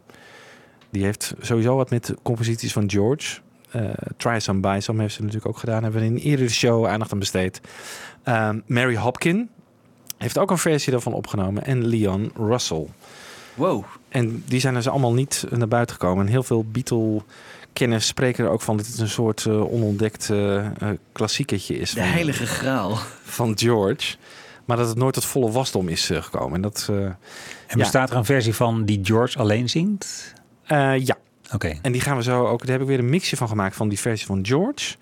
Die 0.91 1.05
heeft 1.05 1.34
sowieso 1.41 1.76
wat 1.76 1.91
met 1.91 2.07
de 2.07 2.16
composities 2.22 2.72
van 2.72 2.91
George. 2.91 3.39
Eh, 3.70 3.82
Try 4.16 4.39
Some 4.39 4.61
Buy 4.61 4.80
Some 4.80 5.01
heeft 5.03 5.14
ze 5.14 5.20
natuurlijk 5.20 5.47
ook 5.49 5.59
gedaan. 5.59 5.82
Hebben 5.82 6.01
we 6.01 6.07
in 6.07 6.12
een 6.14 6.20
eerdere 6.22 6.49
show 6.49 6.87
aandacht 6.87 7.12
aan 7.12 7.18
besteed. 7.18 7.61
Ehm, 8.22 8.61
Mary 8.66 8.97
Hopkin 8.97 9.49
heeft 10.16 10.39
ook 10.39 10.51
een 10.51 10.59
versie 10.59 10.93
daarvan 10.93 11.12
opgenomen. 11.12 11.64
En 11.64 11.87
Leon 11.87 12.30
Russell. 12.37 12.87
Wow. 13.55 13.84
En 14.09 14.43
die 14.47 14.61
zijn 14.61 14.74
dus 14.74 14.89
allemaal 14.89 15.12
niet 15.14 15.45
naar 15.51 15.68
buiten 15.68 15.97
gekomen. 15.97 16.24
En 16.26 16.30
heel 16.32 16.43
veel 16.43 16.64
Beatle-kenners 16.70 18.07
spreken 18.07 18.45
er 18.45 18.51
ook 18.51 18.61
van... 18.62 18.76
dat 18.76 18.87
het 18.87 18.99
een 18.99 19.09
soort 19.09 19.47
eh, 19.47 19.72
onontdekt 19.72 20.30
eh, 20.30 20.66
klassieketje 21.12 21.78
is. 21.78 21.91
De 21.91 22.01
van- 22.01 22.09
heilige 22.09 22.47
graal. 22.47 22.99
van 23.22 23.59
George. 23.59 24.16
Maar 24.64 24.76
dat 24.76 24.89
het 24.89 24.99
nooit 24.99 25.14
tot 25.14 25.24
volle 25.24 25.51
wasdom 25.51 25.89
is 25.89 26.11
gekomen. 26.14 26.55
En 26.55 26.61
dat, 26.62 26.87
eh, 26.91 26.97
En 26.97 27.16
ja. 27.68 27.76
bestaat 27.76 28.11
er 28.11 28.16
een 28.16 28.24
versie 28.24 28.55
van 28.55 28.84
die 28.84 29.01
George 29.03 29.39
alleen 29.39 29.68
zingt? 29.68 30.34
Eh, 30.66 30.98
ja. 30.98 31.16
Oké. 31.52 31.78
En 31.82 31.92
die 31.92 32.00
gaan 32.00 32.16
we 32.16 32.22
zo 32.22 32.46
ook. 32.46 32.60
Daar 32.60 32.70
heb 32.70 32.80
ik 32.80 32.86
weer 32.86 32.98
een 32.98 33.10
mixje 33.10 33.36
van 33.36 33.48
gemaakt 33.48 33.76
van 33.76 33.88
die 33.88 33.98
versie 33.98 34.26
van 34.26 34.46
George. 34.46 34.96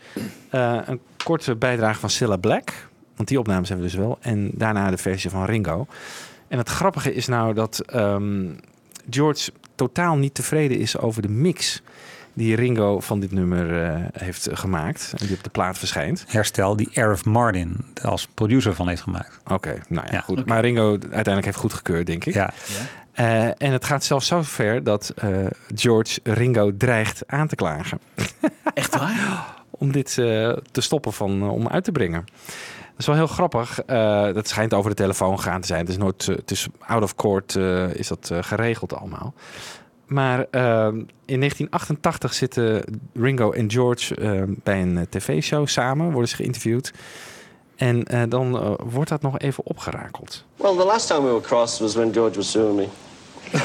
Eh, 0.50 0.78
een 0.84 1.00
korte 1.24 1.56
bijdrage 1.56 2.00
van 2.00 2.10
Cilla 2.10 2.36
Black. 2.36 2.88
Want 3.16 3.28
die 3.28 3.38
opnames 3.38 3.68
hebben 3.68 3.86
we 3.86 3.92
dus 3.92 4.00
wel. 4.00 4.18
En 4.20 4.50
daarna 4.54 4.90
de 4.90 4.96
versie 4.96 5.30
van 5.30 5.44
Ringo. 5.44 5.86
En 6.48 6.58
het 6.58 6.68
grappige 6.68 7.14
is 7.14 7.26
nou 7.26 7.54
dat 7.54 7.78
ehm, 7.78 8.50
George 9.10 9.52
totaal 9.74 10.16
niet 10.16 10.34
tevreden 10.34 10.78
is 10.78 10.98
over 10.98 11.22
de 11.22 11.28
mix 11.28 11.82
die 12.32 12.56
Ringo 12.56 13.00
van 13.00 13.20
dit 13.20 13.32
nummer 13.32 13.82
eh, 13.82 14.00
heeft 14.12 14.48
gemaakt. 14.52 15.14
En 15.18 15.26
die 15.26 15.36
op 15.36 15.44
de 15.44 15.50
plaat 15.50 15.78
verschijnt. 15.78 16.24
Herstel 16.28 16.76
die 16.76 16.88
Arif 16.94 17.24
Martin 17.24 17.76
als 18.02 18.28
producer 18.34 18.74
van 18.74 18.88
heeft 18.88 19.02
gemaakt. 19.02 19.40
Oké, 19.46 19.80
nou 19.88 20.06
ja, 20.10 20.20
goed. 20.20 20.46
Maar 20.46 20.60
Ringo 20.60 20.90
uiteindelijk 20.90 21.44
heeft 21.44 21.56
goedgekeurd, 21.58 22.06
denk 22.06 22.24
ik. 22.24 22.34
Ja. 22.34 22.52
Eh, 23.14 23.44
en 23.46 23.72
het 23.72 23.84
gaat 23.84 24.04
zelfs 24.04 24.26
zo 24.26 24.42
ver 24.42 24.84
dat 24.84 25.12
eh, 25.16 25.30
George 25.74 26.20
Ringo 26.22 26.76
dreigt 26.76 27.22
aan 27.26 27.48
te 27.48 27.54
klagen. 27.54 28.00
Echt 28.74 28.96
waar? 28.96 29.62
om 29.70 29.92
dit 29.92 30.18
eh, 30.18 30.52
te 30.70 30.80
stoppen 30.80 31.12
van, 31.12 31.50
om 31.50 31.68
uit 31.68 31.84
te 31.84 31.92
brengen. 31.92 32.24
Dat 32.46 32.98
is 32.98 33.06
wel 33.06 33.14
heel 33.14 33.26
grappig. 33.26 33.80
Dat 34.34 34.48
schijnt 34.48 34.74
over 34.74 34.90
de 34.90 34.96
telefoon 34.96 35.40
gaan 35.40 35.60
te 35.60 35.66
zijn. 35.66 35.80
Het 35.80 35.88
is 35.88 35.96
nooit, 35.96 36.26
het 36.26 36.50
is 36.50 36.66
out 36.78 37.02
of 37.02 37.14
court 37.14 37.56
is 37.94 38.08
dat 38.08 38.30
geregeld 38.40 38.94
allemaal. 38.94 39.34
Maar 40.06 40.46
eh, 40.50 40.86
in 41.24 41.38
1988 41.40 42.34
zitten 42.34 42.84
Ringo 43.14 43.52
en 43.52 43.70
George 43.70 44.14
eh, 44.14 44.42
bij 44.62 44.82
een 44.82 45.06
tv-show 45.10 45.66
samen, 45.66 46.10
worden 46.10 46.28
ze 46.28 46.36
geïnterviewd. 46.36 46.92
En 47.76 48.04
eh, 48.04 48.22
dan 48.28 48.58
eh, 48.58 48.70
wordt 48.92 49.10
dat 49.10 49.22
nog 49.22 49.38
even 49.38 49.64
opgerakeld. 49.66 50.42
Well, 50.56 50.76
the 50.76 50.84
last 50.84 51.06
time 51.06 51.20
we 51.20 51.28
were 51.30 51.40
crossed 51.40 51.80
was 51.80 51.94
when 51.94 52.12
George 52.12 52.36
was 52.36 52.50
suing 52.50 52.76
me. 52.76 52.88
He 53.50 53.58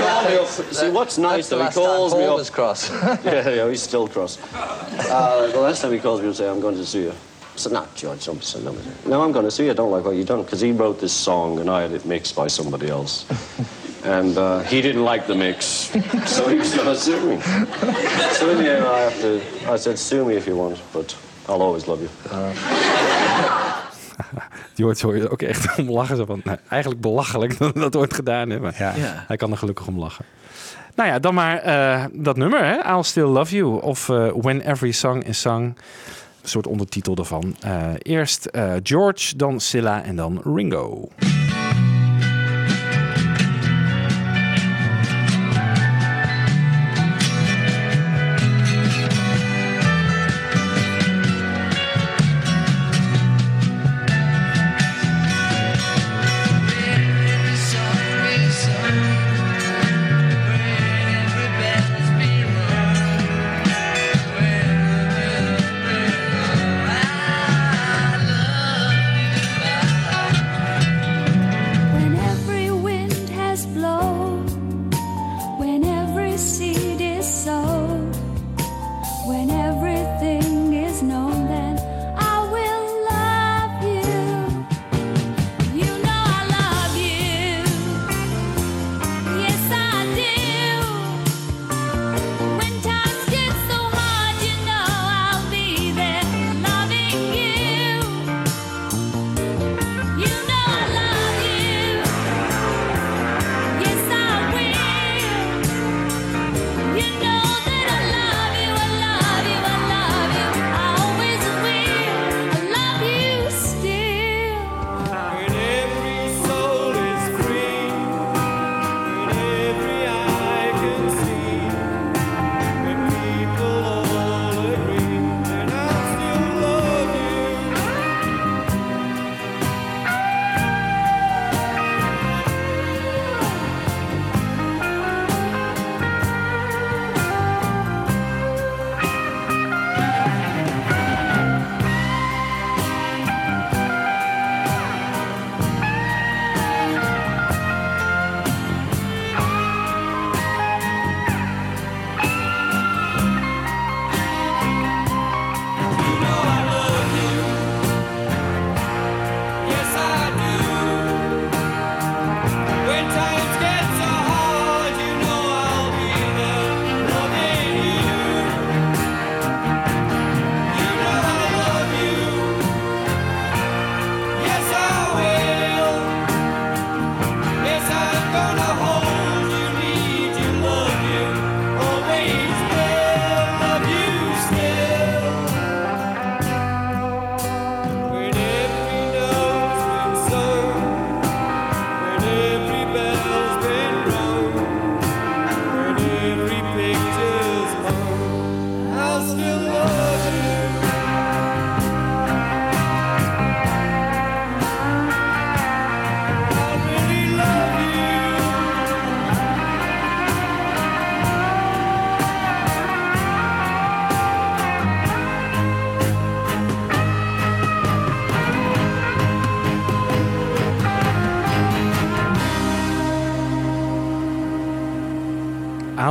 called 0.00 0.28
me 0.28 0.38
up- 0.40 0.48
See, 0.74 0.90
what's 0.90 1.16
nice 1.16 1.48
though, 1.48 1.64
he 1.64 1.70
calls 1.72 2.12
me 2.14 2.24
up. 2.26 2.50
cross. 2.50 2.90
yeah, 3.24 3.48
yeah, 3.48 3.68
he's 3.68 3.82
still 3.82 4.08
cross. 4.08 4.38
Uh, 4.54 5.50
the 5.52 5.60
last 5.60 5.82
time 5.82 5.92
he 5.92 5.98
calls 5.98 6.20
me 6.20 6.26
and 6.26 6.36
say, 6.36 6.48
I'm 6.48 6.60
going 6.60 6.76
to 6.76 6.84
sue 6.86 7.00
you. 7.00 7.10
I 7.12 7.58
said, 7.58 7.72
no, 7.72 7.86
George, 7.94 8.24
don't 8.24 8.38
be 8.38 8.44
so 8.44 8.58
no. 8.60 8.74
No, 9.06 9.22
I'm 9.22 9.32
going 9.32 9.44
to 9.44 9.50
sue 9.50 9.64
you. 9.64 9.70
I 9.70 9.74
don't 9.74 9.90
like 9.90 10.04
what 10.04 10.14
you've 10.16 10.26
done. 10.26 10.42
Because 10.42 10.60
he 10.60 10.72
wrote 10.72 10.98
this 11.00 11.12
song 11.12 11.58
and 11.60 11.70
I 11.70 11.82
had 11.82 11.92
it 11.92 12.04
mixed 12.04 12.34
by 12.36 12.48
somebody 12.48 12.88
else. 12.88 13.24
and 14.04 14.36
uh, 14.36 14.60
he 14.60 14.82
didn't 14.82 15.04
like 15.04 15.26
the 15.26 15.34
mix. 15.34 15.64
so 16.26 16.48
he 16.48 16.56
was 16.56 16.74
going 16.74 16.86
to 16.86 16.96
sue 16.96 17.20
me. 17.28 17.40
so 18.32 18.50
in 18.50 18.58
the 18.58 18.70
end, 18.76 18.84
I 18.84 18.98
have 19.00 19.20
to, 19.20 19.40
I 19.72 19.76
said, 19.78 19.98
sue 19.98 20.24
me 20.24 20.34
if 20.36 20.46
you 20.46 20.56
want, 20.56 20.80
but 20.92 21.16
I'll 21.48 21.60
always 21.60 21.86
love 21.86 22.02
you. 22.02 22.10
George 24.74 25.06
hoor 25.06 25.16
je 25.16 25.30
ook 25.30 25.42
echt 25.42 25.78
om 25.78 25.90
lachen. 25.90 26.16
Zo 26.16 26.24
van, 26.24 26.40
nou, 26.44 26.58
eigenlijk 26.68 27.00
belachelijk 27.00 27.56
dat 27.58 27.72
we 27.72 27.80
dat 27.80 27.96
ooit 27.96 28.14
gedaan 28.14 28.50
hebben. 28.50 28.72
Ja. 28.78 28.94
Ja. 28.96 29.24
Hij 29.26 29.36
kan 29.36 29.50
er 29.50 29.58
gelukkig 29.58 29.86
om 29.86 29.98
lachen. 29.98 30.24
Nou 30.94 31.08
ja, 31.08 31.18
dan 31.18 31.34
maar 31.34 31.58
eh, 31.58 32.04
dat 32.12 32.36
nummer, 32.36 32.64
hè? 32.64 32.94
I'll 32.94 33.02
Still 33.02 33.24
Love 33.24 33.56
You. 33.56 33.82
Of 33.82 34.08
eh, 34.08 34.28
When 34.40 34.60
Every 34.60 34.92
Song 34.92 35.22
is 35.22 35.40
Sung. 35.40 35.76
Een 36.42 36.48
soort 36.48 36.66
ondertitel 36.66 37.14
daarvan. 37.14 37.56
Eh, 37.60 37.90
eerst 38.02 38.44
eh, 38.44 38.72
George, 38.82 39.36
dan 39.36 39.60
Silla 39.60 40.02
en 40.02 40.16
dan 40.16 40.40
Ringo. 40.44 41.08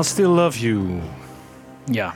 Still 0.06 0.26
Love 0.28 0.60
You. 0.60 0.80
Ja. 1.92 2.16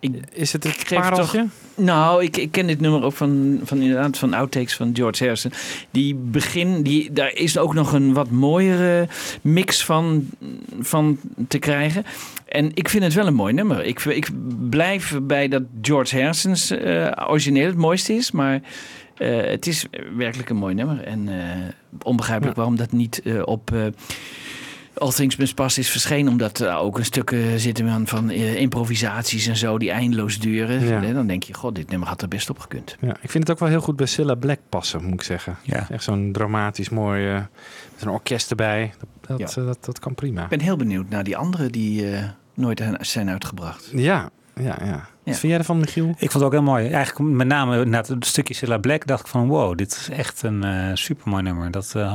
Ik, 0.00 0.14
Is 0.32 0.52
het 0.52 0.64
het 0.64 0.76
geef 0.86 0.98
pareltje? 1.00 1.38
toch- 1.38 1.84
Nou, 1.84 2.22
ik, 2.24 2.36
ik 2.36 2.52
ken 2.52 2.66
dit 2.66 2.80
nummer 2.80 3.02
ook 3.02 3.12
van, 3.12 3.60
van 3.64 3.78
inderdaad 3.80 4.18
van 4.18 4.34
outtakes 4.34 4.76
van 4.76 4.90
George 4.94 5.22
Harrison. 5.22 5.52
Die 5.90 6.14
begin, 6.14 6.82
die, 6.82 7.12
daar 7.12 7.32
is 7.32 7.58
ook 7.58 7.74
nog 7.74 7.92
een 7.92 8.12
wat 8.12 8.30
mooiere 8.30 9.08
mix 9.42 9.84
van, 9.84 10.28
van 10.80 11.18
te 11.48 11.58
krijgen. 11.58 12.04
En 12.48 12.70
ik 12.74 12.88
vind 12.88 13.04
het 13.04 13.14
wel 13.14 13.26
een 13.26 13.34
mooi 13.34 13.52
nummer. 13.52 13.84
Ik, 13.84 14.00
ik 14.04 14.28
blijf 14.70 15.18
bij 15.22 15.48
dat 15.48 15.62
George 15.82 16.16
Harrison's 16.20 16.70
eh, 16.70 17.10
origineel 17.28 17.66
het 17.66 17.76
mooiste 17.76 18.12
is, 18.14 18.30
maar 18.30 18.60
eh, 19.16 19.36
het 19.50 19.66
is 19.66 19.86
werkelijk 20.16 20.48
een 20.50 20.56
mooi 20.56 20.74
nummer. 20.74 21.02
En 21.04 21.28
eh, 21.28 21.44
onbegrijpelijk 22.02 22.56
waarom 22.56 22.76
dat 22.76 22.92
niet 22.92 23.22
eh, 23.22 23.42
op 23.44 23.72
eh 23.72 23.86
All 25.02 25.12
Things 25.12 25.36
Must 25.36 25.54
Pass 25.54 25.78
is 25.78 25.90
verschenen. 25.90 26.32
Omdat 26.32 26.58
er 26.58 26.74
ook 26.76 26.98
een 26.98 27.04
stuk 27.04 27.36
zitten 27.56 27.88
van, 27.88 28.06
van 28.06 28.30
eh, 28.30 28.54
improvisaties 28.54 29.46
en 29.46 29.56
zo 29.56 29.78
die 29.78 29.90
eindeloos 29.90 30.38
duren. 30.38 30.86
Ja. 30.86 31.12
Dan 31.12 31.26
denk 31.26 31.42
je, 31.42 31.54
god, 31.54 31.74
dit 31.74 31.90
nummer 31.90 32.08
had 32.08 32.22
er 32.22 32.28
best 32.28 32.50
op 32.50 32.58
gekund. 32.58 32.96
Ja, 33.00 33.16
ik 33.20 33.30
vind 33.30 33.44
het 33.44 33.50
ook 33.50 33.58
wel 33.58 33.68
heel 33.68 33.80
goed 33.80 33.96
bij 33.96 34.06
Cilla 34.06 34.34
Black 34.34 34.58
passen, 34.68 35.04
moet 35.04 35.12
ik 35.12 35.22
zeggen. 35.22 35.56
Ja. 35.62 35.86
Echt 35.90 36.04
zo'n 36.04 36.32
dramatisch 36.32 36.88
mooi, 36.88 37.32
met 37.32 38.02
een 38.02 38.08
orkest 38.08 38.50
erbij. 38.50 38.92
Dat, 38.98 39.38
dat, 39.38 39.54
Ja. 39.54 39.60
eh, 39.62 39.66
dat, 39.66 39.84
dat 39.84 39.98
kan 39.98 40.14
prima. 40.14 40.42
Ik 40.42 40.48
ben 40.48 40.60
heel 40.60 40.76
benieuwd 40.76 41.08
naar 41.08 41.24
die 41.24 41.36
anderen 41.36 41.72
die 41.72 42.10
eh, 42.16 42.24
nooit 42.54 42.82
zijn 43.00 43.30
uitgebracht. 43.30 43.90
Ja, 43.94 44.30
ja, 44.54 44.76
ja. 44.84 45.08
Wat 45.24 45.36
vind 45.38 45.52
jij 45.52 45.58
ervan, 45.58 45.78
Michiel? 45.78 46.08
Ik 46.08 46.16
vond 46.30 46.32
het 46.32 46.42
ook 46.42 46.52
heel 46.52 46.62
mooi. 46.62 46.88
Eigenlijk 46.88 47.30
met 47.34 47.46
name 47.46 47.84
na 47.84 47.98
het 47.98 48.26
stukje 48.26 48.54
Cilla 48.54 48.78
Black 48.78 49.06
dacht 49.06 49.20
ik 49.20 49.26
van 49.26 49.48
wow, 49.48 49.76
dit 49.78 49.90
is 49.92 50.08
echt 50.16 50.42
een 50.42 50.64
eh 50.64 50.90
supermooi 50.94 51.42
nummer. 51.42 51.70
Dat 51.70 51.92
eh, 51.96 52.12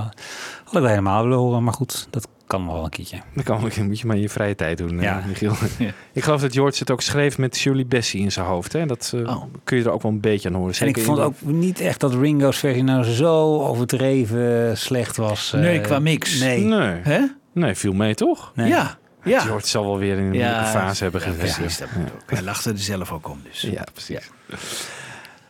had 0.64 0.74
ik 0.76 0.80
wel 0.80 0.86
helemaal 0.86 1.24
willen 1.24 1.38
horen, 1.38 1.64
maar 1.64 1.74
goed, 1.74 2.08
dat 2.10 2.28
kan 2.48 2.64
nog 2.64 2.74
wel 2.74 2.84
een 2.84 2.90
keertje. 2.90 3.18
Dat 3.36 3.44
kan 3.44 3.62
wel, 3.62 3.86
moet 3.86 4.00
je 4.00 4.08
maar 4.08 4.16
in 4.16 4.22
je 4.22 4.30
vrije 4.30 4.56
tijd 4.56 4.78
doen, 4.78 4.96
Ja. 4.96 5.02
ja. 5.02 5.24
Michiel. 5.28 5.54
Ja. 5.78 5.92
Ik 6.14 6.24
geloof 6.24 6.42
dat 6.42 6.54
George 6.54 6.80
het 6.80 6.92
ook 6.92 7.02
schreef 7.02 7.38
met 7.38 7.58
Shirley 7.58 7.86
Bassey 7.88 8.20
in 8.20 8.32
zijn 8.32 8.46
hoofd. 8.46 8.74
Hè? 8.74 8.86
Dat 8.86 9.12
eh, 9.16 9.22
Oh. 9.36 9.44
kun 9.64 9.78
je 9.78 9.84
er 9.84 9.92
ook 9.92 10.02
wel 10.02 10.12
een 10.12 10.20
beetje 10.22 10.50
aan 10.50 10.56
horen. 10.56 10.74
En 10.80 10.88
ik 10.88 11.00
vond 11.00 11.20
ook 11.20 11.34
niet 11.42 11.80
echt 11.80 12.00
dat 12.00 12.14
Ringo's 12.14 12.58
versie 12.58 12.84
nou 12.84 13.04
zo 13.04 13.60
overdreven 13.64 14.78
slecht 14.78 15.18
was. 15.18 15.54
eh, 15.54 15.60
Nee, 15.62 15.82
qua 15.82 16.00
mix. 16.00 16.40
Nee. 16.40 16.64
Nee. 16.64 17.00
Hè? 17.02 17.20
nee, 17.54 17.76
viel 17.76 17.94
mee 17.94 18.16
toch? 18.16 18.52
Nee. 18.56 18.68
Ja, 18.70 18.98
ja. 19.28 19.40
George 19.40 19.68
zal 19.68 19.86
wel 19.86 19.98
weer 19.98 20.18
in 20.18 20.24
een 20.24 20.30
moeilijke 20.30 20.66
fase 20.66 21.04
hebben 21.04 21.22
gezeten. 21.22 21.56
precies. 21.56 21.78
Dat 21.78 21.92
moet 21.96 22.12
ook. 22.14 22.32
Hij 22.32 22.42
lachte 22.42 22.70
er 22.70 22.78
zelf 22.78 23.12
ook 23.12 23.30
om. 23.30 23.40
Dus. 23.44 23.62
Ja, 23.62 23.84
precies. 23.94 24.30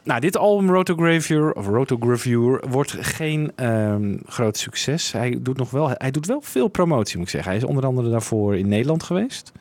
Nou, 0.03 0.19
dit 0.19 0.37
album 0.37 0.69
Rotogravure, 0.71 1.53
of 1.55 1.67
Rotogravure 1.67 2.63
wordt 2.69 2.95
geen 2.99 3.51
ehm, 3.55 4.17
groot 4.25 4.57
succes. 4.57 5.11
Hij 5.11 5.37
doet, 5.41 5.57
nog 5.57 5.69
wel, 5.69 5.89
hij 5.93 6.11
doet 6.11 6.25
wel 6.25 6.41
veel 6.41 6.67
promotie, 6.67 7.17
moet 7.17 7.25
ik 7.25 7.31
zeggen. 7.31 7.51
Hij 7.51 7.59
is 7.61 7.67
onder 7.67 7.85
andere 7.85 8.09
daarvoor 8.09 8.57
in 8.57 8.67
Nederland 8.67 9.03
geweest. 9.03 9.51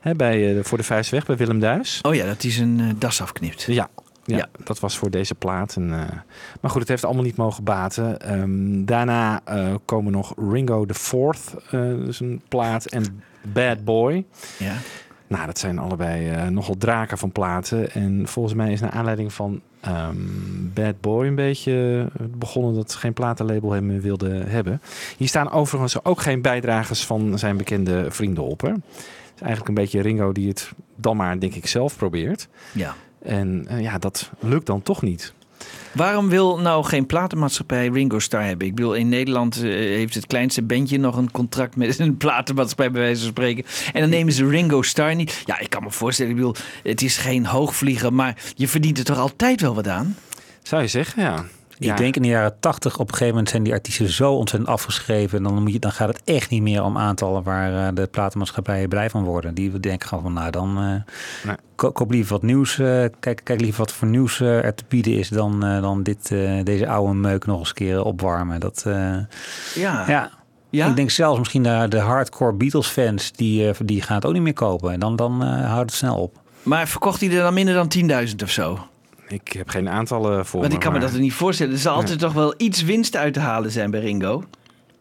Hè, 0.00 0.14
bij, 0.14 0.56
eh, 0.58 0.64
voor 0.64 0.78
de 0.78 0.84
Vuist 0.84 1.10
Weg 1.10 1.26
bij 1.26 1.36
Willem 1.36 1.60
Duis. 1.60 1.98
Oh 2.02 2.14
ja, 2.14 2.26
dat 2.26 2.42
hij 2.42 2.50
zijn 2.50 2.80
eh, 2.80 2.86
das 2.98 3.22
afknipt. 3.22 3.62
Ja, 3.62 3.88
ja, 4.24 4.36
Ja. 4.36 4.46
dat 4.64 4.80
was 4.80 4.98
voor 4.98 5.10
deze 5.10 5.34
plaat. 5.34 5.76
En, 5.76 5.92
eh, 5.92 5.98
maar 6.60 6.70
goed, 6.70 6.80
het 6.80 6.88
heeft 6.88 7.04
allemaal 7.04 7.24
niet 7.24 7.36
mogen 7.36 7.64
baten. 7.64 8.20
Ehm, 8.20 8.84
daarna 8.84 9.40
komen 9.84 10.12
nog 10.12 10.32
Ringo 10.50 10.84
the 10.86 10.94
Fourth, 10.94 11.54
eh, 11.70 11.80
dus 11.80 12.20
een 12.20 12.40
plaat, 12.48 12.84
en 12.86 13.22
Bad 13.52 13.84
Boy. 13.84 14.24
Ja. 14.58 14.74
Nou, 15.26 15.46
dat 15.46 15.58
zijn 15.58 15.78
allebei 15.78 16.30
eh, 16.30 16.46
nogal 16.46 16.76
draken 16.78 17.18
van 17.18 17.32
platen. 17.32 17.90
En 17.92 18.28
volgens 18.28 18.54
mij 18.54 18.72
is 18.72 18.80
naar 18.80 18.90
aanleiding 18.90 19.32
van 19.32 19.60
ehm, 19.80 20.16
Bad 20.74 21.00
Boy 21.00 21.26
een 21.26 21.34
beetje 21.34 22.06
begonnen 22.18 22.74
dat 22.74 22.94
geen 22.94 23.12
platenlabel 23.12 23.70
hem 23.70 24.00
wilde 24.00 24.28
hebben. 24.28 24.80
Hier 25.16 25.28
staan 25.28 25.50
overigens 25.50 26.04
ook 26.04 26.20
geen 26.20 26.42
bijdragers 26.42 27.06
van 27.06 27.38
zijn 27.38 27.56
bekende 27.56 28.10
vrienden 28.10 28.44
op. 28.44 28.60
Hè. 28.60 28.68
Het 28.68 28.82
is 29.34 29.40
eigenlijk 29.40 29.68
een 29.68 29.84
beetje 29.84 30.00
Ringo 30.00 30.32
die 30.32 30.48
het 30.48 30.72
dan 30.96 31.16
maar, 31.16 31.40
denk 31.40 31.54
ik, 31.54 31.66
zelf 31.66 31.96
probeert. 31.96 32.48
ja. 32.72 32.94
En 33.22 33.64
eh, 33.68 33.80
ja, 33.80 33.98
dat 33.98 34.30
lukt 34.38 34.66
dan 34.66 34.82
toch 34.82 35.02
niet. 35.02 35.32
Waarom 35.94 36.28
wil 36.28 36.58
nou 36.58 36.84
geen 36.84 37.06
platenmaatschappij 37.06 37.88
Ringo 37.88 38.18
Starr 38.18 38.44
hebben? 38.44 38.66
Ik 38.66 38.74
bedoel, 38.74 38.94
in 38.94 39.08
Nederland 39.08 39.56
eh, 39.56 39.62
heeft 39.70 40.14
het 40.14 40.26
kleinste 40.26 40.62
bandje 40.62 40.98
nog 40.98 41.16
een 41.16 41.30
contract 41.30 41.76
met 41.76 41.98
een 41.98 42.16
platenmaatschappij, 42.24 42.90
bij 42.90 43.00
wijze 43.00 43.20
van 43.20 43.30
spreken. 43.30 43.64
En 43.92 44.00
dan 44.00 44.10
nemen 44.10 44.32
ze 44.32 44.48
Ringo 44.48 44.82
Starr 44.82 45.14
niet. 45.14 45.42
Ja, 45.44 45.58
ik 45.58 45.70
kan 45.70 45.82
me 45.82 45.90
voorstellen, 45.90 46.30
ik 46.30 46.36
bedoel, 46.36 46.54
het 46.82 47.02
is 47.02 47.16
geen 47.16 47.46
hoogvlieger, 47.46 48.12
maar 48.12 48.36
je 48.54 48.68
verdient 48.68 48.98
er 48.98 49.04
toch 49.04 49.18
altijd 49.18 49.60
wel 49.60 49.74
wat 49.74 49.88
aan? 49.88 50.16
Zou 50.62 50.82
je 50.82 50.88
zeggen, 50.88 51.22
ja. 51.22 51.44
Ik 51.78 51.96
denk 51.96 52.16
in 52.16 52.22
de 52.22 52.28
jaren 52.28 52.56
tachtig, 52.60 52.94
op 52.94 53.00
een 53.00 53.12
gegeven 53.12 53.28
moment 53.28 53.48
zijn 53.48 53.62
die 53.62 53.72
artiesten 53.72 54.08
zo 54.08 54.32
ontzettend 54.34 54.70
afgeschreven. 54.72 55.42
Dan, 55.42 55.62
moet 55.62 55.72
je, 55.72 55.78
dan 55.78 55.92
gaat 55.92 56.08
het 56.08 56.20
echt 56.24 56.50
niet 56.50 56.62
meer 56.62 56.82
om 56.82 56.98
aantallen 56.98 57.42
waar 57.42 57.86
eh, 57.86 57.94
de 57.94 58.06
platenmaatschappijen 58.06 58.88
blij 58.88 59.10
van 59.10 59.24
worden. 59.24 59.54
Die 59.54 59.80
denken 59.80 60.08
gewoon 60.08 60.24
van, 60.24 60.32
nou 60.32 60.50
dan 60.50 60.76
eh, 60.78 61.14
Nee. 61.46 61.56
ko- 61.74 61.92
koop 61.92 62.10
liever 62.10 62.32
wat 62.32 62.42
nieuws. 62.42 62.78
eh, 62.78 63.04
kijk, 63.20 63.40
kijk 63.44 63.60
liever 63.60 63.78
wat 63.78 63.92
voor 63.92 64.08
nieuws 64.08 64.40
er 64.40 64.74
te 64.74 64.84
bieden 64.88 65.18
is 65.18 65.28
dan, 65.28 65.60
dan 65.60 66.02
dit, 66.02 66.28
deze 66.64 66.88
oude 66.88 67.14
meuk 67.14 67.46
nog 67.46 67.58
eens 67.58 67.68
een 67.68 67.74
keer 67.74 68.02
opwarmen. 68.04 68.60
Dat, 68.60 68.82
Ja. 69.74 70.04
ja. 70.08 70.30
Ja? 70.70 70.86
Ik 70.88 70.96
denk 70.96 71.10
zelfs 71.10 71.38
misschien 71.38 71.62
de, 71.62 71.86
de 71.88 71.98
hardcore 71.98 72.52
Beatles 72.52 72.86
fans, 72.86 73.32
die, 73.32 73.70
die 73.84 74.02
gaan 74.02 74.16
het 74.16 74.26
ook 74.26 74.32
niet 74.32 74.42
meer 74.42 74.52
kopen. 74.52 74.92
En 74.92 75.00
dan, 75.00 75.16
dan 75.16 75.42
houdt 75.42 75.90
het 75.90 75.98
snel 75.98 76.16
op. 76.16 76.38
Maar 76.62 76.88
verkocht 76.88 77.20
hij 77.20 77.30
er 77.30 77.42
dan 77.42 77.54
minder 77.54 77.74
dan 77.74 77.92
10.000 78.28 78.34
of 78.42 78.50
zo? 78.50 78.78
Ik 79.34 79.52
heb 79.52 79.68
geen 79.68 79.88
aantallen 79.88 80.46
voor 80.46 80.60
Want 80.60 80.72
ik 80.72 80.78
kan 80.80 80.92
me 80.92 80.98
maar- 80.98 81.06
dat 81.06 81.16
er 81.16 81.22
niet 81.22 81.32
voorstellen. 81.32 81.72
Er 81.72 81.78
zal 81.78 81.94
altijd 81.94 82.18
toch 82.18 82.32
wel 82.32 82.54
iets 82.56 82.82
winst 82.82 83.16
uit 83.16 83.34
te 83.34 83.40
halen 83.40 83.70
zijn 83.70 83.90
bij 83.90 84.00
Ringo. 84.00 84.44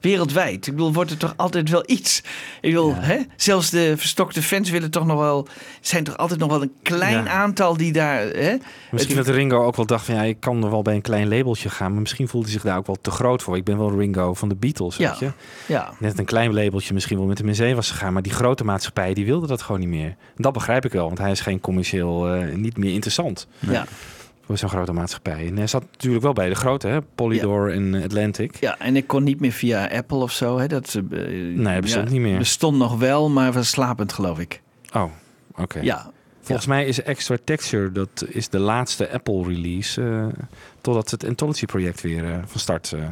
Wereldwijd. 0.02 0.68
Ik 0.68 0.74
bedoel, 0.74 0.94
wordt 0.94 1.12
er 1.12 1.18
toch 1.18 1.34
altijd 1.38 1.70
wel 1.70 1.84
iets. 1.86 2.20
Ik 2.62 2.70
bedoel, 2.74 2.96
hè? 2.96 3.18
zelfs 3.36 3.70
de 3.70 3.94
verstokte 3.98 4.42
fans 4.42 4.70
willen 4.70 4.92
toch 4.92 5.06
nog 5.06 5.20
wel. 5.20 5.48
zijn 5.82 6.04
toch 6.04 6.18
altijd 6.18 6.40
nog 6.40 6.50
wel 6.50 6.62
een 6.62 6.72
klein 6.82 7.24
Ja. 7.24 7.30
aantal 7.32 7.78
die 7.78 7.92
daar. 7.92 8.20
Hè? 8.20 8.56
Misschien 8.92 9.18
Het- 9.18 9.26
dat 9.26 9.36
Ringo 9.36 9.64
ook 9.66 9.76
wel 9.76 9.86
dacht 9.86 10.06
van 10.06 10.16
ja, 10.16 10.24
ik 10.24 10.40
kan 10.40 10.64
er 10.64 10.70
wel 10.70 10.82
bij 10.82 10.96
een 10.96 11.02
klein 11.02 11.28
labeltje 11.30 11.70
gaan. 11.70 11.92
Maar 11.92 12.02
misschien 12.02 12.28
voelde 12.28 12.46
hij 12.48 12.56
zich 12.56 12.64
daar 12.66 12.78
ook 12.78 12.86
wel 12.88 12.98
te 13.02 13.12
groot 13.12 13.44
voor. 13.44 13.56
Ik 13.58 13.64
ben 13.64 13.78
wel 13.78 13.98
Ringo 13.98 14.34
van 14.34 14.50
de 14.50 14.56
Beatles, 14.56 14.98
Ja. 14.98 15.10
weet 15.10 15.20
je. 15.20 15.32
Ja. 15.74 15.94
Net 16.00 16.20
een 16.20 16.26
klein 16.26 16.54
labeltje 16.54 16.94
misschien 16.94 17.18
wel 17.18 17.28
met 17.28 17.38
hem 17.38 17.48
in 17.48 17.56
zee 17.56 17.76
was 17.76 17.92
gegaan. 17.92 18.14
Maar 18.14 18.22
die 18.22 18.32
grote 18.34 18.64
maatschappijen, 18.64 19.16
die 19.16 19.26
wilden 19.26 19.50
dat 19.50 19.62
gewoon 19.62 19.80
niet 19.82 19.90
meer. 19.90 20.08
En 20.08 20.16
dat 20.36 20.54
begrijp 20.54 20.86
ik 20.86 20.92
wel, 20.92 21.06
want 21.06 21.18
hij 21.18 21.32
is 21.32 21.42
geen 21.42 21.60
commercieel 21.62 22.28
eh, 22.34 22.56
niet 22.56 22.78
meer 22.78 22.94
interessant 22.94 23.48
Ja. 23.60 23.86
Voor 24.46 24.58
zo'n 24.58 24.70
grote 24.70 24.94
maatschappij. 24.94 25.48
En 25.48 25.58
hij 25.58 25.68
zat 25.68 25.84
natuurlijk 25.92 26.24
wel 26.24 26.34
bij 26.34 26.50
de 26.50 26.56
grote, 26.56 26.88
hè? 26.88 27.02
Polydor 27.02 27.72
en 27.74 28.04
Atlantic. 28.04 28.56
ja, 28.60 28.80
en 28.80 28.96
ik 28.96 29.08
kon 29.08 29.24
niet 29.24 29.40
meer 29.40 29.52
via 29.52 29.86
Apple 29.88 30.18
of 30.18 30.32
zo. 30.32 30.58
Hè? 30.60 30.68
Dat, 30.68 30.94
eh, 31.12 31.20
Nee, 31.56 31.82
bestond 31.82 32.10
niet 32.10 32.22
meer. 32.22 32.38
Bestond 32.38 32.78
nog 32.78 32.98
wel, 32.98 33.30
maar 33.30 33.52
was 33.52 33.70
slapend, 33.70 34.14
geloof 34.14 34.40
ik. 34.40 34.62
Oh, 34.94 35.12
oké. 35.56 35.80
Ja. 35.80 36.12
Volgens 36.42 36.68
mij 36.68 36.86
is 36.86 37.02
Extra 37.04 37.38
Texture, 37.44 37.92
dat 37.92 38.26
is 38.30 38.50
de 38.50 38.60
laatste 38.60 39.12
Apple 39.12 39.44
release, 39.44 40.02
eh, 40.02 40.44
totdat 40.82 41.12
het 41.12 41.26
Anthology 41.28 41.66
project 41.66 42.02
weer 42.02 42.26
eh, 42.32 42.38
van 42.46 42.60
start 42.60 42.92
eh, 42.92 43.04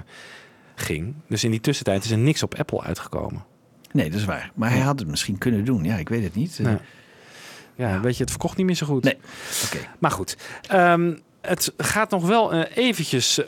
ging. 0.75 1.13
Dus 1.27 1.43
in 1.43 1.51
die 1.51 1.59
tussentijd 1.59 2.03
is 2.03 2.11
er 2.11 2.17
niks 2.17 2.43
op 2.43 2.55
Apple 2.55 2.81
uitgekomen. 2.81 3.43
Nee, 3.91 4.09
dat 4.09 4.19
is 4.19 4.25
waar. 4.25 4.51
Maar 4.55 4.69
hij 4.69 4.79
had 4.79 4.99
het 4.99 5.07
misschien 5.07 5.37
kunnen 5.37 5.65
doen. 5.65 5.83
Ja, 5.83 5.95
ik 5.95 6.09
weet 6.09 6.23
het 6.23 6.35
niet. 6.35 6.59
Eh, 6.59 6.65
Nee. 6.65 6.77
Ja, 7.81 7.99
weet 7.99 8.17
je, 8.17 8.21
het 8.21 8.31
verkocht 8.31 8.57
niet 8.57 8.65
meer 8.65 8.75
zo 8.75 8.85
goed. 8.85 9.03
Nee. 9.03 9.17
Maar 9.99 10.11
goed, 10.11 10.37
ehm, 10.67 11.13
het 11.41 11.73
gaat 11.77 12.09
nog 12.09 12.27
wel 12.27 12.53
eh, 12.53 12.77
eventjes 12.77 13.45
eh, 13.45 13.47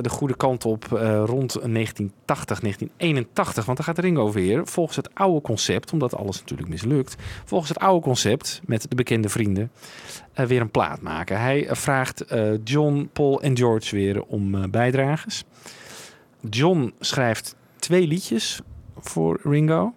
de 0.00 0.08
goede 0.08 0.36
kant 0.36 0.64
op 0.64 0.84
eh, 0.84 1.22
rond 1.26 1.52
1980, 1.52 2.60
1981. 2.60 3.64
Want 3.64 3.76
dan 3.76 3.86
gaat 3.86 3.98
Ringo 3.98 4.32
weer 4.32 4.66
volgens 4.66 4.96
het 4.96 5.14
oude 5.14 5.40
concept, 5.40 5.92
omdat 5.92 6.16
alles 6.16 6.38
natuurlijk 6.38 6.68
mislukt. 6.68 7.16
Volgens 7.44 7.68
het 7.68 7.78
oude 7.78 8.02
concept 8.04 8.60
met 8.64 8.86
de 8.88 8.94
bekende 8.94 9.28
vrienden 9.28 9.70
eh, 10.32 10.46
weer 10.46 10.60
een 10.60 10.70
plaat 10.70 11.00
maken. 11.00 11.40
Hij 11.40 11.68
vraagt 11.70 12.24
John, 12.64 13.10
Paul 13.12 13.42
en 13.42 13.56
George 13.56 13.96
weer 13.96 14.22
om 14.22 14.70
bijdragers. 14.70 15.44
John 16.50 16.94
schrijft 17.00 17.56
twee 17.78 18.06
liedjes 18.06 18.60
voor 18.98 19.40
Ringo. 19.42 19.94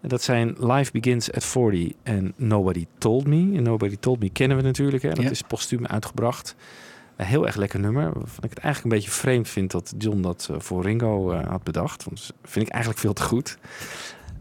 Dat 0.00 0.22
zijn 0.22 0.54
Life 0.58 0.92
Begins 0.92 1.32
at 1.32 1.44
40 1.44 1.92
en 2.02 2.32
Nobody 2.36 2.86
Told 2.98 3.26
Me. 3.26 3.56
En 3.56 3.62
Nobody 3.62 3.96
Told 4.00 4.20
Me 4.20 4.30
kennen 4.30 4.56
we 4.56 4.62
natuurlijk. 4.62 5.02
Hè? 5.02 5.08
Dat 5.08 5.24
Ja. 5.24 5.30
is 5.30 5.42
postuum 5.42 5.86
uitgebracht. 5.86 6.54
Een 7.16 7.26
heel 7.26 7.46
erg 7.46 7.56
lekker 7.56 7.80
nummer. 7.80 8.02
Waarvan 8.04 8.44
ik 8.44 8.50
het 8.50 8.58
eigenlijk 8.58 8.84
een 8.84 9.00
beetje 9.00 9.18
vreemd 9.20 9.48
vind 9.48 9.70
dat 9.70 9.94
John 9.98 10.20
dat 10.20 10.48
eh, 10.50 10.56
voor 10.60 10.82
Ringo 10.82 11.30
eh, 11.30 11.48
had 11.48 11.62
bedacht. 11.62 12.04
Want 12.04 12.26
dat 12.26 12.36
vind 12.50 12.66
ik 12.66 12.72
eigenlijk 12.72 13.02
veel 13.02 13.12
te 13.12 13.22
goed. 13.22 13.58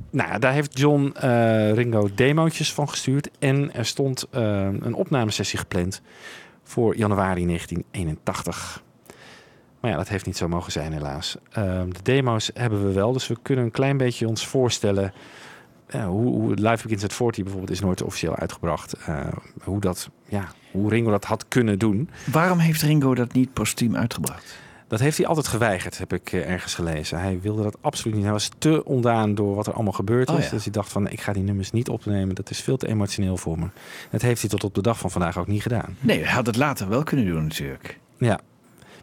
Nou 0.09 0.29
ja, 0.29 0.39
daar 0.39 0.53
heeft 0.53 0.79
John 0.79 1.11
eh, 1.15 1.73
Ringo 1.73 2.09
demootjes 2.15 2.73
van 2.73 2.89
gestuurd. 2.89 3.29
En 3.39 3.73
er 3.73 3.85
stond 3.85 4.27
een 4.31 4.93
opnamesessie 4.93 5.59
gepland 5.59 6.01
voor 6.63 6.95
januari 6.97 7.45
1981. 7.45 8.83
Maar 9.79 9.91
ja, 9.91 9.97
dat 9.97 10.07
heeft 10.09 10.25
niet 10.25 10.37
zo 10.37 10.47
mogen 10.47 10.71
zijn 10.71 10.93
helaas. 10.93 11.37
Ehm, 11.51 11.89
de 11.89 12.01
demo's 12.03 12.51
hebben 12.53 12.87
we 12.87 12.93
wel, 12.93 13.13
dus 13.13 13.27
we 13.27 13.37
kunnen 13.41 13.65
een 13.65 13.71
klein 13.71 13.97
beetje 13.97 14.27
ons 14.27 14.47
voorstellen... 14.47 15.13
hoe, 15.91 16.25
hoe 16.25 16.53
Live 16.53 16.83
Begins 16.83 17.03
at 17.03 17.13
40 17.13 17.43
bijvoorbeeld 17.43 17.71
is 17.71 17.79
nooit 17.79 18.01
officieel 18.03 18.35
uitgebracht. 18.35 18.93
Eh, 18.93 19.19
hoe, 19.63 19.79
dat, 19.79 20.09
ja, 20.25 20.47
hoe 20.71 20.89
Ringo 20.89 21.09
dat 21.11 21.25
had 21.25 21.45
kunnen 21.47 21.79
doen. 21.79 22.09
Waarom 22.31 22.57
heeft 22.57 22.81
Ringo 22.81 23.15
dat 23.15 23.33
niet 23.33 23.53
postuum 23.53 23.95
uitgebracht? 23.95 24.55
Dat 24.87 24.99
heeft 24.99 25.17
hij 25.17 25.27
altijd 25.27 25.47
geweigerd, 25.47 25.97
heb 25.97 26.13
ik 26.13 26.31
eh, 26.33 26.49
ergens 26.51 26.73
gelezen. 26.75 27.19
Hij 27.19 27.39
wilde 27.41 27.63
dat 27.63 27.77
absoluut 27.81 28.13
niet. 28.15 28.23
Hij 28.23 28.33
was 28.33 28.49
te 28.57 28.85
ondaan 28.85 29.35
door 29.35 29.55
wat 29.55 29.67
er 29.67 29.73
allemaal 29.73 29.93
gebeurd 29.93 30.29
Oh, 30.29 30.37
is. 30.37 30.43
ja. 30.45 30.49
Dus 30.51 30.63
hij 30.63 30.71
dacht 30.71 30.91
van, 30.91 31.09
ik 31.09 31.21
ga 31.21 31.33
die 31.33 31.43
nummers 31.43 31.71
niet 31.71 31.89
opnemen. 31.89 32.35
Dat 32.35 32.49
is 32.49 32.61
veel 32.61 32.77
te 32.77 32.87
emotioneel 32.87 33.37
voor 33.37 33.59
me. 33.59 33.65
Dat 34.11 34.21
heeft 34.21 34.41
hij 34.41 34.49
tot 34.49 34.63
op 34.63 34.75
de 34.75 34.81
dag 34.81 34.97
van 34.99 35.11
vandaag 35.11 35.37
ook 35.37 35.47
niet 35.47 35.61
gedaan. 35.61 35.97
Nee, 35.99 36.23
hij 36.23 36.33
had 36.33 36.45
het 36.45 36.55
later 36.55 36.89
wel 36.89 37.03
kunnen 37.03 37.25
doen 37.25 37.43
natuurlijk. 37.43 37.99
Ja. 38.17 38.39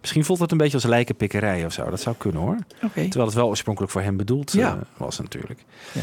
Misschien 0.01 0.25
voelt 0.25 0.39
het 0.39 0.51
een 0.51 0.57
beetje 0.59 0.75
als 0.75 0.85
lijkenpikkerij 0.85 1.65
of 1.67 1.73
zo. 1.73 1.91
Dat 1.91 2.01
zou 2.01 2.17
kunnen 2.19 2.41
hoor. 2.41 2.57
Terwijl 2.95 3.25
het 3.27 3.35
wel 3.35 3.49
oorspronkelijk 3.49 3.93
voor 3.93 4.03
hem 4.03 4.17
bedoeld 4.17 4.53
Ja. 4.53 4.71
eh, 4.75 4.81
was 4.97 5.19
natuurlijk. 5.19 5.65
Ja. 5.93 6.03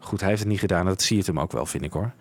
Goed, 0.00 0.20
hij 0.20 0.28
heeft 0.28 0.40
het 0.40 0.50
niet 0.50 0.60
gedaan. 0.60 0.86
Dat 0.86 1.02
zie 1.02 1.16
je 1.16 1.22
het 1.22 1.26
hem 1.26 1.40
ook 1.40 1.52
wel, 1.52 1.66
vind 1.66 1.84
ik 1.84 1.92
hoor. 1.92 2.12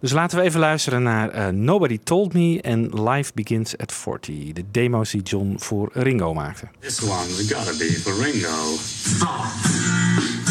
Dus 0.00 0.12
laten 0.12 0.38
we 0.38 0.44
even 0.44 0.60
luisteren 0.60 1.02
naar 1.02 1.30
eh, 1.30 1.48
Nobody 1.48 1.98
Told 2.04 2.32
Me 2.32 2.60
en 2.62 3.02
Life 3.10 3.32
Begins 3.34 3.76
at 3.76 3.92
40. 3.92 4.52
De 4.52 4.64
demo's 4.70 5.10
die 5.10 5.22
John 5.22 5.54
voor 5.56 5.90
Ringo 5.92 6.34
maakte. 6.34 6.68
This 6.80 7.02
one's 7.02 7.52
gotta 7.52 7.76
be 7.78 8.00
for 8.02 8.12
Ringo. 8.24 8.76
Everybody's 9.18 10.47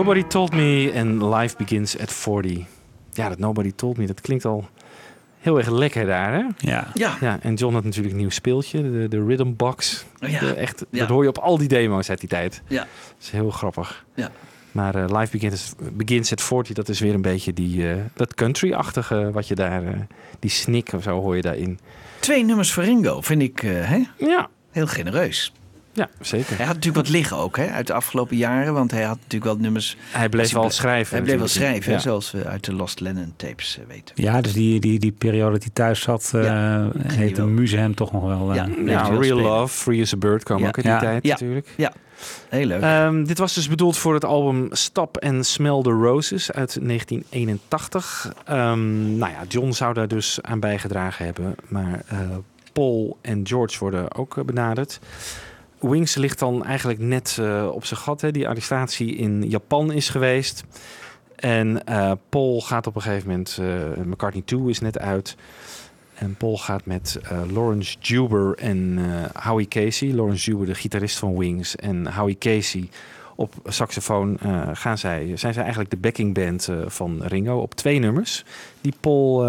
Nobody 0.00 0.22
Told 0.24 0.52
Me 0.52 0.90
en 0.94 1.28
Life 1.34 1.54
Begins 1.58 1.98
at 1.98 2.12
40. 2.12 2.58
Ja, 3.12 3.28
dat 3.28 3.38
Nobody 3.38 3.72
Told 3.76 3.96
Me, 3.96 4.06
dat 4.06 4.20
klinkt 4.20 4.44
al 4.44 4.68
heel 5.38 5.58
erg 5.58 5.68
lekker 5.70 6.06
daar, 6.06 6.32
hè? 6.32 6.44
Ja. 6.58 6.86
Ja. 6.94 7.16
Ja, 7.20 7.38
en 7.42 7.54
John 7.54 7.74
had 7.74 7.84
natuurlijk 7.84 8.14
een 8.14 8.20
nieuw 8.20 8.30
speeltje, 8.30 8.82
de, 8.82 9.08
de 9.08 9.24
Rhythm 9.24 9.52
Box. 9.56 10.04
Ja. 10.20 10.40
De 10.40 10.54
echt, 10.54 10.84
Ja. 10.90 10.98
Dat 10.98 11.08
hoor 11.08 11.22
je 11.22 11.28
op 11.28 11.38
al 11.38 11.58
die 11.58 11.68
demo's 11.68 12.10
uit 12.10 12.20
die 12.20 12.28
tijd. 12.28 12.62
Ja. 12.66 12.78
Dat 12.78 12.88
is 13.20 13.30
heel 13.30 13.50
grappig. 13.50 14.04
Ja. 14.14 14.30
Maar 14.72 14.94
eh, 14.94 15.18
Life 15.18 15.32
Begins, 15.32 15.72
Begins 15.92 16.32
at 16.32 16.40
40, 16.42 16.74
dat 16.74 16.88
is 16.88 17.00
weer 17.00 17.14
een 17.14 17.22
beetje 17.22 17.52
die, 17.52 17.90
eh, 17.90 17.96
dat 18.14 18.34
country-achtige 18.34 19.30
wat 19.32 19.48
je 19.48 19.54
daar... 19.54 19.84
eh, 19.84 20.00
die 20.38 20.50
snik 20.50 20.92
of 20.92 21.02
zo 21.02 21.20
hoor 21.20 21.36
je 21.36 21.42
daarin. 21.42 21.78
Twee 22.18 22.44
nummers 22.44 22.72
voor 22.72 22.82
Ringo 22.84 23.20
vind 23.20 23.42
ik 23.42 23.60
hè? 23.60 24.02
Ja. 24.18 24.48
heel 24.70 24.86
genereus. 24.86 25.52
Ja, 25.92 26.08
zeker. 26.20 26.56
Hij 26.56 26.66
had 26.66 26.74
natuurlijk 26.74 27.06
wat 27.06 27.14
liggen 27.14 27.36
ook 27.36 27.56
hè, 27.56 27.66
uit 27.66 27.86
de 27.86 27.92
afgelopen 27.92 28.36
jaren. 28.36 28.72
Want 28.74 28.90
hij 28.90 29.02
had 29.02 29.16
natuurlijk 29.16 29.44
wel 29.44 29.56
nummers... 29.56 29.96
Hij 30.10 30.28
bleef 30.28 30.52
wel 30.52 30.70
schrijven 30.70 31.14
Hij 31.16 31.24
bleef 31.24 31.38
wel 31.38 31.48
schrijven, 31.48 31.92
hè, 31.92 31.98
zoals 31.98 32.30
we 32.30 32.44
uit 32.46 32.64
de 32.64 32.72
Lost 32.74 33.00
Lennon 33.00 33.32
tapes 33.36 33.78
eh, 33.78 33.84
weten. 33.88 34.14
Ja, 34.22 34.40
dus 34.40 34.52
die, 34.52 34.80
die, 34.80 34.98
die 34.98 35.12
periode 35.12 35.52
dat 35.52 35.62
hij 35.62 35.70
thuis 35.72 36.00
zat, 36.00 36.30
eh 36.34 36.44
Ja, 36.44 36.90
heeft 37.02 37.36
de 37.36 37.42
muze 37.44 37.76
hem 37.76 37.94
toch 37.94 38.12
nog 38.12 38.22
wel... 38.24 38.50
eh, 38.50 38.56
Ja, 38.56 38.64
Real 38.84 39.14
spelen. 39.22 39.42
Love, 39.42 39.74
Free 39.74 40.00
as 40.02 40.12
a 40.14 40.16
Bird 40.16 40.42
kwam 40.42 40.58
Ja. 40.60 40.66
ook 40.68 40.76
in 40.76 40.82
die 40.82 40.92
Ja. 40.92 40.98
tijd 40.98 41.24
Ja. 41.24 41.30
natuurlijk. 41.30 41.68
Ja, 41.76 41.92
heel 42.48 42.66
leuk. 42.66 42.82
Ehm, 42.82 43.24
dit 43.24 43.38
was 43.38 43.54
dus 43.54 43.68
bedoeld 43.68 43.96
voor 43.96 44.14
het 44.14 44.24
album 44.24 44.68
Stop 44.70 45.18
and 45.18 45.46
Smell 45.46 45.82
the 45.82 45.90
Roses 45.90 46.52
uit 46.52 46.78
1981. 46.82 48.32
Ehm, 48.44 49.16
nou 49.18 49.32
ja, 49.32 49.38
John 49.48 49.70
zou 49.70 49.94
daar 49.94 50.08
dus 50.08 50.38
aan 50.42 50.60
bijgedragen 50.60 51.24
hebben. 51.24 51.54
Maar 51.68 52.02
eh, 52.06 52.18
Paul 52.72 53.18
en 53.22 53.40
George 53.46 53.78
worden 53.78 54.14
ook 54.14 54.44
benaderd. 54.46 55.00
Wings 55.80 56.14
ligt 56.14 56.38
dan 56.38 56.64
eigenlijk 56.64 56.98
net 56.98 57.36
eh, 57.40 57.68
op 57.72 57.84
zijn 57.84 58.00
gat. 58.00 58.20
Hè. 58.20 58.30
Die 58.30 58.48
arrestatie 58.48 59.14
in 59.14 59.48
Japan 59.48 59.92
is 59.92 60.08
geweest. 60.08 60.64
En 61.36 61.86
eh, 61.86 62.12
Paul 62.28 62.60
gaat 62.60 62.86
op 62.86 62.96
een 62.96 63.02
gegeven 63.02 63.28
moment... 63.28 63.58
eh, 63.60 64.04
McCartney 64.04 64.42
2 64.44 64.68
is 64.68 64.80
net 64.80 64.98
uit. 64.98 65.36
En 66.14 66.34
Paul 66.34 66.56
gaat 66.58 66.86
met 66.86 67.20
Lawrence 67.52 67.96
Juber 68.00 68.54
en 68.54 68.98
Howie 69.42 69.68
Casey. 69.68 70.12
Lawrence 70.12 70.50
Juber, 70.50 70.66
de 70.66 70.74
gitarist 70.74 71.18
van 71.18 71.38
Wings. 71.38 71.76
En 71.76 72.14
Howie 72.14 72.38
Casey 72.38 72.88
op 73.40 73.54
saxofoon 73.64 74.38
gaan 74.72 74.98
zij, 74.98 75.32
zijn 75.36 75.52
zij 75.52 75.62
eigenlijk 75.62 75.90
de 75.90 75.96
backingband 75.96 76.68
eh, 76.68 76.76
van 76.86 77.22
Ringo 77.22 77.58
op 77.58 77.74
twee 77.74 77.98
nummers. 77.98 78.44
Die 78.80 78.94
Paul 79.00 79.48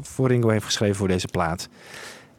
voor 0.00 0.28
Ringo 0.28 0.48
heeft 0.48 0.64
geschreven 0.64 0.96
voor 0.96 1.08
deze 1.08 1.28
plaat. 1.28 1.68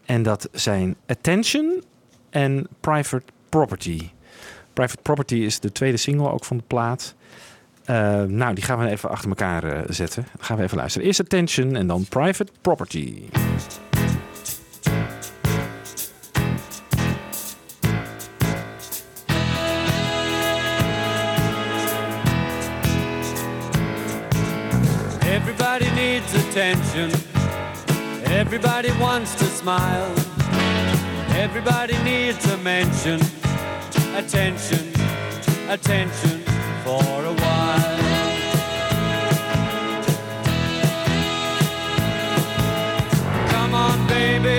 En 0.06 0.24
dat 0.24 0.50
zijn 0.52 0.96
Attention 1.08 1.84
en 2.30 2.68
Private 2.80 3.24
Property. 3.50 4.10
Private 4.74 5.02
Property 5.02 5.36
is 5.36 5.60
de 5.60 5.72
tweede 5.72 5.98
single 5.98 6.32
ook 6.32 6.46
van 6.46 6.58
de 6.58 6.64
plaat. 6.68 7.16
Eh, 7.86 8.24
nou, 8.24 8.54
die 8.54 8.64
gaan 8.64 8.80
we 8.80 8.90
even 8.90 9.10
achter 9.10 9.30
elkaar 9.30 9.64
eh, 9.64 9.82
zetten. 9.88 10.26
Dan 10.36 10.46
gaan 10.46 10.58
we 10.58 10.64
even 10.64 10.78
luisteren. 10.78 11.08
Eerst 11.08 11.20
Attention 11.20 11.76
en 11.76 11.88
dan 11.88 12.06
Private 12.10 12.52
Property. 12.62 13.24
Everybody 25.20 25.90
needs 25.96 26.36
attention. 26.36 27.10
Everybody 28.24 28.92
wants 29.00 29.36
to 29.36 29.46
smile. 29.46 30.29
Everybody 31.40 31.98
needs 32.04 32.46
a 32.52 32.58
mention. 32.58 33.22
Attention, 34.14 34.92
attention 35.70 36.44
for 36.84 37.02
a 37.02 37.34
while. 37.34 38.00
Come 43.52 43.74
on, 43.74 44.06
baby, 44.10 44.59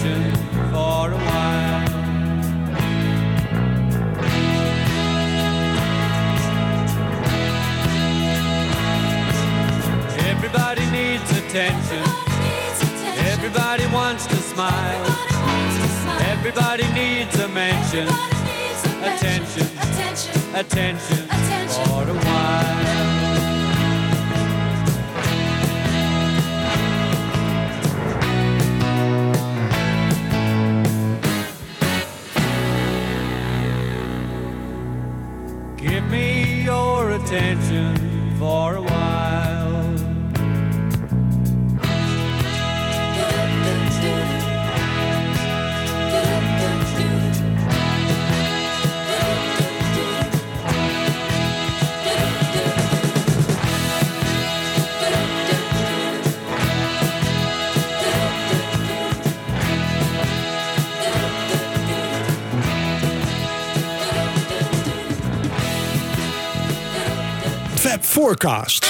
Everybody 16.53 16.83
needs 16.91 17.39
a 17.39 17.47
mention. 17.47 18.09
Attention, 19.01 19.67
attention, 20.53 21.27
for 21.85 22.03
a 22.03 22.13
while. 22.13 22.91
Give 35.77 36.03
me 36.11 36.63
your 36.63 37.11
attention 37.11 38.35
for 38.37 38.75
a 38.75 38.81
while. 38.81 38.90
Forecast. 68.11 68.83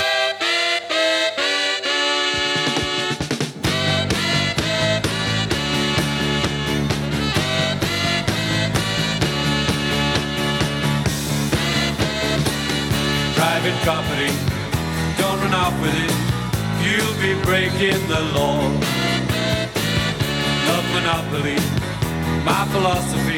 private 13.35 13.77
property. 13.83 14.33
Don't 15.19 15.39
run 15.39 15.53
off 15.53 15.79
with 15.83 15.93
it, 15.93 16.11
you'll 16.81 17.13
be 17.21 17.39
breaking 17.45 18.07
the 18.07 18.21
law. 18.33 18.63
Love 20.65 20.87
monopoly, 20.95 21.57
my 22.43 22.65
philosophy. 22.71 23.37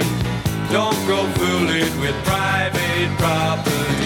Don't 0.71 1.07
go 1.07 1.27
fooling 1.33 1.99
with 1.99 2.15
private 2.23 3.09
property. 3.17 4.02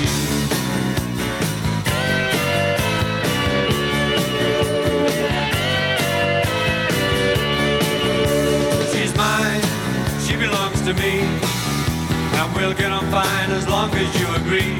To 10.87 10.93
me. 10.93 11.19
And 11.19 12.55
we'll 12.55 12.73
get 12.73 12.91
on 12.91 13.03
fine 13.11 13.51
as 13.51 13.67
long 13.67 13.93
as 13.93 14.19
you 14.19 14.27
agree 14.35 14.79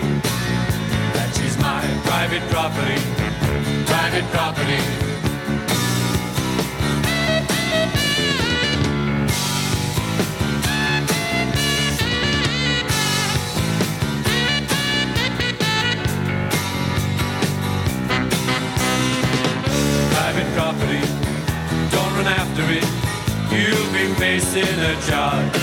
that 1.16 1.36
she's 1.36 1.58
my 1.58 1.82
private 2.06 2.44
property, 2.50 3.02
private 3.86 4.26
property. 4.32 5.17
Be 24.18 24.40
facing 24.40 24.80
a 24.80 24.94
charge. 25.08 25.58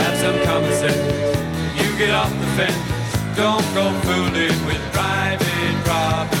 Have 0.00 0.16
some 0.16 0.42
common 0.44 0.72
sense. 0.72 0.96
You 1.76 1.98
get 1.98 2.10
off 2.14 2.30
the 2.30 2.46
fence. 2.56 3.36
Don't 3.36 3.74
go 3.74 3.92
fooling 4.00 4.66
with 4.66 4.80
private 4.92 5.84
property. 5.84 6.39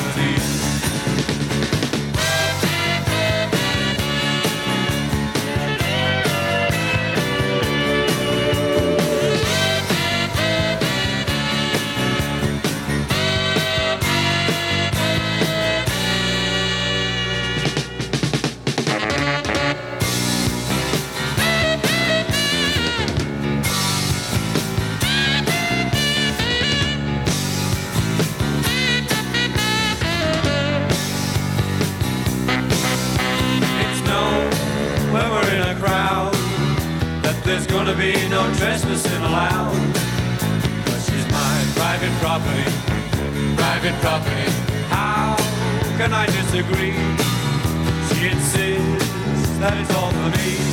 Private 43.80 44.00
property. 44.02 44.50
How 44.88 45.36
can 45.96 46.12
I 46.12 46.26
disagree? 46.26 46.92
She 48.08 48.28
insists 48.28 49.58
that 49.58 49.74
it's 49.80 49.94
all 49.94 50.10
for 50.10 50.38
me. 50.38 50.69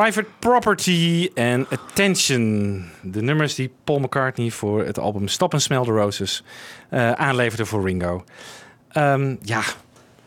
Private 0.00 0.26
Property 0.38 1.30
en 1.34 1.66
Attention. 1.70 2.84
De 3.02 3.22
nummers 3.22 3.54
die 3.54 3.70
Paul 3.84 3.98
McCartney 3.98 4.50
voor 4.50 4.84
het 4.84 4.98
album 4.98 5.28
Stop 5.28 5.52
and 5.52 5.62
Smell 5.62 5.82
the 5.82 5.90
Roses 5.90 6.44
eh, 6.88 7.12
aanleverde 7.12 7.66
voor 7.66 7.84
Ringo. 7.84 8.24
Ehm, 8.88 9.36
ja, 9.42 9.62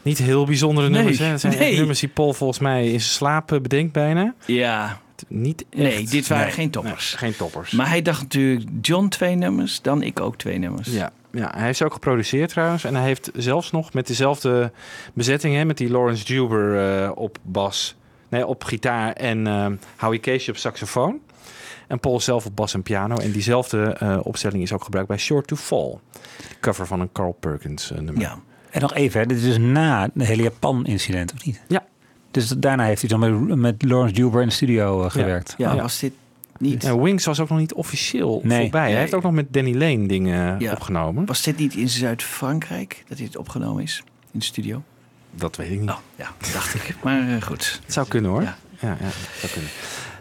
niet 0.02 0.18
heel 0.18 0.46
bijzondere 0.46 0.90
Nee, 0.90 0.96
nummers. 0.98 1.20
Hè? 1.20 1.26
Het 1.26 1.40
zijn 1.40 1.58
nee. 1.58 1.76
nummers 1.78 2.00
die 2.00 2.10
Paul 2.10 2.34
volgens 2.34 2.60
mij 2.60 2.84
in 2.84 2.90
zijn 2.90 3.02
slaap 3.02 3.52
eh, 3.52 3.60
bedenkt 3.60 3.94
bijna. 3.94 4.34
Ja. 4.46 5.00
Niet 5.28 5.66
Nee, 5.72 6.06
dit 6.06 6.28
waren 6.28 6.46
Nee, 6.46 6.54
geen 6.54 6.70
toppers. 6.70 7.12
nee, 7.12 7.20
geen 7.20 7.38
toppers. 7.38 7.72
Maar 7.72 7.90
hij 7.90 8.02
dacht 8.02 8.22
natuurlijk 8.22 8.70
John 8.82 9.08
twee 9.08 9.36
nummers, 9.36 9.82
dan 9.82 10.02
ik 10.02 10.20
ook 10.20 10.38
twee 10.38 10.58
nummers. 10.58 10.88
Ja, 10.88 11.12
ja, 11.32 11.52
hij 11.56 11.66
heeft 11.66 11.78
ze 11.78 11.86
ook 11.86 11.94
geproduceerd 11.94 12.50
trouwens. 12.50 12.84
En 12.84 12.96
hij 12.96 13.06
heeft 13.06 13.32
zelfs 13.36 13.72
nog 13.72 13.94
met 13.94 14.08
dezelfde 14.08 14.72
bezetting, 15.14 15.56
hè, 15.56 15.66
met 15.66 15.78
die 15.78 15.90
Lawrence 15.90 16.26
Duber 16.26 17.02
eh, 17.04 17.12
op 17.16 17.38
bas, 17.42 17.96
nee, 18.34 18.48
op 18.48 18.64
gitaar 18.64 19.14
en 19.14 19.48
eh 19.48 19.66
Howie 19.98 20.20
Casey 20.20 20.50
op 20.54 20.58
saxofoon. 20.60 21.20
En 21.88 22.00
Paul 22.00 22.20
zelf 22.20 22.46
op 22.46 22.56
bas 22.56 22.74
en 22.74 22.84
piano. 22.84 23.16
En 23.16 23.32
diezelfde 23.32 23.84
eh, 23.84 24.20
opstelling 24.24 24.64
is 24.64 24.74
ook 24.74 24.84
gebruikt 24.84 25.08
bij 25.10 25.18
Short 25.18 25.48
to 25.48 25.56
Fall. 25.56 25.98
De 26.12 26.56
cover 26.60 26.88
van 26.88 27.00
een 27.00 27.12
Carl 27.12 27.32
Perkins 27.40 27.92
eh, 27.92 27.98
nummer. 28.00 28.22
Ja. 28.22 28.40
En 28.72 28.82
nog 28.82 28.94
even, 28.94 29.20
hè, 29.20 29.26
dit 29.26 29.38
is 29.38 29.44
dus 29.44 29.58
na 29.58 30.10
het 30.14 30.28
hele 30.28 30.42
Japan-incident, 30.44 31.34
of 31.34 31.46
niet? 31.46 31.62
Ja. 31.68 31.86
Dus 32.32 32.48
daarna 32.48 32.84
heeft 32.86 33.02
hij 33.02 33.10
dan 33.10 33.20
met, 33.48 33.58
met 33.60 33.84
Lawrence 33.84 34.14
Duber 34.14 34.42
in 34.42 34.48
de 34.48 34.54
studio 34.54 35.10
gewerkt. 35.10 35.56
Ja, 35.58 35.74
Ja. 35.74 35.82
was 35.82 36.00
dit 36.00 36.14
niet... 36.58 36.84
En 36.84 37.02
Wings 37.02 37.26
was 37.26 37.40
ook 37.40 37.50
nog 37.50 37.58
niet 37.60 37.74
officieel 37.74 38.42
Nee. 38.44 38.62
voorbij. 38.62 38.92
Hij 38.92 39.00
heeft 39.00 39.14
ook 39.14 39.24
nog 39.24 39.32
met 39.32 39.54
Danny 39.54 39.74
Lane 39.76 40.08
dingen 40.08 40.60
Ja. 40.60 40.72
opgenomen. 40.72 41.26
Was 41.26 41.42
dit 41.42 41.58
niet 41.58 41.76
in 41.76 41.90
Zuid-Frankrijk 41.90 43.04
dat 43.08 43.18
dit 43.18 43.38
opgenomen 43.38 43.84
is? 43.84 44.04
In 44.32 44.40
de 44.40 44.46
studio? 44.46 44.82
Dat 45.36 45.56
weet 45.56 45.72
ik 45.72 45.80
niet. 45.80 45.90
Oh, 45.90 45.98
ja, 46.16 46.32
dacht 46.54 46.76
ik. 46.76 46.96
Maar 47.04 47.30
eh, 47.30 47.42
goed. 47.42 47.80
Het 47.84 47.94
zou 47.94 48.08
kunnen 48.08 48.32
hoor. 48.32 48.42
Ja. 48.42 48.58
Ja, 48.80 48.98
ja, 49.00 49.06
dat 49.06 49.40
zou 49.40 49.52
kunnen. 49.52 49.72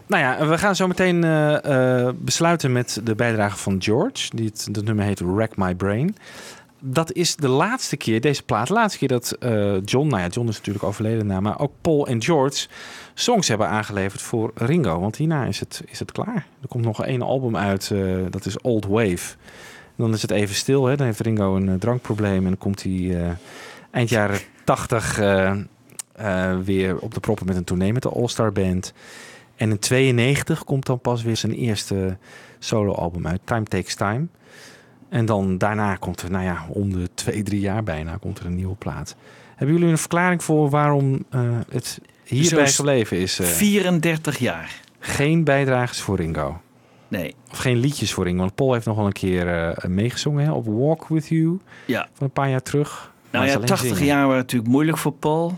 Nou 0.07 0.23
ja, 0.23 0.47
we 0.47 0.57
gaan 0.57 0.75
zo 0.75 0.87
meteen 0.87 1.23
eh, 1.23 2.05
eh, 2.05 2.13
besluiten 2.17 2.71
met 2.71 2.99
de 3.03 3.15
bijdrage 3.15 3.57
van 3.57 3.81
George. 3.81 4.35
Die 4.35 4.45
het, 4.45 4.67
dat 4.71 4.83
nummer 4.83 5.05
heet 5.05 5.19
Wreck 5.19 5.57
My 5.57 5.75
Brain. 5.75 6.15
Dat 6.79 7.11
is 7.11 7.35
de 7.35 7.47
laatste 7.47 7.97
keer, 7.97 8.21
deze 8.21 8.43
plaat, 8.43 8.67
de 8.67 8.73
laatste 8.73 8.97
keer 8.99 9.07
dat 9.07 9.37
John, 9.85 10.07
nou 10.07 10.21
ja, 10.21 10.27
John 10.27 10.47
is 10.47 10.57
natuurlijk 10.57 10.85
overleden 10.85 11.27
na, 11.27 11.39
maar 11.39 11.59
ook 11.59 11.71
Paul 11.81 12.07
en 12.07 12.23
George 12.23 12.67
songs 13.13 13.47
hebben 13.47 13.67
aangeleverd 13.67 14.21
voor 14.21 14.51
Ringo. 14.55 14.99
Want 14.99 15.15
hierna 15.15 15.45
is 15.45 15.59
het, 15.59 15.83
is 15.85 15.99
het 15.99 16.11
klaar. 16.11 16.45
Er 16.61 16.67
komt 16.67 16.85
nog 16.85 17.05
één 17.05 17.21
album 17.21 17.57
uit, 17.57 17.91
dat 18.29 18.45
is 18.45 18.61
Old 18.61 18.85
Wave. 18.85 19.35
Dan 19.95 20.13
is 20.13 20.21
het 20.21 20.31
even 20.31 20.55
stil, 20.55 20.85
hè? 20.85 20.95
dan 20.95 21.05
heeft 21.05 21.19
Ringo 21.19 21.55
een 21.55 21.79
drankprobleem 21.79 22.37
en 22.37 22.43
dan 22.43 22.57
komt 22.57 22.83
hij 22.83 23.37
eind 23.93 24.09
jaren 24.09 24.39
80 24.63 25.19
eh, 25.19 25.51
eh, 26.15 26.57
weer 26.63 26.97
op 26.99 27.13
de 27.13 27.19
proppen 27.19 27.45
met 27.45 27.55
een 27.55 27.63
tournee 27.63 27.93
met 27.93 28.01
de 28.01 28.09
All-Star 28.09 28.51
Band. 28.51 28.93
En 29.55 29.69
in 29.69 29.79
92 29.79 30.63
komt 30.63 30.85
dan 30.85 30.99
pas 30.99 31.23
weer 31.23 31.37
zijn 31.37 31.53
eerste 31.53 32.17
soloalbum 32.59 33.27
uit, 33.27 33.41
Time 33.43 33.63
Takes 33.63 33.95
Time. 33.95 34.25
En 35.09 35.25
dan 35.25 35.57
daarna 35.57 35.95
komt 35.95 36.21
er, 36.21 36.31
nou 36.31 36.43
ja, 36.43 36.65
om 36.69 36.93
de 36.93 37.09
twee, 37.13 37.43
drie 37.43 37.59
jaar 37.59 37.83
bijna, 37.83 38.17
komt 38.17 38.39
er 38.39 38.45
een 38.45 38.55
nieuwe 38.55 38.75
plaat. 38.75 39.15
Hebben 39.55 39.75
jullie 39.75 39.91
een 39.91 39.97
verklaring 39.97 40.43
voor 40.43 40.69
waarom 40.69 41.25
eh, 41.29 41.41
het 41.69 41.99
hierbij 42.23 42.67
gebleven 42.71 43.17
is? 43.17 43.39
eh? 43.39 43.45
34 43.45 44.37
jaar. 44.37 44.81
geen 44.99 45.43
bijdrages 45.43 46.01
voor 46.01 46.15
Ringo. 46.17 46.61
Nee. 47.07 47.35
Of 47.51 47.57
geen 47.57 47.77
liedjes 47.77 48.13
voor 48.13 48.23
Ringo. 48.23 48.39
Want 48.39 48.55
Paul 48.55 48.73
heeft 48.73 48.85
nog 48.85 48.95
wel 48.95 49.05
een 49.05 49.11
keer 49.11 49.47
eh, 49.69 49.85
meegezongen 49.89 50.43
hè, 50.45 50.51
op 50.51 50.65
Walk 50.65 51.07
With 51.07 51.27
You 51.27 51.59
Ja. 51.85 52.07
van 52.13 52.27
een 52.27 52.33
paar 52.33 52.49
jaar 52.49 52.61
terug. 52.61 53.12
Nou 53.33 53.45
ja, 53.45 53.51
het 53.51 53.63
is 53.63 53.69
alleen 53.69 53.81
80 53.81 53.97
zingen. 53.97 54.13
jaar 54.13 54.25
waren 54.27 54.41
natuurlijk 54.41 54.71
moeilijk 54.71 54.97
voor 54.97 55.11
Paul. 55.13 55.57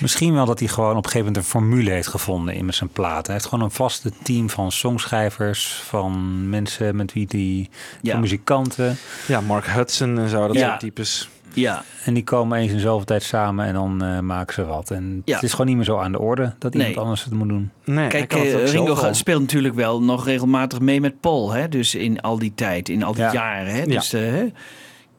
Misschien 0.00 0.34
wel 0.34 0.44
dat 0.46 0.58
hij 0.58 0.68
gewoon 0.68 0.90
op 0.90 0.96
een 0.96 1.10
gegeven 1.10 1.26
moment 1.26 1.36
een 1.36 1.50
formule 1.50 1.90
heeft 1.90 2.08
gevonden 2.08 2.54
in 2.54 2.64
met 2.64 2.74
zijn 2.74 2.90
platen. 2.90 3.24
Hij 3.24 3.34
heeft 3.34 3.46
gewoon 3.46 3.64
een 3.64 3.70
vaste 3.70 4.10
team 4.22 4.50
van 4.50 4.72
songschrijvers, 4.72 5.82
van 5.84 6.48
mensen 6.48 6.96
met 6.96 7.12
wie 7.12 7.26
die, 7.26 7.70
Ja. 8.02 8.12
van 8.12 8.20
muzikanten. 8.20 8.96
Ja, 9.26 9.40
Mark 9.40 9.66
Hudson 9.66 10.18
en 10.18 10.28
zo, 10.28 10.46
dat 10.46 10.56
Ja. 10.56 10.68
soort 10.68 10.80
types. 10.80 11.28
Ja. 11.52 11.82
En 12.04 12.14
die 12.14 12.24
komen 12.24 12.58
eens 12.58 12.72
in 12.72 12.78
zoveel 12.80 13.04
tijd 13.06 13.22
samen 13.22 13.66
en 13.66 13.74
dan 13.74 14.02
eh, 14.04 14.18
maken 14.18 14.54
ze 14.54 14.64
wat. 14.64 14.90
En 14.90 15.22
Ja. 15.24 15.34
het 15.34 15.42
is 15.44 15.50
gewoon 15.50 15.66
niet 15.66 15.76
meer 15.76 15.84
zo 15.84 15.98
aan 15.98 16.12
de 16.12 16.18
orde 16.18 16.54
dat 16.58 16.74
iemand 16.74 16.94
Nee. 16.94 17.00
anders 17.00 17.24
het 17.24 17.32
moet 17.32 17.48
doen. 17.48 17.70
Nee, 17.84 18.08
Kijk, 18.08 18.32
eh, 18.34 18.66
Ringo 18.70 18.94
gaat- 18.94 19.16
speelt 19.16 19.40
natuurlijk 19.40 19.74
wel 19.74 20.02
nog 20.02 20.24
regelmatig 20.24 20.80
mee 20.80 21.00
met 21.00 21.20
Paul. 21.20 21.52
Hè? 21.52 21.68
Dus 21.68 21.94
in 21.94 22.20
al 22.20 22.38
die 22.38 22.52
tijd, 22.54 22.88
in 22.88 23.02
al 23.02 23.12
die 23.14 23.22
Ja. 23.22 23.32
jaren. 23.32 23.74
Hè? 23.74 23.86
Dus 23.86 24.12
eh, 24.12 24.20
hè, 24.20 24.46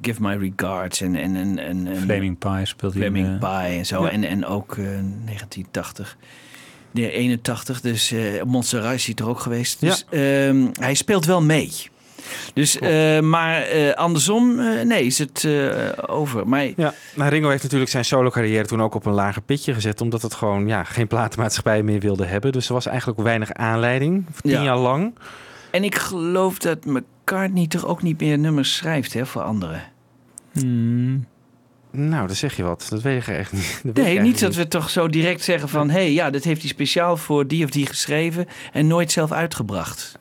Give 0.06 0.22
My 0.22 0.52
Regards 0.56 1.02
en... 1.02 1.16
en, 1.16 1.36
en, 1.36 1.60
en, 1.60 1.88
en 1.88 1.98
Flaming 2.02 2.38
Pie 2.38 2.66
speelt 2.66 2.94
hij. 2.94 3.02
Flaming 3.02 3.28
in, 3.28 3.34
eh, 3.34 3.40
Pie 3.40 3.78
en 3.78 3.86
zo. 3.86 4.04
Ja. 4.04 4.10
En, 4.12 4.24
en 4.24 4.46
ook 4.46 4.72
eh, 4.72 4.84
1980. 4.86 6.18
Nee, 6.92 7.12
81. 7.12 7.82
Dus 7.82 8.12
eh 8.12 8.44
Montserrat 8.44 8.94
is 8.94 9.06
hij 9.06 9.16
er 9.16 9.28
ook 9.28 9.40
geweest. 9.40 9.80
Dus 9.80 10.06
ehm, 10.10 10.68
hij 10.80 10.94
speelt 10.94 11.26
wel 11.26 11.42
mee. 11.42 11.72
Dus, 12.54 12.80
eh, 12.80 13.20
maar 13.20 13.62
eh, 13.62 13.92
andersom, 13.94 14.60
eh, 14.60 14.82
nee, 14.86 15.06
is 15.06 15.18
het 15.20 15.44
eh, 15.44 15.90
over. 16.08 16.48
Maar 16.48 16.66
Ja, 16.76 16.94
nou, 17.16 17.30
Ringo 17.30 17.50
heeft 17.50 17.64
natuurlijk 17.64 17.92
zijn 17.92 18.06
solo 18.06 18.30
carrière 18.30 18.66
toen 18.66 18.82
ook 18.82 18.96
op 18.96 19.06
een 19.06 19.14
lager 19.14 19.42
pitje 19.42 19.74
gezet. 19.74 20.02
Omdat 20.02 20.22
het 20.22 20.34
gewoon 20.34 20.68
ja, 20.68 20.84
geen 20.84 21.08
platenmaatschappij 21.08 21.84
meer 21.84 22.00
wilde 22.00 22.26
hebben. 22.26 22.52
Dus 22.52 22.68
er 22.68 22.74
was 22.74 22.86
eigenlijk 22.86 23.20
weinig 23.22 23.54
aanleiding. 23.54 24.26
Tien 24.42 24.52
Ja. 24.52 24.64
jaar 24.64 24.78
lang. 24.78 25.16
En 25.72 25.84
ik 25.84 25.96
geloof 25.96 26.58
dat 26.58 26.86
McCartney 26.86 27.68
toch 27.68 27.86
ook 27.86 28.02
niet 28.02 28.20
meer 28.20 28.38
nummers 28.40 28.76
schrijft 28.76 29.14
hè, 29.14 29.26
voor 29.26 29.42
anderen. 29.42 29.82
Hmm, 30.62 31.26
Nou, 31.92 32.28
dan 32.28 32.36
zeg 32.36 32.56
je 32.56 32.64
wat. 32.64 32.88
Dat 32.90 33.02
weet 33.02 33.22
ik 33.22 33.28
echt 33.28 33.52
niet. 33.54 33.82
Dat 33.84 33.96
Nee, 33.96 34.20
niet 34.20 34.40
dat 34.40 34.56
we 34.56 34.68
toch 34.68 34.90
zo 34.90 35.08
direct 35.08 35.44
zeggen 35.44 35.70
van... 35.70 35.90
hé, 35.90 35.94
hey, 36.00 36.14
ja, 36.14 36.30
dat 36.30 36.44
heeft 36.44 36.62
hij 36.62 36.70
speciaal 36.70 37.18
voor 37.18 37.48
die 37.48 37.64
of 37.64 37.70
die 37.70 37.86
geschreven... 37.86 38.46
en 38.72 38.88
nooit 38.88 39.12
zelf 39.12 39.32
uitgebracht. 39.32 40.20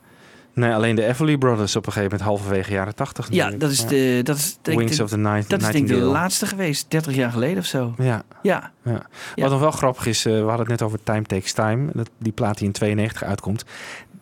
Nee, 0.53 0.73
alleen 0.73 0.95
de 0.95 1.05
Everly 1.05 1.37
Brothers 1.37 1.75
op 1.75 1.85
een 1.85 1.91
gegeven 1.91 2.17
moment 2.17 2.29
halverwege 2.29 2.71
jaren 2.71 2.95
tachtig. 2.95 3.27
Ja, 3.29 3.49
dat 3.49 3.71
is, 3.71 3.85
de, 3.85 4.19
dat 4.23 4.37
is, 4.37 4.57
denk 4.61 4.77
ik 4.79 4.83
Wings 4.83 4.97
de- 4.97 5.03
of 5.03 5.09
the 5.09 5.17
Night. 5.17 5.49
dat 5.49 5.61
is 5.61 5.67
denk 5.67 5.89
ik 5.89 5.95
de 5.95 6.01
laatste 6.03 6.45
geweest. 6.45 6.91
30 6.91 7.15
jaar 7.15 7.31
geleden 7.31 7.57
of 7.57 7.65
zo. 7.65 7.93
Ja, 7.97 8.23
Ja, 8.41 8.71
ja. 8.83 8.91
Ja. 9.35 9.41
Wat 9.41 9.51
nog 9.51 9.59
wel 9.59 9.71
grappig 9.71 10.05
is, 10.05 10.25
eh, 10.25 10.33
we 10.33 10.39
hadden 10.39 10.59
het 10.59 10.67
net 10.67 10.81
over 10.81 10.99
Time 11.03 11.21
Takes 11.23 11.53
Time. 11.53 11.89
Dat, 11.93 12.09
die 12.19 12.31
plaat 12.31 12.57
die 12.57 12.65
in 12.67 12.71
92 12.73 13.23
uitkomt. 13.23 13.65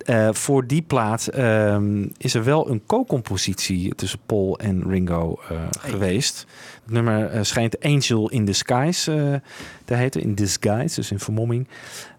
Eh, 0.06 0.30
voor 0.32 0.68
die 0.68 0.82
plaat 0.82 1.28
ehm, 1.28 2.08
is 2.18 2.34
er 2.34 2.44
wel 2.44 2.70
een 2.70 2.82
co-compositie 2.86 3.96
tussen 3.96 4.20
Paul 4.26 4.60
en 4.60 4.84
Ringo 4.90 5.40
eh, 5.50 5.58
geweest. 5.80 6.48
Het 6.84 6.94
nummer 6.94 7.26
eh, 7.26 7.44
schijnt 7.44 7.80
Angel 7.84 8.30
in 8.30 8.46
Disguise 8.46 9.42
te 9.86 9.94
heten. 9.94 10.22
In 10.22 10.36
Disguise, 10.36 10.96
dus 10.96 11.12
in 11.12 11.20
vermomming. 11.20 11.68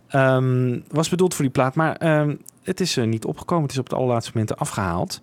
Ehm, 0.08 0.78
was 0.90 1.08
bedoeld 1.08 1.34
voor 1.34 1.44
die 1.44 1.52
plaat, 1.52 1.74
maar 1.74 1.96
ehm, 1.96 2.34
het 2.62 2.80
is 2.80 2.96
er 2.96 3.06
niet 3.06 3.24
opgekomen. 3.24 3.62
Het 3.64 3.72
is 3.72 3.78
op 3.78 3.84
het 3.84 3.94
allerlaatste 3.94 4.30
moment 4.34 4.56
afgehaald. 4.56 5.20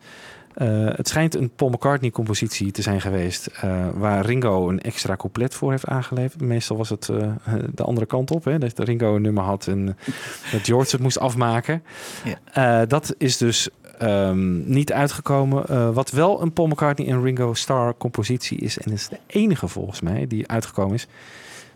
Eh, 0.53 0.67
het 0.95 1.07
schijnt 1.07 1.35
een 1.35 1.49
Paul 1.55 1.69
McCartney-compositie 1.69 2.71
te 2.71 2.81
zijn 2.81 3.01
geweest. 3.01 3.47
eh, 3.47 3.89
waar 3.93 4.25
Ringo 4.25 4.69
een 4.69 4.81
extra 4.81 5.15
couplet 5.15 5.55
voor 5.55 5.71
heeft 5.71 5.85
aangeleverd. 5.85 6.41
Meestal 6.41 6.77
was 6.77 6.89
het 6.89 7.09
eh, 7.09 7.33
de 7.75 7.83
andere 7.83 8.05
kant 8.05 8.31
op. 8.31 8.43
Hè, 8.43 8.57
dat 8.57 8.79
Ringo 8.79 9.15
een 9.15 9.21
nummer 9.21 9.43
had 9.43 9.67
en 9.67 9.85
dat 10.51 10.61
George 10.61 10.91
het 10.91 11.01
moest 11.01 11.19
afmaken. 11.19 11.83
Eh, 12.53 12.81
dat 12.87 13.15
is 13.17 13.37
dus 13.37 13.69
ehm, 13.99 14.71
niet 14.71 14.93
uitgekomen. 14.93 15.93
Wat 15.93 16.11
wel 16.11 16.41
een 16.41 16.53
Paul 16.53 16.67
McCartney 16.67 17.07
en 17.07 17.23
Ringo 17.23 17.53
Starr 17.53 17.97
compositie 17.97 18.57
is. 18.57 18.77
En 18.77 18.91
is 18.91 19.07
de 19.07 19.19
enige 19.27 19.67
volgens 19.67 20.01
mij 20.01 20.27
die 20.27 20.47
uitgekomen 20.47 20.93
is. 20.93 21.07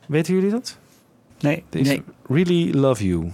Weten 0.08 0.34
jullie 0.34 0.50
dat? 0.50 0.78
Nee. 1.40 1.64
Is 1.70 1.88
Nee. 1.88 2.04
Really 2.28 2.78
Love 2.78 3.08
You 3.08 3.32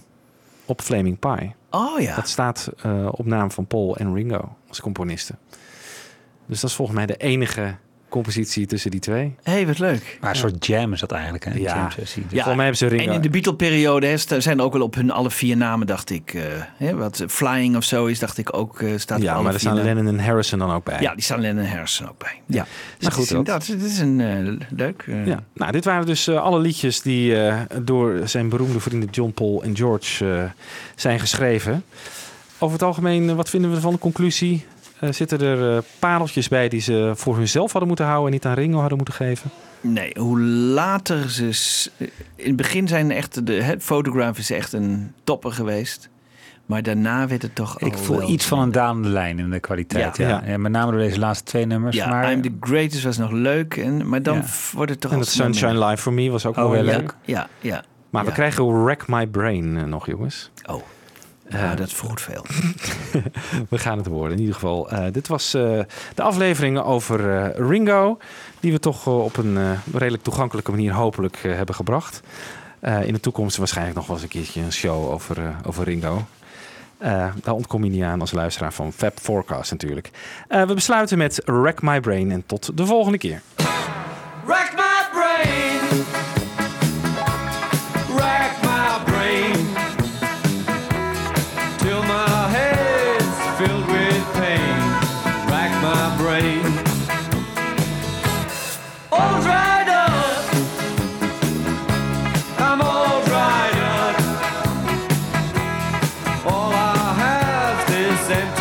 op 0.65 0.81
Flaming 0.81 1.19
Pie. 1.19 1.53
Oh 1.71 1.99
ja. 1.99 2.15
Dat 2.15 2.29
staat 2.29 2.71
eh, 2.81 3.07
op 3.11 3.25
naam 3.25 3.51
van 3.51 3.67
Paul 3.67 3.97
en 3.97 4.13
Ringo 4.13 4.55
als 4.67 4.81
componisten. 4.81 5.39
Dus 6.45 6.61
dat 6.61 6.69
is 6.69 6.75
volgens 6.75 6.97
mij 6.97 7.05
de 7.05 7.17
enige 7.17 7.75
compositie 8.11 8.65
tussen 8.65 8.91
die 8.91 8.99
twee. 8.99 9.35
Hé, 9.43 9.51
hey, 9.51 9.67
wat 9.67 9.79
leuk. 9.79 10.17
Maar 10.21 10.29
een 10.29 10.35
soort 10.35 10.65
jam 10.65 10.93
is 10.93 10.99
dat 10.99 11.11
eigenlijk. 11.11 11.45
Hè? 11.45 11.51
een 11.51 11.61
Ja. 11.61 11.75
jam 11.75 11.91
sessie. 11.91 12.21
Dus 12.21 12.31
Ja, 12.31 12.43
Volgens 12.43 12.55
mij 12.55 12.65
hebben 12.65 12.77
ze 12.77 12.87
Ringo... 12.87 13.09
En 13.09 13.15
in 13.15 13.21
de 13.21 13.29
Beatle-periode 13.29 14.17
zijn 14.17 14.57
er 14.59 14.63
ook 14.65 14.73
wel 14.73 14.81
op 14.81 14.95
hun 14.95 15.11
alle 15.11 15.31
vier 15.31 15.57
namen, 15.57 15.87
dacht 15.87 16.09
ik. 16.09 16.33
eh, 16.33 16.41
hè, 16.77 16.95
wat 16.95 17.19
eh, 17.19 17.27
Flying 17.27 17.75
of 17.75 17.83
zo 17.83 18.05
is, 18.05 18.19
dacht 18.19 18.37
ik 18.37 18.53
ook. 18.57 18.81
eh, 18.81 18.89
staat 18.97 19.21
ja, 19.21 19.33
maar 19.41 19.53
er 19.53 19.59
vier 19.59 19.69
staan. 19.71 19.83
Lennon 19.83 20.07
en 20.07 20.19
Harrison 20.19 20.59
dan 20.59 20.71
ook 20.71 20.83
bij. 20.83 21.01
Ja, 21.01 21.13
die 21.13 21.23
staan 21.23 21.41
Lennon 21.41 21.63
en 21.63 21.69
Harrison 21.71 22.09
ook 22.09 22.17
bij. 22.17 22.41
Ja, 22.45 22.65
Maar 23.01 23.11
goed, 23.11 23.23
is, 23.31 23.43
dat- 23.43 23.67
is 23.67 23.99
een 23.99 24.21
eh, 24.21 24.67
leuk. 24.77 25.03
eh, 25.07 25.25
Ja, 25.25 25.39
nou, 25.53 25.71
dit 25.71 25.85
waren 25.85 26.05
dus 26.05 26.27
eh, 26.27 26.41
alle 26.41 26.59
liedjes 26.59 27.01
die 27.01 27.35
eh, 27.45 27.59
door 27.81 28.21
zijn 28.25 28.49
beroemde 28.49 28.79
vrienden 28.79 29.09
John 29.11 29.31
Paul 29.31 29.63
en 29.63 29.75
George 29.75 30.33
eh, 30.33 30.43
zijn 30.95 31.19
geschreven. 31.19 31.83
Over 32.57 32.73
het 32.73 32.83
algemeen, 32.85 33.35
wat 33.35 33.49
vinden 33.49 33.71
we 33.73 33.79
van 33.79 33.93
de 33.93 33.99
conclusie? 33.99 34.65
Eh, 35.01 35.11
zitten 35.11 35.39
er 35.41 35.75
eh, 35.75 35.81
pareltjes 35.99 36.47
bij 36.47 36.69
die 36.69 36.81
ze 36.81 37.11
voor 37.15 37.37
hunzelf 37.37 37.69
hadden 37.71 37.87
moeten 37.87 38.05
houden 38.05 38.25
en 38.27 38.31
niet 38.33 38.45
aan 38.45 38.53
Ringo 38.53 38.79
hadden 38.79 38.97
moeten 38.97 39.15
geven? 39.15 39.49
Nee, 39.81 40.11
hoe 40.19 40.39
later 40.39 41.29
ze... 41.29 41.89
In 42.35 42.47
het 42.47 42.55
begin 42.55 42.87
zijn 42.87 43.11
echt... 43.11 43.45
De 43.45 43.53
hè, 43.63 43.79
Photograph 43.79 44.37
is 44.37 44.51
echt 44.51 44.73
een 44.73 45.13
topper 45.23 45.51
geweest. 45.51 46.09
Maar 46.65 46.83
daarna 46.83 47.27
werd 47.27 47.41
het 47.41 47.55
toch 47.55 47.79
Ik 47.79 47.93
al 47.93 47.99
voel 47.99 48.17
wel- 48.17 48.29
iets 48.29 48.45
van 48.45 48.59
een 48.59 48.71
dalende 48.71 49.07
lijn 49.09 49.39
in 49.39 49.49
de 49.49 49.59
kwaliteit. 49.59 50.17
Ja. 50.17 50.27
Ja. 50.27 50.43
Ja. 50.45 50.57
met 50.57 50.71
name 50.71 50.91
door 50.91 50.99
deze 50.99 51.19
laatste 51.19 51.43
twee 51.45 51.65
nummers. 51.65 51.95
Ja, 51.95 52.09
maar 52.09 52.31
I'm 52.31 52.41
the 52.41 52.51
Greatest 52.59 53.03
was 53.03 53.17
nog 53.17 53.31
leuk. 53.31 53.77
En, 53.77 54.09
maar 54.09 54.23
dan 54.23 54.35
Ja. 54.37 54.43
wordt 54.73 54.91
het 54.91 55.01
toch 55.01 55.11
En 55.11 55.17
dat 55.17 55.27
Sunshine. 55.27 55.85
Live 55.85 56.01
for 56.01 56.13
Me 56.13 56.29
was 56.29 56.45
ook 56.45 56.57
Oh, 56.57 56.63
wel 56.63 56.71
heel 56.73 56.83
leuk. 56.83 56.95
leuk. 56.97 57.15
Ja, 57.25 57.47
ja. 57.59 57.83
Maar 58.09 58.25
we 58.25 58.31
krijgen 58.31 58.83
Wreck 58.83 59.07
My 59.07 59.27
Brain 59.27 59.77
eh, 59.77 59.83
nog, 59.83 60.05
jongens. 60.07 60.51
Oh, 60.65 60.81
ja, 61.51 61.75
dat 61.75 61.93
vergoedt 61.93 62.21
veel. 62.21 62.45
We 63.69 63.77
gaan 63.77 63.97
het 63.97 64.07
worden, 64.07 64.31
in 64.31 64.39
ieder 64.39 64.53
geval. 64.55 64.89
Eh, 64.89 65.05
dit 65.11 65.27
was 65.27 65.53
eh, 65.53 65.79
de 66.15 66.21
aflevering 66.21 66.79
over 66.79 67.37
eh, 67.43 67.67
Ringo. 67.69 68.17
Die 68.59 68.71
we 68.71 68.79
toch 68.79 69.07
op 69.07 69.37
een 69.37 69.57
eh, 69.57 69.71
redelijk 69.93 70.23
toegankelijke 70.23 70.71
manier 70.71 70.93
hopelijk 70.93 71.39
eh, 71.43 71.55
hebben 71.55 71.75
gebracht. 71.75 72.21
Eh, 72.79 73.05
in 73.07 73.13
de 73.13 73.19
toekomst 73.19 73.57
waarschijnlijk 73.57 73.97
nog 73.97 74.05
wel 74.05 74.15
eens 74.15 74.23
een 74.23 74.31
keertje 74.31 74.61
een 74.61 74.73
show 74.73 75.09
over, 75.11 75.37
eh, 75.37 75.55
over 75.65 75.83
Ringo. 75.83 76.25
Eh, 76.97 77.27
daar 77.43 77.53
ontkom 77.53 77.83
je 77.83 77.89
niet 77.89 78.03
aan 78.03 78.21
als 78.21 78.31
luisteraar 78.31 78.73
van 78.73 78.93
Fab 78.93 79.19
Forecast 79.19 79.71
natuurlijk. 79.71 80.09
Eh, 80.47 80.63
we 80.63 80.73
besluiten 80.73 81.17
met 81.17 81.41
Rack 81.45 81.81
My 81.81 81.99
Brain 81.99 82.31
en 82.31 82.43
tot 82.45 82.77
de 82.77 82.85
volgende 82.85 83.17
keer. 83.17 83.41
Rack 84.45 84.71
my 84.75 85.19
brain. 85.19 86.30
and 108.31 108.60